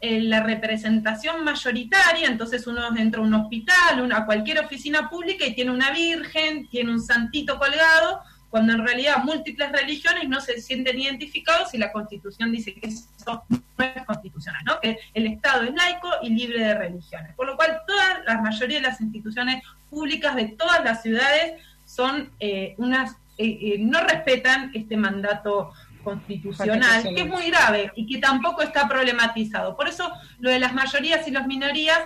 la 0.00 0.40
representación 0.42 1.44
mayoritaria, 1.44 2.28
entonces 2.28 2.66
uno 2.66 2.94
entra 2.96 3.20
a 3.20 3.24
un 3.24 3.32
hospital, 3.32 4.12
a 4.12 4.26
cualquier 4.26 4.58
oficina 4.62 5.08
pública 5.08 5.46
y 5.46 5.54
tiene 5.54 5.70
una 5.70 5.90
virgen, 5.90 6.68
tiene 6.68 6.92
un 6.92 7.00
santito 7.00 7.58
colgado, 7.58 8.20
cuando 8.54 8.72
en 8.72 8.86
realidad 8.86 9.24
múltiples 9.24 9.72
religiones 9.72 10.28
no 10.28 10.40
se 10.40 10.60
sienten 10.60 10.96
identificados 10.96 11.74
y 11.74 11.78
la 11.78 11.90
constitución 11.90 12.52
dice 12.52 12.72
que 12.72 12.86
eso 12.86 13.08
no 13.48 13.84
es 13.84 14.06
constitucional, 14.06 14.62
¿no? 14.64 14.78
que 14.78 14.96
el 15.12 15.26
Estado 15.26 15.64
es 15.64 15.74
laico 15.74 16.08
y 16.22 16.28
libre 16.28 16.60
de 16.60 16.74
religiones. 16.74 17.34
Por 17.34 17.48
lo 17.48 17.56
cual 17.56 17.80
toda 17.84 18.22
la 18.24 18.40
mayoría 18.40 18.76
de 18.76 18.86
las 18.86 19.00
instituciones 19.00 19.60
públicas 19.90 20.36
de 20.36 20.44
todas 20.50 20.84
las 20.84 21.02
ciudades 21.02 21.60
son 21.84 22.30
eh, 22.38 22.76
unas, 22.78 23.16
eh, 23.38 23.58
eh, 23.60 23.76
no 23.80 24.00
respetan 24.02 24.70
este 24.72 24.96
mandato 24.96 25.72
constitucional, 26.04 27.02
que 27.02 27.22
es 27.22 27.26
muy 27.26 27.50
grave 27.50 27.90
y 27.96 28.06
que 28.06 28.20
tampoco 28.20 28.62
está 28.62 28.86
problematizado. 28.86 29.74
Por 29.74 29.88
eso 29.88 30.12
lo 30.38 30.50
de 30.50 30.60
las 30.60 30.72
mayorías 30.72 31.26
y 31.26 31.32
las 31.32 31.48
minorías 31.48 32.02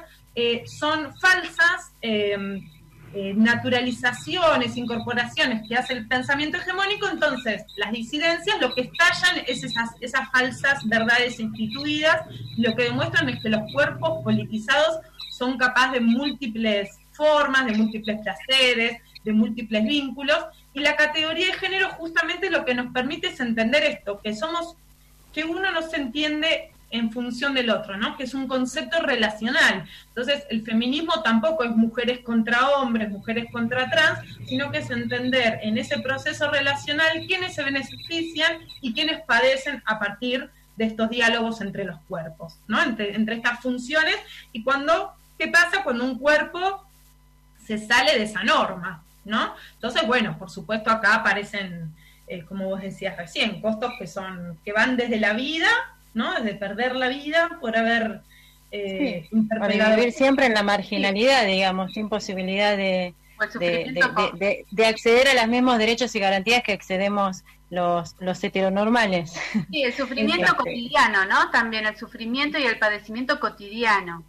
son 0.65 1.15
falsas 1.21 1.93
naturalizaciones, 3.15 4.77
incorporaciones 4.77 5.67
que 5.69 5.75
hace 5.75 5.95
el 5.95 6.07
pensamiento 6.07 6.59
hegemónico, 6.59 7.09
entonces 7.09 7.65
las 7.77 7.93
disidencias 7.93 8.61
lo 8.61 8.75
que 8.75 8.83
estallan 8.83 9.45
es 9.47 9.65
esas, 9.65 9.91
esas 10.01 10.31
falsas 10.31 10.87
verdades 10.87 11.41
instituidas. 11.41 12.23
Lo 12.57 12.75
que 12.77 12.85
demuestran 12.85 13.29
es 13.29 13.43
que 13.43 13.49
los 13.49 13.63
cuerpos 13.73 14.23
politizados 14.23 15.01
son 15.31 15.57
capaces 15.57 15.95
de 15.95 16.01
múltiples 16.01 16.99
formas, 17.13 17.67
de 17.67 17.73
múltiples 17.73 18.21
placeres, 18.23 19.01
de 19.25 19.33
múltiples 19.33 19.85
vínculos, 19.85 20.39
y 20.73 20.81
la 20.81 20.97
categoría 20.97 21.47
de 21.47 21.53
género 21.55 21.91
justamente 21.91 22.51
lo 22.51 22.65
que 22.65 22.75
nos 22.75 22.93
permite 22.93 23.29
es 23.29 23.41
entender 23.41 23.83
esto, 23.83 24.21
que 24.23 24.35
somos, 24.35 24.77
que 25.33 25.45
uno 25.45 25.71
no 25.73 25.83
se 25.83 25.97
entiende 25.97 26.73
en 26.91 27.13
función 27.13 27.55
del 27.55 27.71
otro, 27.71 27.97
¿no? 27.97 28.17
Que 28.17 28.25
es 28.25 28.35
un 28.35 28.49
concepto 28.49 29.01
relacional. 29.01 29.87
Entonces, 30.09 30.45
el 30.51 30.63
feminismo 30.63 31.23
tampoco 31.23 31.65
es 31.65 31.71
mujeres 31.71 32.21
contra 32.21 32.71
hombres, 32.71 33.11
mujeres 33.11 33.47
contra 33.53 33.91
trans, 33.91 34.21
sino 34.47 34.71
que 34.71 34.79
es 34.79 34.91
entender 34.91 35.61
en 35.63 35.77
ese 35.77 35.99
proceso 35.99 36.51
relacional 36.51 37.27
quiénes 37.27 37.55
se 37.55 37.63
benefician 37.63 38.59
y 38.81 38.95
quiénes 38.95 39.21
padecen 39.23 39.83
a 39.85 39.99
partir 39.99 40.51
de 40.77 40.85
estos 40.85 41.11
diálogos 41.11 41.61
entre 41.61 41.85
los 41.85 42.01
cuerpos, 42.09 42.57
¿no? 42.69 42.83
Entre, 42.83 43.35
estas 43.35 43.61
funciones 43.61 44.17
y 44.53 44.63
cuando, 44.63 45.13
¿qué 45.39 45.49
pasa 45.49 45.83
cuando 45.83 46.05
un 46.05 46.19
cuerpo 46.19 46.85
se 47.67 47.79
sale 47.79 48.17
de 48.17 48.25
esa 48.25 48.45
norma? 48.45 49.03
¿no? 49.25 49.55
Entonces, 49.75 50.07
bueno, 50.07 50.39
por 50.39 50.51
supuesto 50.51 50.91
acá 50.91 51.17
aparecen, 51.17 51.95
eh, 52.27 52.45
como 52.47 52.67
vos 52.67 52.81
decías 52.81 53.17
recién, 53.17 53.61
costos 53.61 53.93
que 53.99 54.07
son, 54.07 54.59
que 54.65 54.73
van 54.73 54.97
desde 54.97 55.21
la 55.21 55.35
vida, 55.35 55.69
¿no? 56.19 56.35
Desde 56.35 56.55
perder 56.55 56.95
la 56.97 57.09
vida 57.09 57.59
por 57.61 57.77
haber 57.77 58.21
eh, 58.71 59.29
para 59.49 59.97
vivir 59.97 60.13
siempre 60.13 60.47
en 60.47 60.53
la 60.53 60.63
marginalidad, 60.63 61.47
digamos, 61.47 61.93
sin 61.93 62.11
posibilidad 62.11 62.77
de, 62.77 63.15
de, 64.71 64.87
acceder 64.87 65.29
a 65.29 65.35
los 65.35 65.49
mismos 65.49 65.79
derechos 65.79 66.15
y 66.15 66.19
garantías 66.19 66.63
que 66.63 66.73
accedemos 66.73 67.45
los, 67.71 68.15
los 68.19 68.43
heteronormales. 68.45 69.33
Sí, 69.71 69.83
el 69.83 69.93
sufrimiento 69.95 70.45
este, 70.45 70.57
cotidiano, 70.57 71.25
¿no? 71.25 71.51
También 71.51 71.87
el 71.87 71.97
sufrimiento 71.97 72.59
y 72.59 72.65
el 72.65 72.79
padecimiento 72.79 73.41
cotidiano 73.41 74.23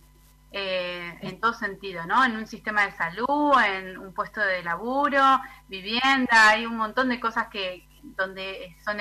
eh, 0.51 1.17
en 1.21 1.39
todo 1.39 1.53
sentido, 1.53 2.05
¿no? 2.05 2.23
En 2.23 2.37
un 2.37 2.47
sistema 2.47 2.85
de 2.85 2.93
salud, 2.93 3.51
en 3.65 3.97
un 3.97 4.13
puesto 4.13 4.41
de 4.41 4.63
laburo, 4.63 5.41
vivienda, 5.67 6.49
hay 6.49 6.65
un 6.65 6.77
montón 6.77 7.09
de 7.09 7.19
cosas 7.19 7.47
que 7.47 7.83
donde 8.03 8.75
son, 8.83 8.97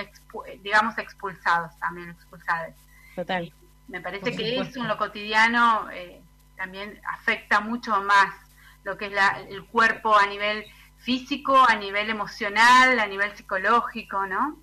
digamos, 0.63 0.97
expulsados 0.99 1.79
también, 1.79 2.11
expulsadas. 2.11 2.75
Total. 3.15 3.53
Me 3.89 4.01
parece 4.01 4.37
que 4.37 4.61
eso 4.61 4.81
en 4.81 4.89
lo 4.89 4.99
cotidiano 4.99 5.91
eh, 5.91 6.21
también 6.57 7.01
afecta 7.09 7.61
mucho 7.61 8.01
más 8.03 8.35
lo 8.85 8.97
que 8.97 9.07
es 9.07 9.13
la, 9.13 9.41
el 9.49 9.65
cuerpo 9.65 10.17
a 10.17 10.27
nivel 10.27 10.65
físico, 10.99 11.57
a 11.57 11.75
nivel 11.77 12.11
emocional, 12.11 12.99
a 12.99 13.07
nivel 13.07 13.35
psicológico, 13.35 14.27
¿no? 14.27 14.59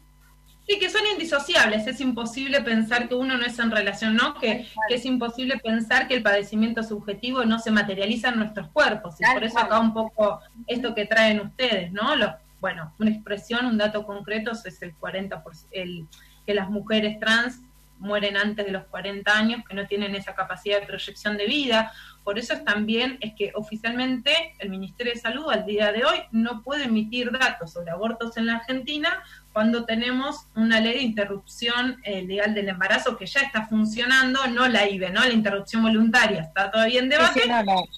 Sí, 0.68 0.80
que 0.80 0.90
son 0.90 1.02
indisociables, 1.06 1.86
es 1.86 2.02
imposible 2.02 2.62
pensar 2.62 3.08
que 3.08 3.14
uno 3.14 3.38
no 3.38 3.46
es 3.46 3.60
en 3.60 3.70
relación, 3.70 4.16
¿no? 4.16 4.34
Que, 4.40 4.68
es 4.90 5.06
imposible 5.06 5.60
pensar 5.60 6.08
que 6.08 6.16
el 6.16 6.24
padecimiento 6.24 6.82
subjetivo 6.82 7.46
no 7.46 7.60
se 7.60 7.70
materializa 7.70 8.30
en 8.30 8.40
nuestros 8.40 8.70
cuerpos. 8.70 9.16
Y 9.20 9.32
por 9.32 9.44
eso 9.44 9.60
acá 9.60 9.80
un 9.80 9.94
poco 9.94 10.42
esto 10.66 10.96
que 10.96 11.06
traen 11.06 11.40
ustedes, 11.40 11.92
¿no? 11.92 12.16
Los, 12.16 12.32
bueno, 12.66 12.92
una 12.98 13.12
expresión, 13.12 13.68
un 13.68 13.78
dato 13.78 14.08
concreto 14.08 14.54
es 14.54 14.82
el 14.82 14.98
40%, 14.98 15.68
el, 15.70 16.08
que 16.48 16.56
las 16.56 16.68
mujeres 16.68 17.20
trans 17.20 17.62
mueren 18.00 18.38
antes 18.38 18.66
de 18.66 18.72
los 18.72 18.86
40 18.86 19.38
años, 19.38 19.62
que 19.70 19.76
no 19.76 19.86
tienen 19.86 20.16
esa 20.16 20.34
capacidad 20.34 20.80
de 20.80 20.88
proyección 20.88 21.38
de 21.38 21.46
vida. 21.46 21.92
Por 22.24 22.40
eso 22.40 22.54
es 22.54 22.66
también 22.66 23.20
es 23.22 23.36
que 23.36 23.52
oficialmente 23.54 24.56
el 24.58 24.72
Ministerio 24.72 25.14
de 25.14 25.20
Salud 25.20 25.48
al 25.52 25.68
día 25.68 25.92
de 25.92 26.06
hoy 26.06 26.18
no 26.32 26.64
puede 26.64 26.86
emitir 26.86 27.32
datos 27.32 27.74
sobre 27.74 27.92
abortos 27.92 28.36
en 28.38 28.48
la 28.48 28.56
Argentina 28.56 29.22
cuando 29.54 29.86
tenemos 29.86 30.48
una 30.56 30.80
ley 30.80 30.96
de 30.96 31.04
interrupción 31.04 32.02
eh, 32.04 32.24
legal 32.24 32.56
del 32.56 32.68
embarazo 32.68 33.16
que 33.16 33.28
ya 33.28 33.42
está 33.42 33.68
funcionando, 33.68 34.48
no 34.48 34.68
la 34.68 34.90
IBE, 34.90 35.12
¿no? 35.12 35.22
La 35.22 35.34
interrupción 35.34 35.84
voluntaria 35.84 36.42
está 36.42 36.72
todavía 36.72 37.00
en 37.00 37.10
debate, 37.10 37.44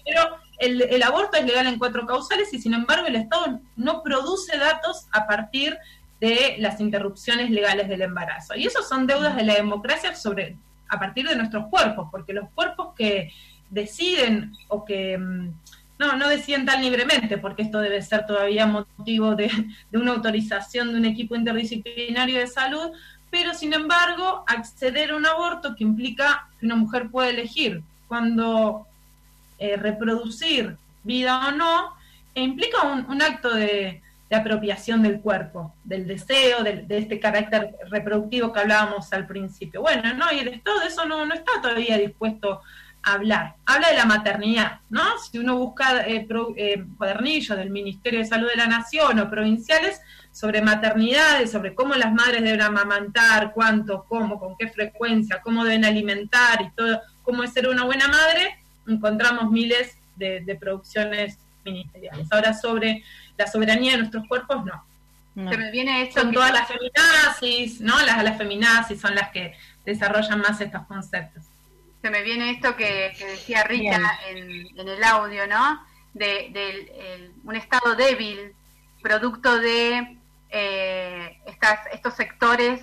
pero 0.06 0.47
el, 0.60 1.04
aborto 1.04 1.38
es 1.38 1.46
legal 1.46 1.68
en 1.68 1.78
cuatro 1.78 2.06
causales 2.06 2.54
y 2.54 2.60
sin 2.60 2.74
embargo 2.74 3.08
el 3.08 3.16
Estado 3.16 3.60
no 3.76 4.02
produce 4.04 4.58
datos 4.58 5.08
a 5.12 5.28
partir 5.28 5.78
de 6.20 6.56
las 6.60 6.80
interrupciones 6.80 7.52
legales 7.52 7.88
del 7.88 8.02
embarazo. 8.02 8.56
Y 8.56 8.66
eso 8.66 8.82
son 8.82 9.06
deudas 9.06 9.36
de 9.36 9.44
la 9.44 9.54
democracia 9.56 10.16
sobre 10.16 10.58
a 10.90 11.00
partir 11.00 11.28
de 11.28 11.36
nuestros 11.36 11.68
cuerpos, 11.68 12.08
porque 12.12 12.34
los 12.34 12.50
cuerpos 12.52 12.94
que 12.96 13.32
deciden 13.70 14.54
o 14.70 14.86
que 14.86 15.18
mm, 15.18 15.54
no, 16.00 16.16
no 16.16 16.30
decían 16.30 16.66
tan 16.66 16.82
libremente, 16.82 17.38
porque 17.38 17.64
esto 17.64 17.80
debe 17.80 18.02
ser 18.02 18.26
todavía 18.26 18.66
motivo 18.66 19.36
de, 19.36 19.52
una 19.94 20.12
autorización 20.12 20.92
de 20.92 21.00
un 21.00 21.06
equipo 21.06 21.36
interdisciplinario 21.36 22.40
de 22.40 22.48
salud, 22.48 22.92
pero 23.30 23.54
sin 23.54 23.74
embargo, 23.74 24.44
acceder 24.48 25.12
a 25.12 25.18
un 25.18 25.26
aborto 25.26 25.76
que 25.76 25.84
implica 25.84 26.50
que 26.60 26.66
una 26.66 26.76
mujer 26.76 27.10
puede 27.10 27.32
elegir 27.32 27.84
cuando 28.08 28.88
eh, 29.60 29.78
reproducir 29.78 30.78
vida 31.04 31.48
o 31.48 31.52
no, 31.52 31.94
e 32.36 32.42
implica 32.42 32.84
un, 32.84 33.22
acto 33.22 33.54
de, 33.54 34.02
apropiación 34.32 35.02
del 35.02 35.22
cuerpo, 35.22 35.74
del 35.84 36.06
deseo, 36.06 36.64
de, 36.64 36.86
este 36.90 37.20
carácter 37.20 37.76
reproductivo 37.90 38.54
que 38.54 38.60
hablábamos 38.60 39.12
al 39.14 39.26
principio. 39.26 39.82
Bueno, 39.82 40.14
no, 40.14 40.32
y 40.32 40.40
el 40.40 40.50
Estado 40.50 40.80
de 40.82 40.88
eso 40.88 41.06
no, 41.06 41.34
está 41.34 41.54
todavía 41.62 41.98
dispuesto 41.98 42.62
hablar. 43.02 43.56
Habla 43.66 43.90
de 43.90 43.96
la 43.96 44.06
maternidad, 44.06 44.80
¿no? 44.90 45.18
Si 45.18 45.40
uno 45.40 45.58
busca 45.58 46.06
eh, 46.06 46.28
eh, 46.58 46.86
cuadernillos 46.98 47.58
del 47.58 47.70
Ministerio 47.70 48.20
de 48.20 48.26
Salud 48.26 48.50
de 48.50 48.58
la 48.58 48.68
Nación 48.68 49.18
o 49.20 49.30
provinciales 49.30 50.02
sobre 50.32 50.62
maternidades, 50.62 51.52
sobre 51.52 51.74
cómo 51.74 51.96
las 51.96 52.14
madres 52.14 52.44
deben 52.44 52.62
amamantar, 52.62 53.54
cuánto, 53.54 54.06
cómo, 54.08 54.40
con 54.40 54.56
qué 54.56 54.68
frecuencia, 54.68 55.42
cómo 55.42 55.64
deben 55.64 55.86
alimentar 55.86 56.62
y 56.62 56.70
todo, 56.76 57.02
cómo 57.24 57.42
es 57.44 57.54
ser 57.54 57.68
una 57.68 57.86
buena 57.86 58.08
madre, 58.08 58.60
encontramos 58.88 59.52
miles 59.52 59.98
de, 60.16 60.58
producciones 60.60 61.38
ministeriales. 61.64 62.28
Ahora 62.32 62.54
sobre 62.54 63.04
la 63.38 63.48
soberanía 63.48 63.94
de 63.94 63.98
nuestros 64.00 64.28
cuerpos, 64.28 64.66
no. 64.66 64.86
Se 65.36 65.56
me 65.56 65.70
viene 65.70 66.02
esto 66.02 66.22
son 66.22 66.32
todas 66.32 66.52
las 66.52 66.68
feminazis, 66.68 67.80
¿no? 67.80 68.02
Las, 68.02 68.24
las 68.24 68.38
feminazis 68.40 69.00
son 69.00 69.14
las 69.14 69.30
que 69.30 69.54
desarrollan 69.86 70.40
más 70.40 70.60
estos 70.62 70.84
conceptos 70.88 71.44
se 72.02 72.10
me 72.10 72.22
viene 72.22 72.52
esto 72.52 72.76
que, 72.76 73.14
decía 73.20 73.64
Rita 73.64 74.20
en, 74.30 74.88
el 74.88 75.04
audio, 75.04 75.48
¿no? 75.48 75.86
De, 76.14 77.32
un 77.44 77.56
estado 77.56 77.96
débil, 77.96 78.54
producto 79.02 79.60
de 79.60 80.18
eh, 80.50 81.38
estas, 81.46 81.80
estos 81.92 82.14
sectores, 82.14 82.82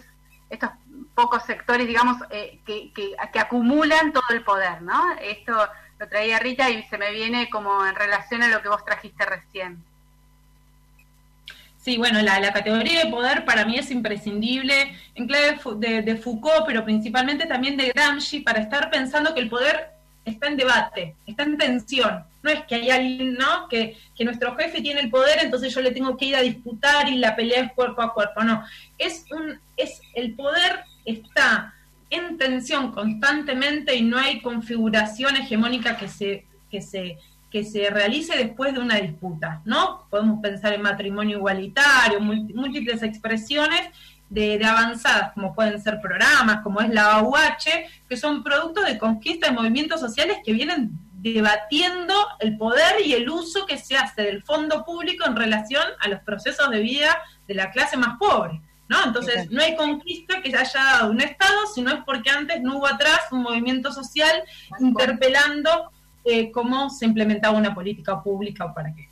estos 0.51 0.71
pocos 1.15 1.43
sectores, 1.45 1.87
digamos, 1.87 2.19
eh, 2.31 2.61
que, 2.67 2.93
que, 2.93 3.41
acumulan 3.41 4.13
todo 4.13 4.29
el 4.31 4.43
poder, 4.43 4.83
¿no? 4.83 5.13
Esto 5.21 5.69
lo 5.99 6.09
traía 6.09 6.39
Rita 6.39 6.71
y 6.71 6.83
se 6.85 6.99
me 6.99 7.13
viene 7.13 7.49
como 7.51 7.87
en 7.87 7.95
relación 7.95 8.43
a 8.43 8.49
lo 8.49 8.63
que 8.63 8.69
vos 8.69 8.85
trajiste 8.85 9.25
recién. 9.25 9.83
Sí, 11.79 11.99
bueno, 11.99 12.23
la, 12.23 12.53
categoría 12.53 13.05
de 13.05 13.11
poder 13.11 13.45
para 13.45 13.67
mí 13.67 13.77
es 13.77 13.91
imprescindible 13.91 14.97
en 15.15 15.27
clave 15.27 15.59
de, 16.03 16.17
Foucault, 16.17 16.65
pero 16.67 16.83
principalmente 16.83 17.45
también 17.45 17.77
de 17.77 17.91
Gramsci, 17.91 18.41
para 18.41 18.61
estar 18.61 18.89
pensando 18.91 19.35
que 19.35 19.41
el 19.41 19.51
poder 19.51 19.91
está 20.25 20.47
en 20.47 20.57
debate, 20.57 21.15
está 21.27 21.43
en 21.43 21.59
tensión. 21.59 22.25
No 22.43 22.51
es 22.51 22.65
que 22.65 22.77
hay 22.77 22.91
alguien, 22.91 23.35
¿no? 23.35 23.69
Que, 23.69 23.99
que 24.17 24.25
nuestro 24.25 24.57
jefe 24.57 24.81
tiene 24.81 25.01
el 25.01 25.11
poder, 25.11 25.41
entonces 25.43 25.75
yo 25.75 25.83
le 25.83 25.91
tengo 25.91 26.17
que 26.17 26.25
ir 26.25 26.37
a 26.37 26.41
disputar 26.41 27.09
y 27.11 27.17
la 27.17 27.37
pelea 27.37 27.61
es 27.61 27.73
cuerpo 27.73 28.01
a 28.01 28.15
cuerpo. 28.15 28.43
No, 28.43 28.65
es 28.97 29.27
un, 29.31 29.61
es 29.77 30.01
el 30.15 30.35
poder 30.35 30.85
está 31.05 31.75
en 32.11 32.39
tensión 32.39 32.93
constantemente 32.93 33.95
y 33.95 34.03
no 34.03 34.19
hay 34.19 34.41
configuración 34.41 35.37
hegemónica 35.37 35.97
que 35.97 36.09
se, 36.09 36.47
que 36.71 36.81
se 36.81 37.19
que 37.55 37.63
se 37.63 37.89
realice 37.89 38.37
después 38.37 38.75
de 38.75 38.81
una 38.81 38.97
disputa, 38.97 39.63
¿no? 39.65 40.09
Podemos 40.11 40.41
pensar 40.41 40.73
en 40.73 40.83
matrimonio 40.83 41.37
igualitario, 41.37 42.19
múltiples 42.19 43.01
expresiones 43.05 43.81
de, 44.29 44.61
avanzadas, 44.65 45.33
como 45.35 45.55
pueden 45.55 45.81
ser 45.81 46.01
programas, 46.01 46.63
como 46.63 46.81
es 46.81 46.89
la 46.89 47.13
AUH, 47.13 47.87
que 48.09 48.17
son 48.17 48.43
productos 48.43 48.87
de 48.87 48.99
conquista 48.99 49.47
de 49.47 49.53
movimientos 49.53 50.01
sociales 50.01 50.39
que 50.45 50.53
vienen 50.53 50.99
debatiendo 51.19 52.13
el 52.41 52.57
poder 52.57 52.97
y 53.07 53.13
el 53.13 53.31
uso 53.31 53.67
que 53.67 53.79
se 53.79 53.97
hace 53.97 54.23
del 54.23 54.43
fondo 54.43 54.85
público 54.85 55.25
en 55.25 55.37
relación 55.37 55.85
a 56.01 56.09
los 56.09 56.23
procesos 56.23 56.69
de 56.71 56.81
vida 56.81 57.17
de 57.47 57.55
la 57.55 57.71
clase 57.71 57.97
más 57.97 58.19
pobre. 58.19 58.61
¿No? 58.89 59.05
Entonces, 59.05 59.51
no 59.51 59.62
hay 59.62 59.76
conquista 59.76 60.43
que 60.43 60.55
haya 60.55 60.85
dado 60.85 61.11
un 61.11 61.20
Estado, 61.20 61.66
sino 61.74 61.91
es 61.91 62.05
porque 62.05 62.30
antes 62.30 62.61
no 62.62 62.78
hubo 62.78 62.87
atrás 62.87 63.20
un 63.32 63.43
movimiento 63.43 63.93
social 63.93 64.43
interpelando 64.78 65.91
eh, 66.24 66.51
cómo 66.51 66.91
se 66.91 67.07
implementaba 67.07 67.57
una 67.57 67.74
política 67.74 68.22
pública 68.22 68.66
o 68.66 68.74
para 68.74 68.95
qué. 68.95 69.09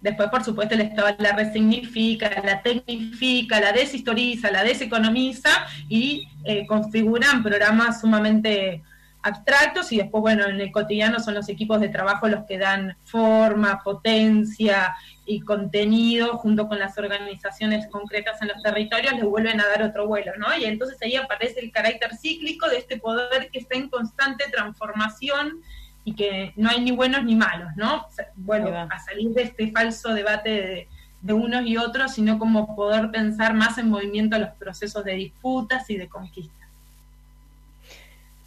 Después, 0.00 0.28
por 0.30 0.44
supuesto, 0.44 0.74
el 0.74 0.82
Estado 0.82 1.16
la 1.18 1.32
resignifica, 1.32 2.30
la 2.44 2.62
tecnifica, 2.62 3.60
la 3.60 3.72
deshistoriza, 3.72 4.50
la 4.50 4.62
deseconomiza 4.62 5.50
y 5.88 6.28
eh, 6.44 6.66
configuran 6.66 7.42
programas 7.42 8.00
sumamente 8.00 8.84
abstractos 9.28 9.92
y 9.92 9.98
después, 9.98 10.20
bueno, 10.20 10.46
en 10.46 10.60
el 10.60 10.72
cotidiano 10.72 11.20
son 11.20 11.34
los 11.34 11.48
equipos 11.48 11.80
de 11.80 11.88
trabajo 11.88 12.28
los 12.28 12.44
que 12.44 12.58
dan 12.58 12.96
forma, 13.04 13.82
potencia 13.82 14.94
y 15.24 15.40
contenido 15.40 16.38
junto 16.38 16.66
con 16.68 16.78
las 16.78 16.96
organizaciones 16.98 17.86
concretas 17.88 18.40
en 18.42 18.48
los 18.48 18.62
territorios, 18.62 19.12
les 19.14 19.24
vuelven 19.24 19.60
a 19.60 19.66
dar 19.66 19.82
otro 19.82 20.06
vuelo, 20.06 20.32
¿no? 20.38 20.46
Y 20.56 20.64
entonces 20.64 20.98
ahí 21.02 21.16
aparece 21.16 21.60
el 21.60 21.70
carácter 21.70 22.16
cíclico 22.16 22.68
de 22.68 22.78
este 22.78 22.98
poder 22.98 23.50
que 23.50 23.58
está 23.58 23.76
en 23.76 23.88
constante 23.88 24.44
transformación 24.50 25.62
y 26.04 26.14
que 26.14 26.54
no 26.56 26.70
hay 26.70 26.80
ni 26.80 26.92
buenos 26.92 27.22
ni 27.24 27.36
malos, 27.36 27.68
¿no? 27.76 28.06
Bueno, 28.36 28.74
a 28.74 28.98
salir 29.00 29.28
de 29.30 29.42
este 29.42 29.70
falso 29.70 30.14
debate 30.14 30.88
de, 31.20 31.32
unos 31.34 31.66
y 31.66 31.76
otros, 31.76 32.14
sino 32.14 32.38
como 32.38 32.74
poder 32.74 33.10
pensar 33.10 33.52
más 33.52 33.76
en 33.76 33.90
movimiento 33.90 34.38
los 34.38 34.50
procesos 34.50 35.04
de 35.04 35.12
disputas 35.14 35.90
y 35.90 35.98
de 35.98 36.08
conquista. 36.08 36.66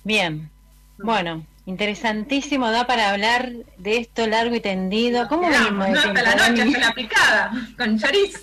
Bien, 0.03 0.49
bueno, 1.03 1.45
interesantísimo, 1.65 2.71
da 2.71 2.85
para 2.87 3.11
hablar 3.11 3.51
de 3.77 3.97
esto 3.97 4.27
largo 4.27 4.55
y 4.55 4.59
tendido. 4.59 5.27
¿Cómo 5.27 5.49
venimos? 5.49 5.89
No, 5.89 5.99
hasta 5.99 6.21
la 6.21 6.35
noche, 6.35 6.61
hasta 6.63 6.79
la 6.79 6.93
picada, 6.93 7.51
con 7.77 7.99
chorizo. 7.99 8.39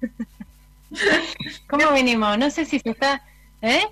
¿Cómo 1.68 1.92
venimos? 1.92 2.38
No 2.38 2.50
sé 2.50 2.64
si 2.64 2.78
se 2.78 2.90
está... 2.90 3.22
¿Eh? 3.62 3.86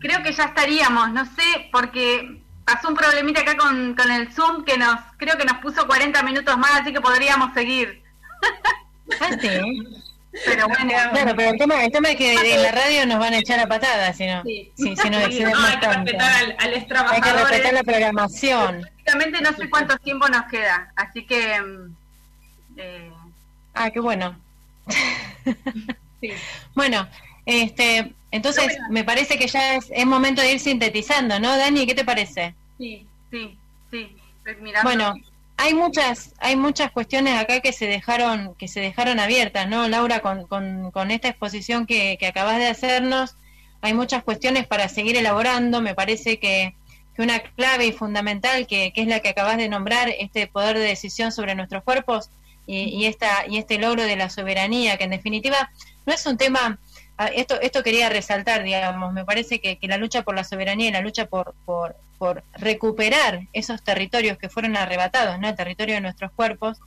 Creo 0.00 0.22
que 0.22 0.32
ya 0.32 0.44
estaríamos, 0.44 1.10
no 1.12 1.24
sé, 1.24 1.68
porque 1.72 2.42
pasó 2.64 2.88
un 2.88 2.94
problemita 2.94 3.40
acá 3.40 3.56
con, 3.56 3.94
con 3.94 4.10
el 4.10 4.32
Zoom 4.32 4.64
que 4.64 4.76
nos, 4.76 5.00
creo 5.16 5.38
que 5.38 5.44
nos 5.44 5.58
puso 5.58 5.86
40 5.86 6.22
minutos 6.22 6.58
más, 6.58 6.80
así 6.80 6.92
que 6.92 7.00
podríamos 7.00 7.54
seguir. 7.54 8.02
Ah, 9.20 9.30
sí. 9.40 10.02
Pero 10.44 10.68
bueno, 10.68 10.92
claro, 11.12 11.34
pero 11.36 11.50
el 11.50 11.58
tema, 11.58 11.84
el 11.84 11.92
tema 11.92 12.10
es 12.10 12.16
que 12.16 12.32
en 12.32 12.62
la 12.62 12.72
radio 12.72 13.06
nos 13.06 13.18
van 13.18 13.34
a 13.34 13.38
echar 13.38 13.58
a 13.58 13.66
patadas, 13.66 14.16
si 14.16 14.26
no, 14.26 14.42
si, 14.42 14.72
si 14.76 14.84
no, 14.84 14.96
sí, 15.30 15.40
no 15.40 15.66
hay 15.66 15.78
que 15.78 15.88
respetar 15.88 16.32
al, 16.32 16.56
al 16.58 16.74
Hay 17.10 17.20
que 17.20 17.32
respetar 17.32 17.72
la 17.72 17.82
programación. 17.82 18.80
Prácticamente 18.82 19.40
no 19.40 19.52
sé 19.54 19.70
cuánto 19.70 19.96
tiempo 19.98 20.28
nos 20.28 20.44
queda, 20.46 20.92
así 20.96 21.24
que... 21.24 21.60
Mm, 21.60 21.96
eh... 22.76 23.10
Ah, 23.74 23.90
qué 23.90 24.00
bueno. 24.00 24.38
sí. 26.20 26.30
Bueno, 26.74 27.08
este, 27.46 28.12
entonces, 28.30 28.76
me 28.90 29.04
parece 29.04 29.38
que 29.38 29.46
ya 29.46 29.76
es, 29.76 30.06
momento 30.06 30.42
de 30.42 30.52
ir 30.52 30.60
sintetizando, 30.60 31.38
¿no, 31.40 31.56
Dani? 31.56 31.86
¿Qué 31.86 31.94
te 31.94 32.04
parece? 32.04 32.54
Sí, 32.76 33.06
sí, 33.30 33.56
sí. 33.90 34.16
Bueno, 34.82 35.14
hay 35.56 35.74
muchas, 35.74 36.34
hay 36.38 36.56
muchas 36.56 36.90
cuestiones 36.90 37.40
acá 37.40 37.60
que 37.60 37.72
se 37.72 37.86
dejaron, 37.86 38.54
que 38.56 38.68
se 38.68 38.80
dejaron 38.80 39.18
abiertas, 39.18 39.68
¿no, 39.68 39.88
Laura? 39.88 40.20
Con, 40.20 40.46
con, 40.46 41.10
esta 41.10 41.28
exposición 41.28 41.86
que, 41.86 42.18
acabas 42.28 42.58
de 42.58 42.66
hacernos, 42.66 43.36
hay 43.80 43.94
muchas 43.94 44.22
cuestiones 44.22 44.66
para 44.66 44.88
seguir 44.88 45.16
elaborando. 45.16 45.80
Me 45.80 45.94
parece 45.94 46.38
que, 46.38 46.74
una 47.18 47.40
clave 47.40 47.86
y 47.86 47.92
fundamental, 47.92 48.66
que, 48.66 48.92
es 48.94 49.06
la 49.06 49.20
que 49.20 49.30
acabas 49.30 49.56
de 49.56 49.70
nombrar, 49.70 50.10
este 50.18 50.46
poder 50.46 50.76
de 50.78 50.84
decisión 50.84 51.32
sobre 51.32 51.54
nuestros 51.54 51.82
cuerpos 51.82 52.30
y, 52.66 53.06
esta, 53.06 53.46
y 53.48 53.56
este 53.56 53.78
logro 53.78 54.02
de 54.02 54.16
la 54.16 54.28
soberanía, 54.28 54.98
que 54.98 55.04
en 55.04 55.10
definitiva 55.10 55.70
no 56.04 56.12
es 56.12 56.26
un 56.26 56.36
tema 56.36 56.78
esto, 57.34 57.58
esto 57.60 57.82
quería 57.82 58.08
resaltar, 58.08 58.62
digamos, 58.62 59.12
me 59.12 59.24
parece 59.24 59.58
que, 59.58 59.78
la 59.82 59.96
lucha 59.96 60.22
por 60.22 60.34
la 60.34 60.44
soberanía 60.44 60.88
y 60.88 60.92
la 60.92 61.00
lucha 61.00 61.26
por, 61.26 61.54
por, 61.64 61.96
por, 62.18 62.44
recuperar 62.54 63.40
esos 63.52 63.82
territorios 63.82 64.36
que 64.36 64.48
fueron 64.48 64.76
arrebatados, 64.76 65.38
¿no? 65.38 65.48
El 65.48 65.56
territorio 65.56 65.94
de 65.94 66.02
nuestros 66.02 66.30
cuerpos, 66.32 66.78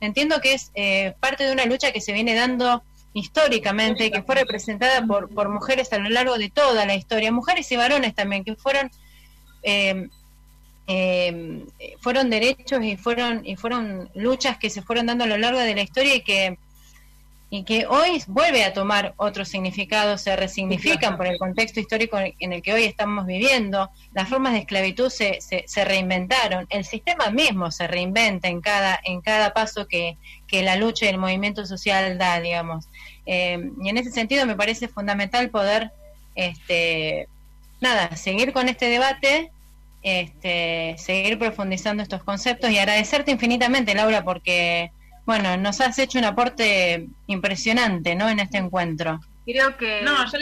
entiendo 0.00 0.40
que 0.40 0.54
es 0.54 0.70
eh, 0.74 1.14
parte 1.20 1.44
de 1.44 1.52
una 1.52 1.66
lucha 1.66 1.92
que 1.92 2.00
se 2.00 2.12
viene 2.12 2.34
dando 2.34 2.82
históricamente, 3.12 4.10
que 4.10 4.22
fue 4.22 4.36
representada 4.36 5.06
por, 5.06 5.28
por 5.32 5.48
mujeres 5.48 5.92
a 5.92 5.98
lo 5.98 6.08
largo 6.08 6.38
de 6.38 6.50
toda 6.50 6.86
la 6.86 6.94
historia, 6.94 7.30
mujeres 7.30 7.70
y 7.70 7.76
varones 7.76 8.14
también, 8.14 8.44
que 8.44 8.56
fueron... 8.56 8.90
Eh, 9.62 10.08
fueron 12.00 12.28
derechos 12.28 12.84
y 12.84 12.98
fueron 12.98 13.40
y 13.46 13.56
fueron 13.56 14.10
luchas 14.14 14.58
que 14.58 14.68
se 14.68 14.82
fueron 14.82 15.06
dando 15.06 15.24
a 15.24 15.26
lo 15.26 15.38
largo 15.38 15.58
de 15.58 15.74
la 15.74 15.80
historia 15.80 16.14
y 16.14 16.20
que 16.20 16.58
y 17.56 17.62
que 17.62 17.86
hoy 17.86 18.20
vuelve 18.26 18.64
a 18.64 18.72
tomar 18.72 19.14
otro 19.16 19.44
significado, 19.44 20.18
se 20.18 20.34
resignifican 20.34 21.16
por 21.16 21.28
el 21.28 21.38
contexto 21.38 21.78
histórico 21.78 22.18
en 22.18 22.52
el 22.52 22.62
que 22.62 22.72
hoy 22.72 22.82
estamos 22.82 23.26
viviendo, 23.26 23.92
las 24.12 24.28
formas 24.28 24.54
de 24.54 24.58
esclavitud 24.58 25.08
se, 25.08 25.38
se, 25.40 25.84
reinventaron, 25.84 26.66
el 26.68 26.84
sistema 26.84 27.30
mismo 27.30 27.70
se 27.70 27.86
reinventa 27.86 28.48
en 28.48 28.60
cada, 28.60 28.98
en 29.04 29.20
cada 29.20 29.52
paso 29.54 29.86
que, 29.86 30.16
la 30.50 30.74
lucha 30.74 31.06
y 31.06 31.08
el 31.10 31.18
movimiento 31.18 31.64
social 31.64 32.18
da, 32.18 32.40
digamos. 32.40 32.86
Eh, 33.24 33.70
y 33.80 33.88
en 33.88 33.98
ese 33.98 34.10
sentido 34.10 34.46
me 34.46 34.56
parece 34.56 34.88
fundamental 34.88 35.50
poder, 35.50 35.92
este, 36.34 37.28
nada, 37.80 38.16
seguir 38.16 38.52
con 38.52 38.68
este 38.68 38.86
debate, 38.86 39.52
este, 40.02 40.96
seguir 40.98 41.38
profundizando 41.38 42.02
estos 42.02 42.24
conceptos 42.24 42.70
y 42.70 42.78
agradecerte 42.78 43.30
infinitamente, 43.30 43.94
Laura, 43.94 44.24
porque 44.24 44.90
bueno, 45.26 45.56
nos 45.56 45.80
has 45.80 45.98
hecho 45.98 46.18
un 46.18 46.24
aporte 46.24 47.08
impresionante, 47.26 48.14
¿no? 48.14 48.28
En 48.28 48.40
este 48.40 48.58
encuentro. 48.58 49.20
Creo 49.44 49.76
que, 49.76 50.02
no, 50.02 50.24
yo 50.24 50.38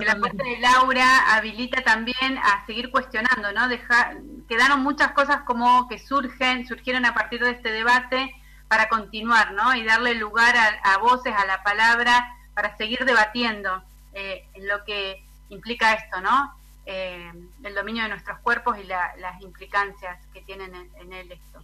que 0.00 0.04
la 0.04 0.18
parte 0.18 0.42
de 0.42 0.58
Laura 0.58 1.34
habilita 1.34 1.82
también 1.82 2.38
a 2.42 2.64
seguir 2.66 2.90
cuestionando, 2.90 3.52
¿no? 3.52 3.68
Deja, 3.68 4.14
quedaron 4.48 4.82
muchas 4.82 5.12
cosas 5.12 5.42
como 5.42 5.88
que 5.88 5.98
surgen, 5.98 6.66
surgieron 6.66 7.04
a 7.06 7.14
partir 7.14 7.42
de 7.42 7.52
este 7.52 7.72
debate 7.72 8.34
para 8.68 8.88
continuar, 8.88 9.52
¿no? 9.52 9.74
Y 9.74 9.84
darle 9.84 10.14
lugar 10.14 10.54
a, 10.82 10.98
voces, 10.98 11.32
a 11.34 11.46
la 11.46 11.62
palabra, 11.62 12.36
para 12.54 12.76
seguir 12.76 13.04
debatiendo 13.04 13.82
eh, 14.12 14.44
en 14.54 14.68
lo 14.68 14.84
que 14.84 15.24
implica 15.48 15.94
esto, 15.94 16.20
¿no? 16.20 16.54
Eh, 16.84 17.32
el 17.62 17.74
dominio 17.74 18.02
de 18.02 18.10
nuestros 18.10 18.38
cuerpos 18.40 18.76
y 18.78 18.84
las 18.84 19.40
implicancias 19.40 20.18
que 20.32 20.42
tienen 20.42 20.74
en, 20.74 20.90
en 21.00 21.12
él 21.12 21.32
esto. 21.32 21.62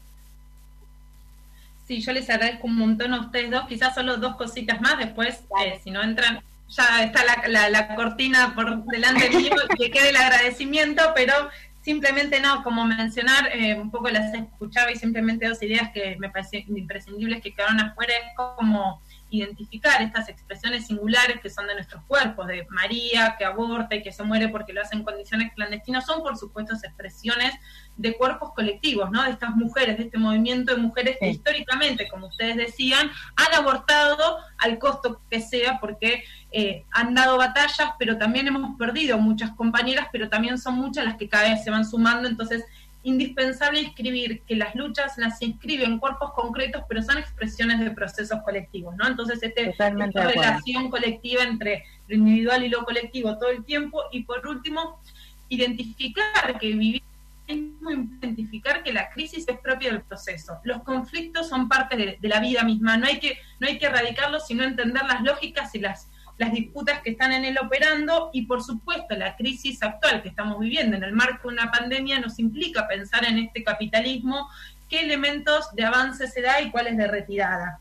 Sí, 1.86 2.00
yo 2.00 2.12
les 2.12 2.28
agradezco 2.30 2.66
un 2.66 2.76
montón 2.76 3.12
a 3.12 3.20
ustedes 3.20 3.50
dos, 3.50 3.66
quizás 3.66 3.94
solo 3.94 4.16
dos 4.16 4.36
cositas 4.36 4.80
más, 4.80 4.98
después 4.98 5.44
eh, 5.62 5.78
si 5.84 5.90
no 5.90 6.02
entran, 6.02 6.40
ya 6.68 7.04
está 7.04 7.22
la, 7.46 7.68
la, 7.68 7.94
cortina 7.94 8.54
por 8.54 8.84
delante 8.86 9.28
mío 9.30 9.52
y 9.74 9.76
que 9.82 9.90
quede 9.90 10.10
el 10.10 10.16
agradecimiento, 10.16 11.02
pero 11.14 11.34
simplemente 11.82 12.40
no, 12.40 12.62
como 12.62 12.86
mencionar, 12.86 13.50
eh, 13.54 13.74
un 13.74 13.90
poco 13.90 14.08
las 14.08 14.32
escuchaba 14.32 14.90
y 14.90 14.96
simplemente 14.96 15.46
dos 15.46 15.62
ideas 15.62 15.90
que 15.92 16.16
me 16.18 16.30
parecen 16.30 16.64
imprescindibles 16.74 17.42
que 17.42 17.52
quedaron 17.52 17.78
afuera, 17.80 18.14
es 18.14 18.34
como 18.34 19.02
identificar 19.38 20.02
estas 20.02 20.28
expresiones 20.28 20.86
singulares 20.86 21.40
que 21.40 21.50
son 21.50 21.66
de 21.66 21.74
nuestros 21.74 22.02
cuerpos, 22.04 22.46
de 22.46 22.66
María 22.70 23.36
que 23.38 23.44
aborta 23.44 23.94
y 23.94 24.02
que 24.02 24.12
se 24.12 24.22
muere 24.22 24.48
porque 24.48 24.72
lo 24.72 24.80
hace 24.80 24.96
en 24.96 25.04
condiciones 25.04 25.52
clandestinas, 25.54 26.06
son 26.06 26.22
por 26.22 26.36
supuesto 26.36 26.74
expresiones 26.74 27.54
de 27.96 28.16
cuerpos 28.16 28.52
colectivos, 28.54 29.10
¿no? 29.10 29.22
De 29.22 29.30
estas 29.30 29.54
mujeres, 29.54 29.96
de 29.96 30.04
este 30.04 30.18
movimiento 30.18 30.74
de 30.74 30.80
mujeres 30.80 31.16
que 31.20 31.30
históricamente, 31.30 32.08
como 32.08 32.26
ustedes 32.26 32.56
decían, 32.56 33.10
han 33.36 33.54
abortado 33.54 34.38
al 34.58 34.78
costo 34.78 35.22
que 35.30 35.40
sea 35.40 35.78
porque 35.80 36.24
eh, 36.50 36.84
han 36.92 37.14
dado 37.14 37.36
batallas, 37.36 37.90
pero 37.98 38.18
también 38.18 38.46
hemos 38.48 38.76
perdido 38.78 39.18
muchas 39.18 39.52
compañeras, 39.52 40.08
pero 40.12 40.28
también 40.28 40.58
son 40.58 40.74
muchas 40.74 41.04
las 41.04 41.16
que 41.16 41.28
cada 41.28 41.48
vez 41.50 41.62
se 41.64 41.70
van 41.70 41.84
sumando, 41.84 42.28
entonces 42.28 42.64
indispensable 43.04 43.80
escribir 43.80 44.42
que 44.42 44.56
las 44.56 44.74
luchas 44.74 45.16
las 45.18 45.40
inscriben 45.42 45.98
cuerpos 45.98 46.32
concretos, 46.32 46.82
pero 46.88 47.02
son 47.02 47.18
expresiones 47.18 47.80
de 47.80 47.90
procesos 47.90 48.40
colectivos, 48.42 48.96
¿no? 48.96 49.06
Entonces, 49.06 49.42
este, 49.42 49.70
esta 49.70 49.90
relación 49.90 50.90
colectiva 50.90 51.44
entre 51.44 51.84
lo 52.08 52.16
individual 52.16 52.64
y 52.64 52.68
lo 52.70 52.84
colectivo 52.84 53.38
todo 53.38 53.50
el 53.50 53.64
tiempo. 53.64 54.02
Y 54.10 54.24
por 54.24 54.46
último, 54.46 55.00
identificar 55.48 56.58
que 56.58 56.68
vivir 56.68 57.02
identificar 57.46 58.82
que 58.82 58.92
la 58.92 59.10
crisis 59.10 59.44
es 59.46 59.58
propia 59.58 59.90
del 59.90 60.02
proceso. 60.02 60.58
Los 60.64 60.82
conflictos 60.82 61.48
son 61.48 61.68
parte 61.68 61.96
de, 61.96 62.28
la 62.28 62.40
vida 62.40 62.62
misma. 62.62 62.96
No 62.96 63.06
hay 63.06 63.18
que 63.18 63.38
no 63.60 63.66
hay 63.66 63.78
que 63.78 63.86
erradicarlos, 63.86 64.46
sino 64.46 64.64
entender 64.64 65.02
las 65.04 65.22
lógicas 65.22 65.74
y 65.74 65.80
las 65.80 66.08
las 66.36 66.52
disputas 66.52 67.00
que 67.00 67.10
están 67.10 67.32
en 67.32 67.44
el 67.44 67.58
operando 67.58 68.30
y 68.32 68.46
por 68.46 68.62
supuesto 68.62 69.14
la 69.16 69.36
crisis 69.36 69.82
actual 69.82 70.22
que 70.22 70.28
estamos 70.28 70.58
viviendo 70.58 70.96
en 70.96 71.04
el 71.04 71.12
marco 71.12 71.48
de 71.48 71.54
una 71.54 71.70
pandemia 71.70 72.18
nos 72.18 72.38
implica 72.38 72.88
pensar 72.88 73.24
en 73.24 73.38
este 73.38 73.62
capitalismo, 73.62 74.48
qué 74.88 75.00
elementos 75.00 75.74
de 75.74 75.84
avance 75.84 76.26
se 76.26 76.42
da 76.42 76.60
y 76.60 76.70
cuáles 76.70 76.96
de 76.96 77.06
retirada. 77.06 77.78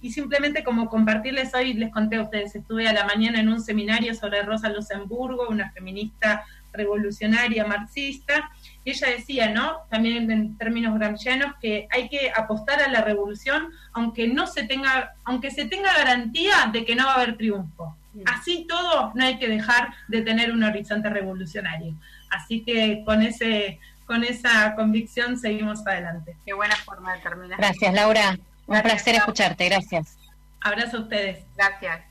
Y 0.00 0.12
simplemente 0.12 0.62
como 0.62 0.88
compartirles 0.88 1.52
hoy, 1.54 1.74
les 1.74 1.90
conté 1.90 2.16
a 2.16 2.22
ustedes, 2.22 2.54
estuve 2.54 2.86
a 2.86 2.92
la 2.92 3.04
mañana 3.04 3.40
en 3.40 3.48
un 3.48 3.60
seminario 3.60 4.14
sobre 4.14 4.42
Rosa 4.42 4.68
Luxemburgo, 4.68 5.48
una 5.48 5.72
feminista 5.72 6.44
revolucionaria 6.72 7.66
marxista, 7.66 8.50
y 8.88 8.92
ella 8.92 9.08
decía, 9.08 9.50
¿no? 9.50 9.80
También 9.90 10.30
en 10.30 10.56
términos 10.56 10.98
gramscianos, 10.98 11.56
que 11.60 11.86
hay 11.90 12.08
que 12.08 12.32
apostar 12.34 12.80
a 12.80 12.88
la 12.88 13.02
revolución 13.02 13.70
aunque 13.92 14.28
no 14.28 14.46
se 14.46 14.62
tenga, 14.62 15.12
aunque 15.24 15.50
se 15.50 15.66
tenga 15.66 15.92
garantía 15.92 16.70
de 16.72 16.86
que 16.86 16.96
no 16.96 17.04
va 17.04 17.12
a 17.12 17.14
haber 17.16 17.36
triunfo. 17.36 17.94
Así 18.24 18.66
todo, 18.66 19.12
no 19.14 19.24
hay 19.24 19.38
que 19.38 19.46
dejar 19.46 19.92
de 20.08 20.22
tener 20.22 20.50
un 20.52 20.62
horizonte 20.62 21.10
revolucionario. 21.10 21.94
Así 22.30 22.62
que 22.64 23.02
con 23.04 23.20
ese, 23.20 23.78
con 24.06 24.24
esa 24.24 24.74
convicción 24.74 25.38
seguimos 25.38 25.86
adelante. 25.86 26.34
Qué 26.46 26.54
buena 26.54 26.74
forma 26.76 27.12
de 27.14 27.20
terminar. 27.20 27.58
Gracias, 27.58 27.92
Laura. 27.92 28.38
Un 28.66 28.80
placer 28.80 29.16
escucharte. 29.16 29.68
Gracias. 29.68 30.16
Abrazo 30.62 30.96
a 30.96 31.00
ustedes. 31.00 31.44
Gracias. 31.56 32.07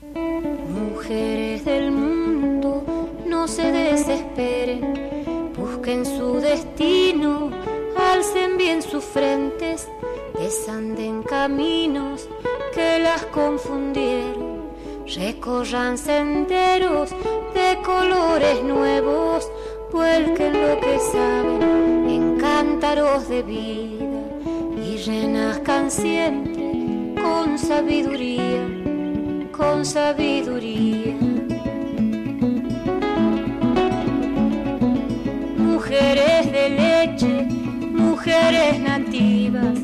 Mujeres 0.00 1.64
del 1.64 1.90
mundo, 1.90 2.84
no 3.26 3.48
se 3.48 3.72
desesperen, 3.72 5.52
busquen 5.56 6.06
su 6.06 6.34
destino, 6.34 7.50
alcen 7.96 8.56
bien 8.56 8.80
sus 8.80 9.02
frentes, 9.02 9.88
desanden 10.38 11.24
caminos 11.24 12.28
que 12.74 13.00
las 13.00 13.24
confundieron, 13.26 14.70
recorran 15.16 15.98
senderos 15.98 17.10
de 17.54 17.78
colores 17.84 18.62
nuevos, 18.62 19.50
vuelquen 19.92 20.52
lo 20.52 20.80
que 20.80 20.98
saben 21.10 22.08
en 22.08 22.36
cántaros 22.38 23.28
de 23.28 23.42
vida. 23.42 24.04
Y 24.80 24.96
renazcan 25.04 25.90
siempre 25.90 27.14
con 27.20 27.58
sabiduría 27.58 28.77
con 29.58 29.84
sabiduría. 29.84 31.16
Mujeres 35.58 36.52
de 36.52 36.64
leche, 36.82 37.48
mujeres 37.92 38.80
nativas, 38.80 39.76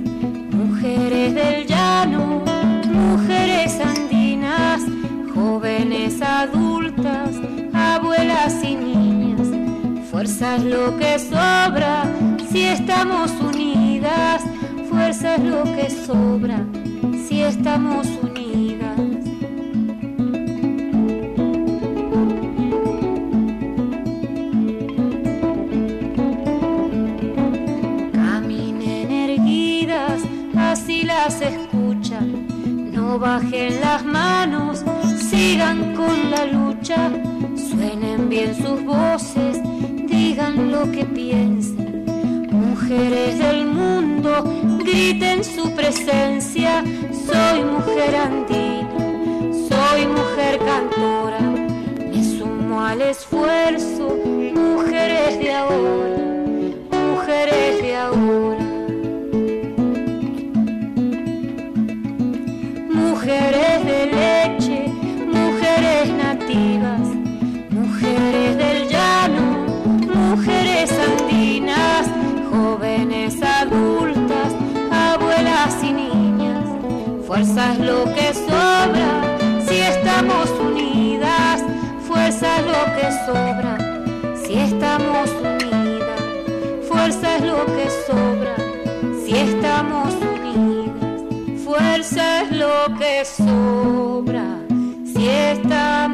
mujeres 0.52 1.34
del 1.34 1.66
llano, 1.66 2.44
mujeres 2.92 3.80
andinas, 3.80 4.80
jóvenes 5.34 6.22
adultas, 6.22 7.30
abuelas 7.72 8.54
y 8.62 8.76
niñas. 8.76 9.48
Fuerza 10.08 10.56
es 10.56 10.64
lo 10.64 10.96
que 10.96 11.18
sobra 11.18 12.04
si 12.48 12.62
estamos 12.62 13.32
unidas, 13.40 14.40
fuerza 14.88 15.34
es 15.34 15.42
lo 15.42 15.64
que 15.64 15.90
sobra 15.90 16.64
si 17.26 17.42
estamos 17.42 18.06
unidas. 18.06 18.33
Se 31.30 31.48
escuchan, 31.48 32.92
no 32.92 33.18
bajen 33.18 33.80
las 33.80 34.04
manos, 34.04 34.84
sigan 35.30 35.94
con 35.94 36.30
la 36.30 36.44
lucha, 36.44 37.10
suenen 37.56 38.28
bien 38.28 38.54
sus 38.54 38.84
voces, 38.84 39.58
digan 40.06 40.70
lo 40.70 40.90
que 40.92 41.04
piensen. 41.06 42.04
Mujeres 42.50 43.38
del 43.38 43.64
mundo, 43.64 44.44
griten 44.80 45.42
su 45.44 45.74
presencia, 45.74 46.84
soy 47.26 47.64
mujer 47.64 48.16
andina, 48.16 48.98
soy 49.68 50.06
mujer 50.06 50.58
cantora, 50.58 51.40
me 51.40 52.22
sumo 52.22 52.82
al 52.82 53.00
esfuerzo, 53.00 54.18
mujeres 54.54 55.38
de 55.38 55.52
ahora, 55.52 56.13
sobra. 78.34 79.10
Si 79.66 79.76
estamos 79.78 80.50
unidas, 80.50 81.62
fuerza 82.06 82.58
es 82.58 82.66
lo 82.66 82.84
que 82.96 83.06
sobra. 83.26 83.78
Si 84.44 84.54
estamos 84.54 85.30
unidas, 85.30 86.22
fuerza 86.88 87.36
es 87.36 87.42
lo 87.42 87.66
que 87.66 87.86
sobra. 88.06 88.56
Si 89.24 89.36
estamos 89.36 90.14
unidas 90.14 90.34
fuerza 91.64 92.42
es 92.42 92.50
lo 92.52 92.98
que 92.98 93.24
sobra. 93.24 94.44
Si 95.12 95.28
estamos 95.28 96.13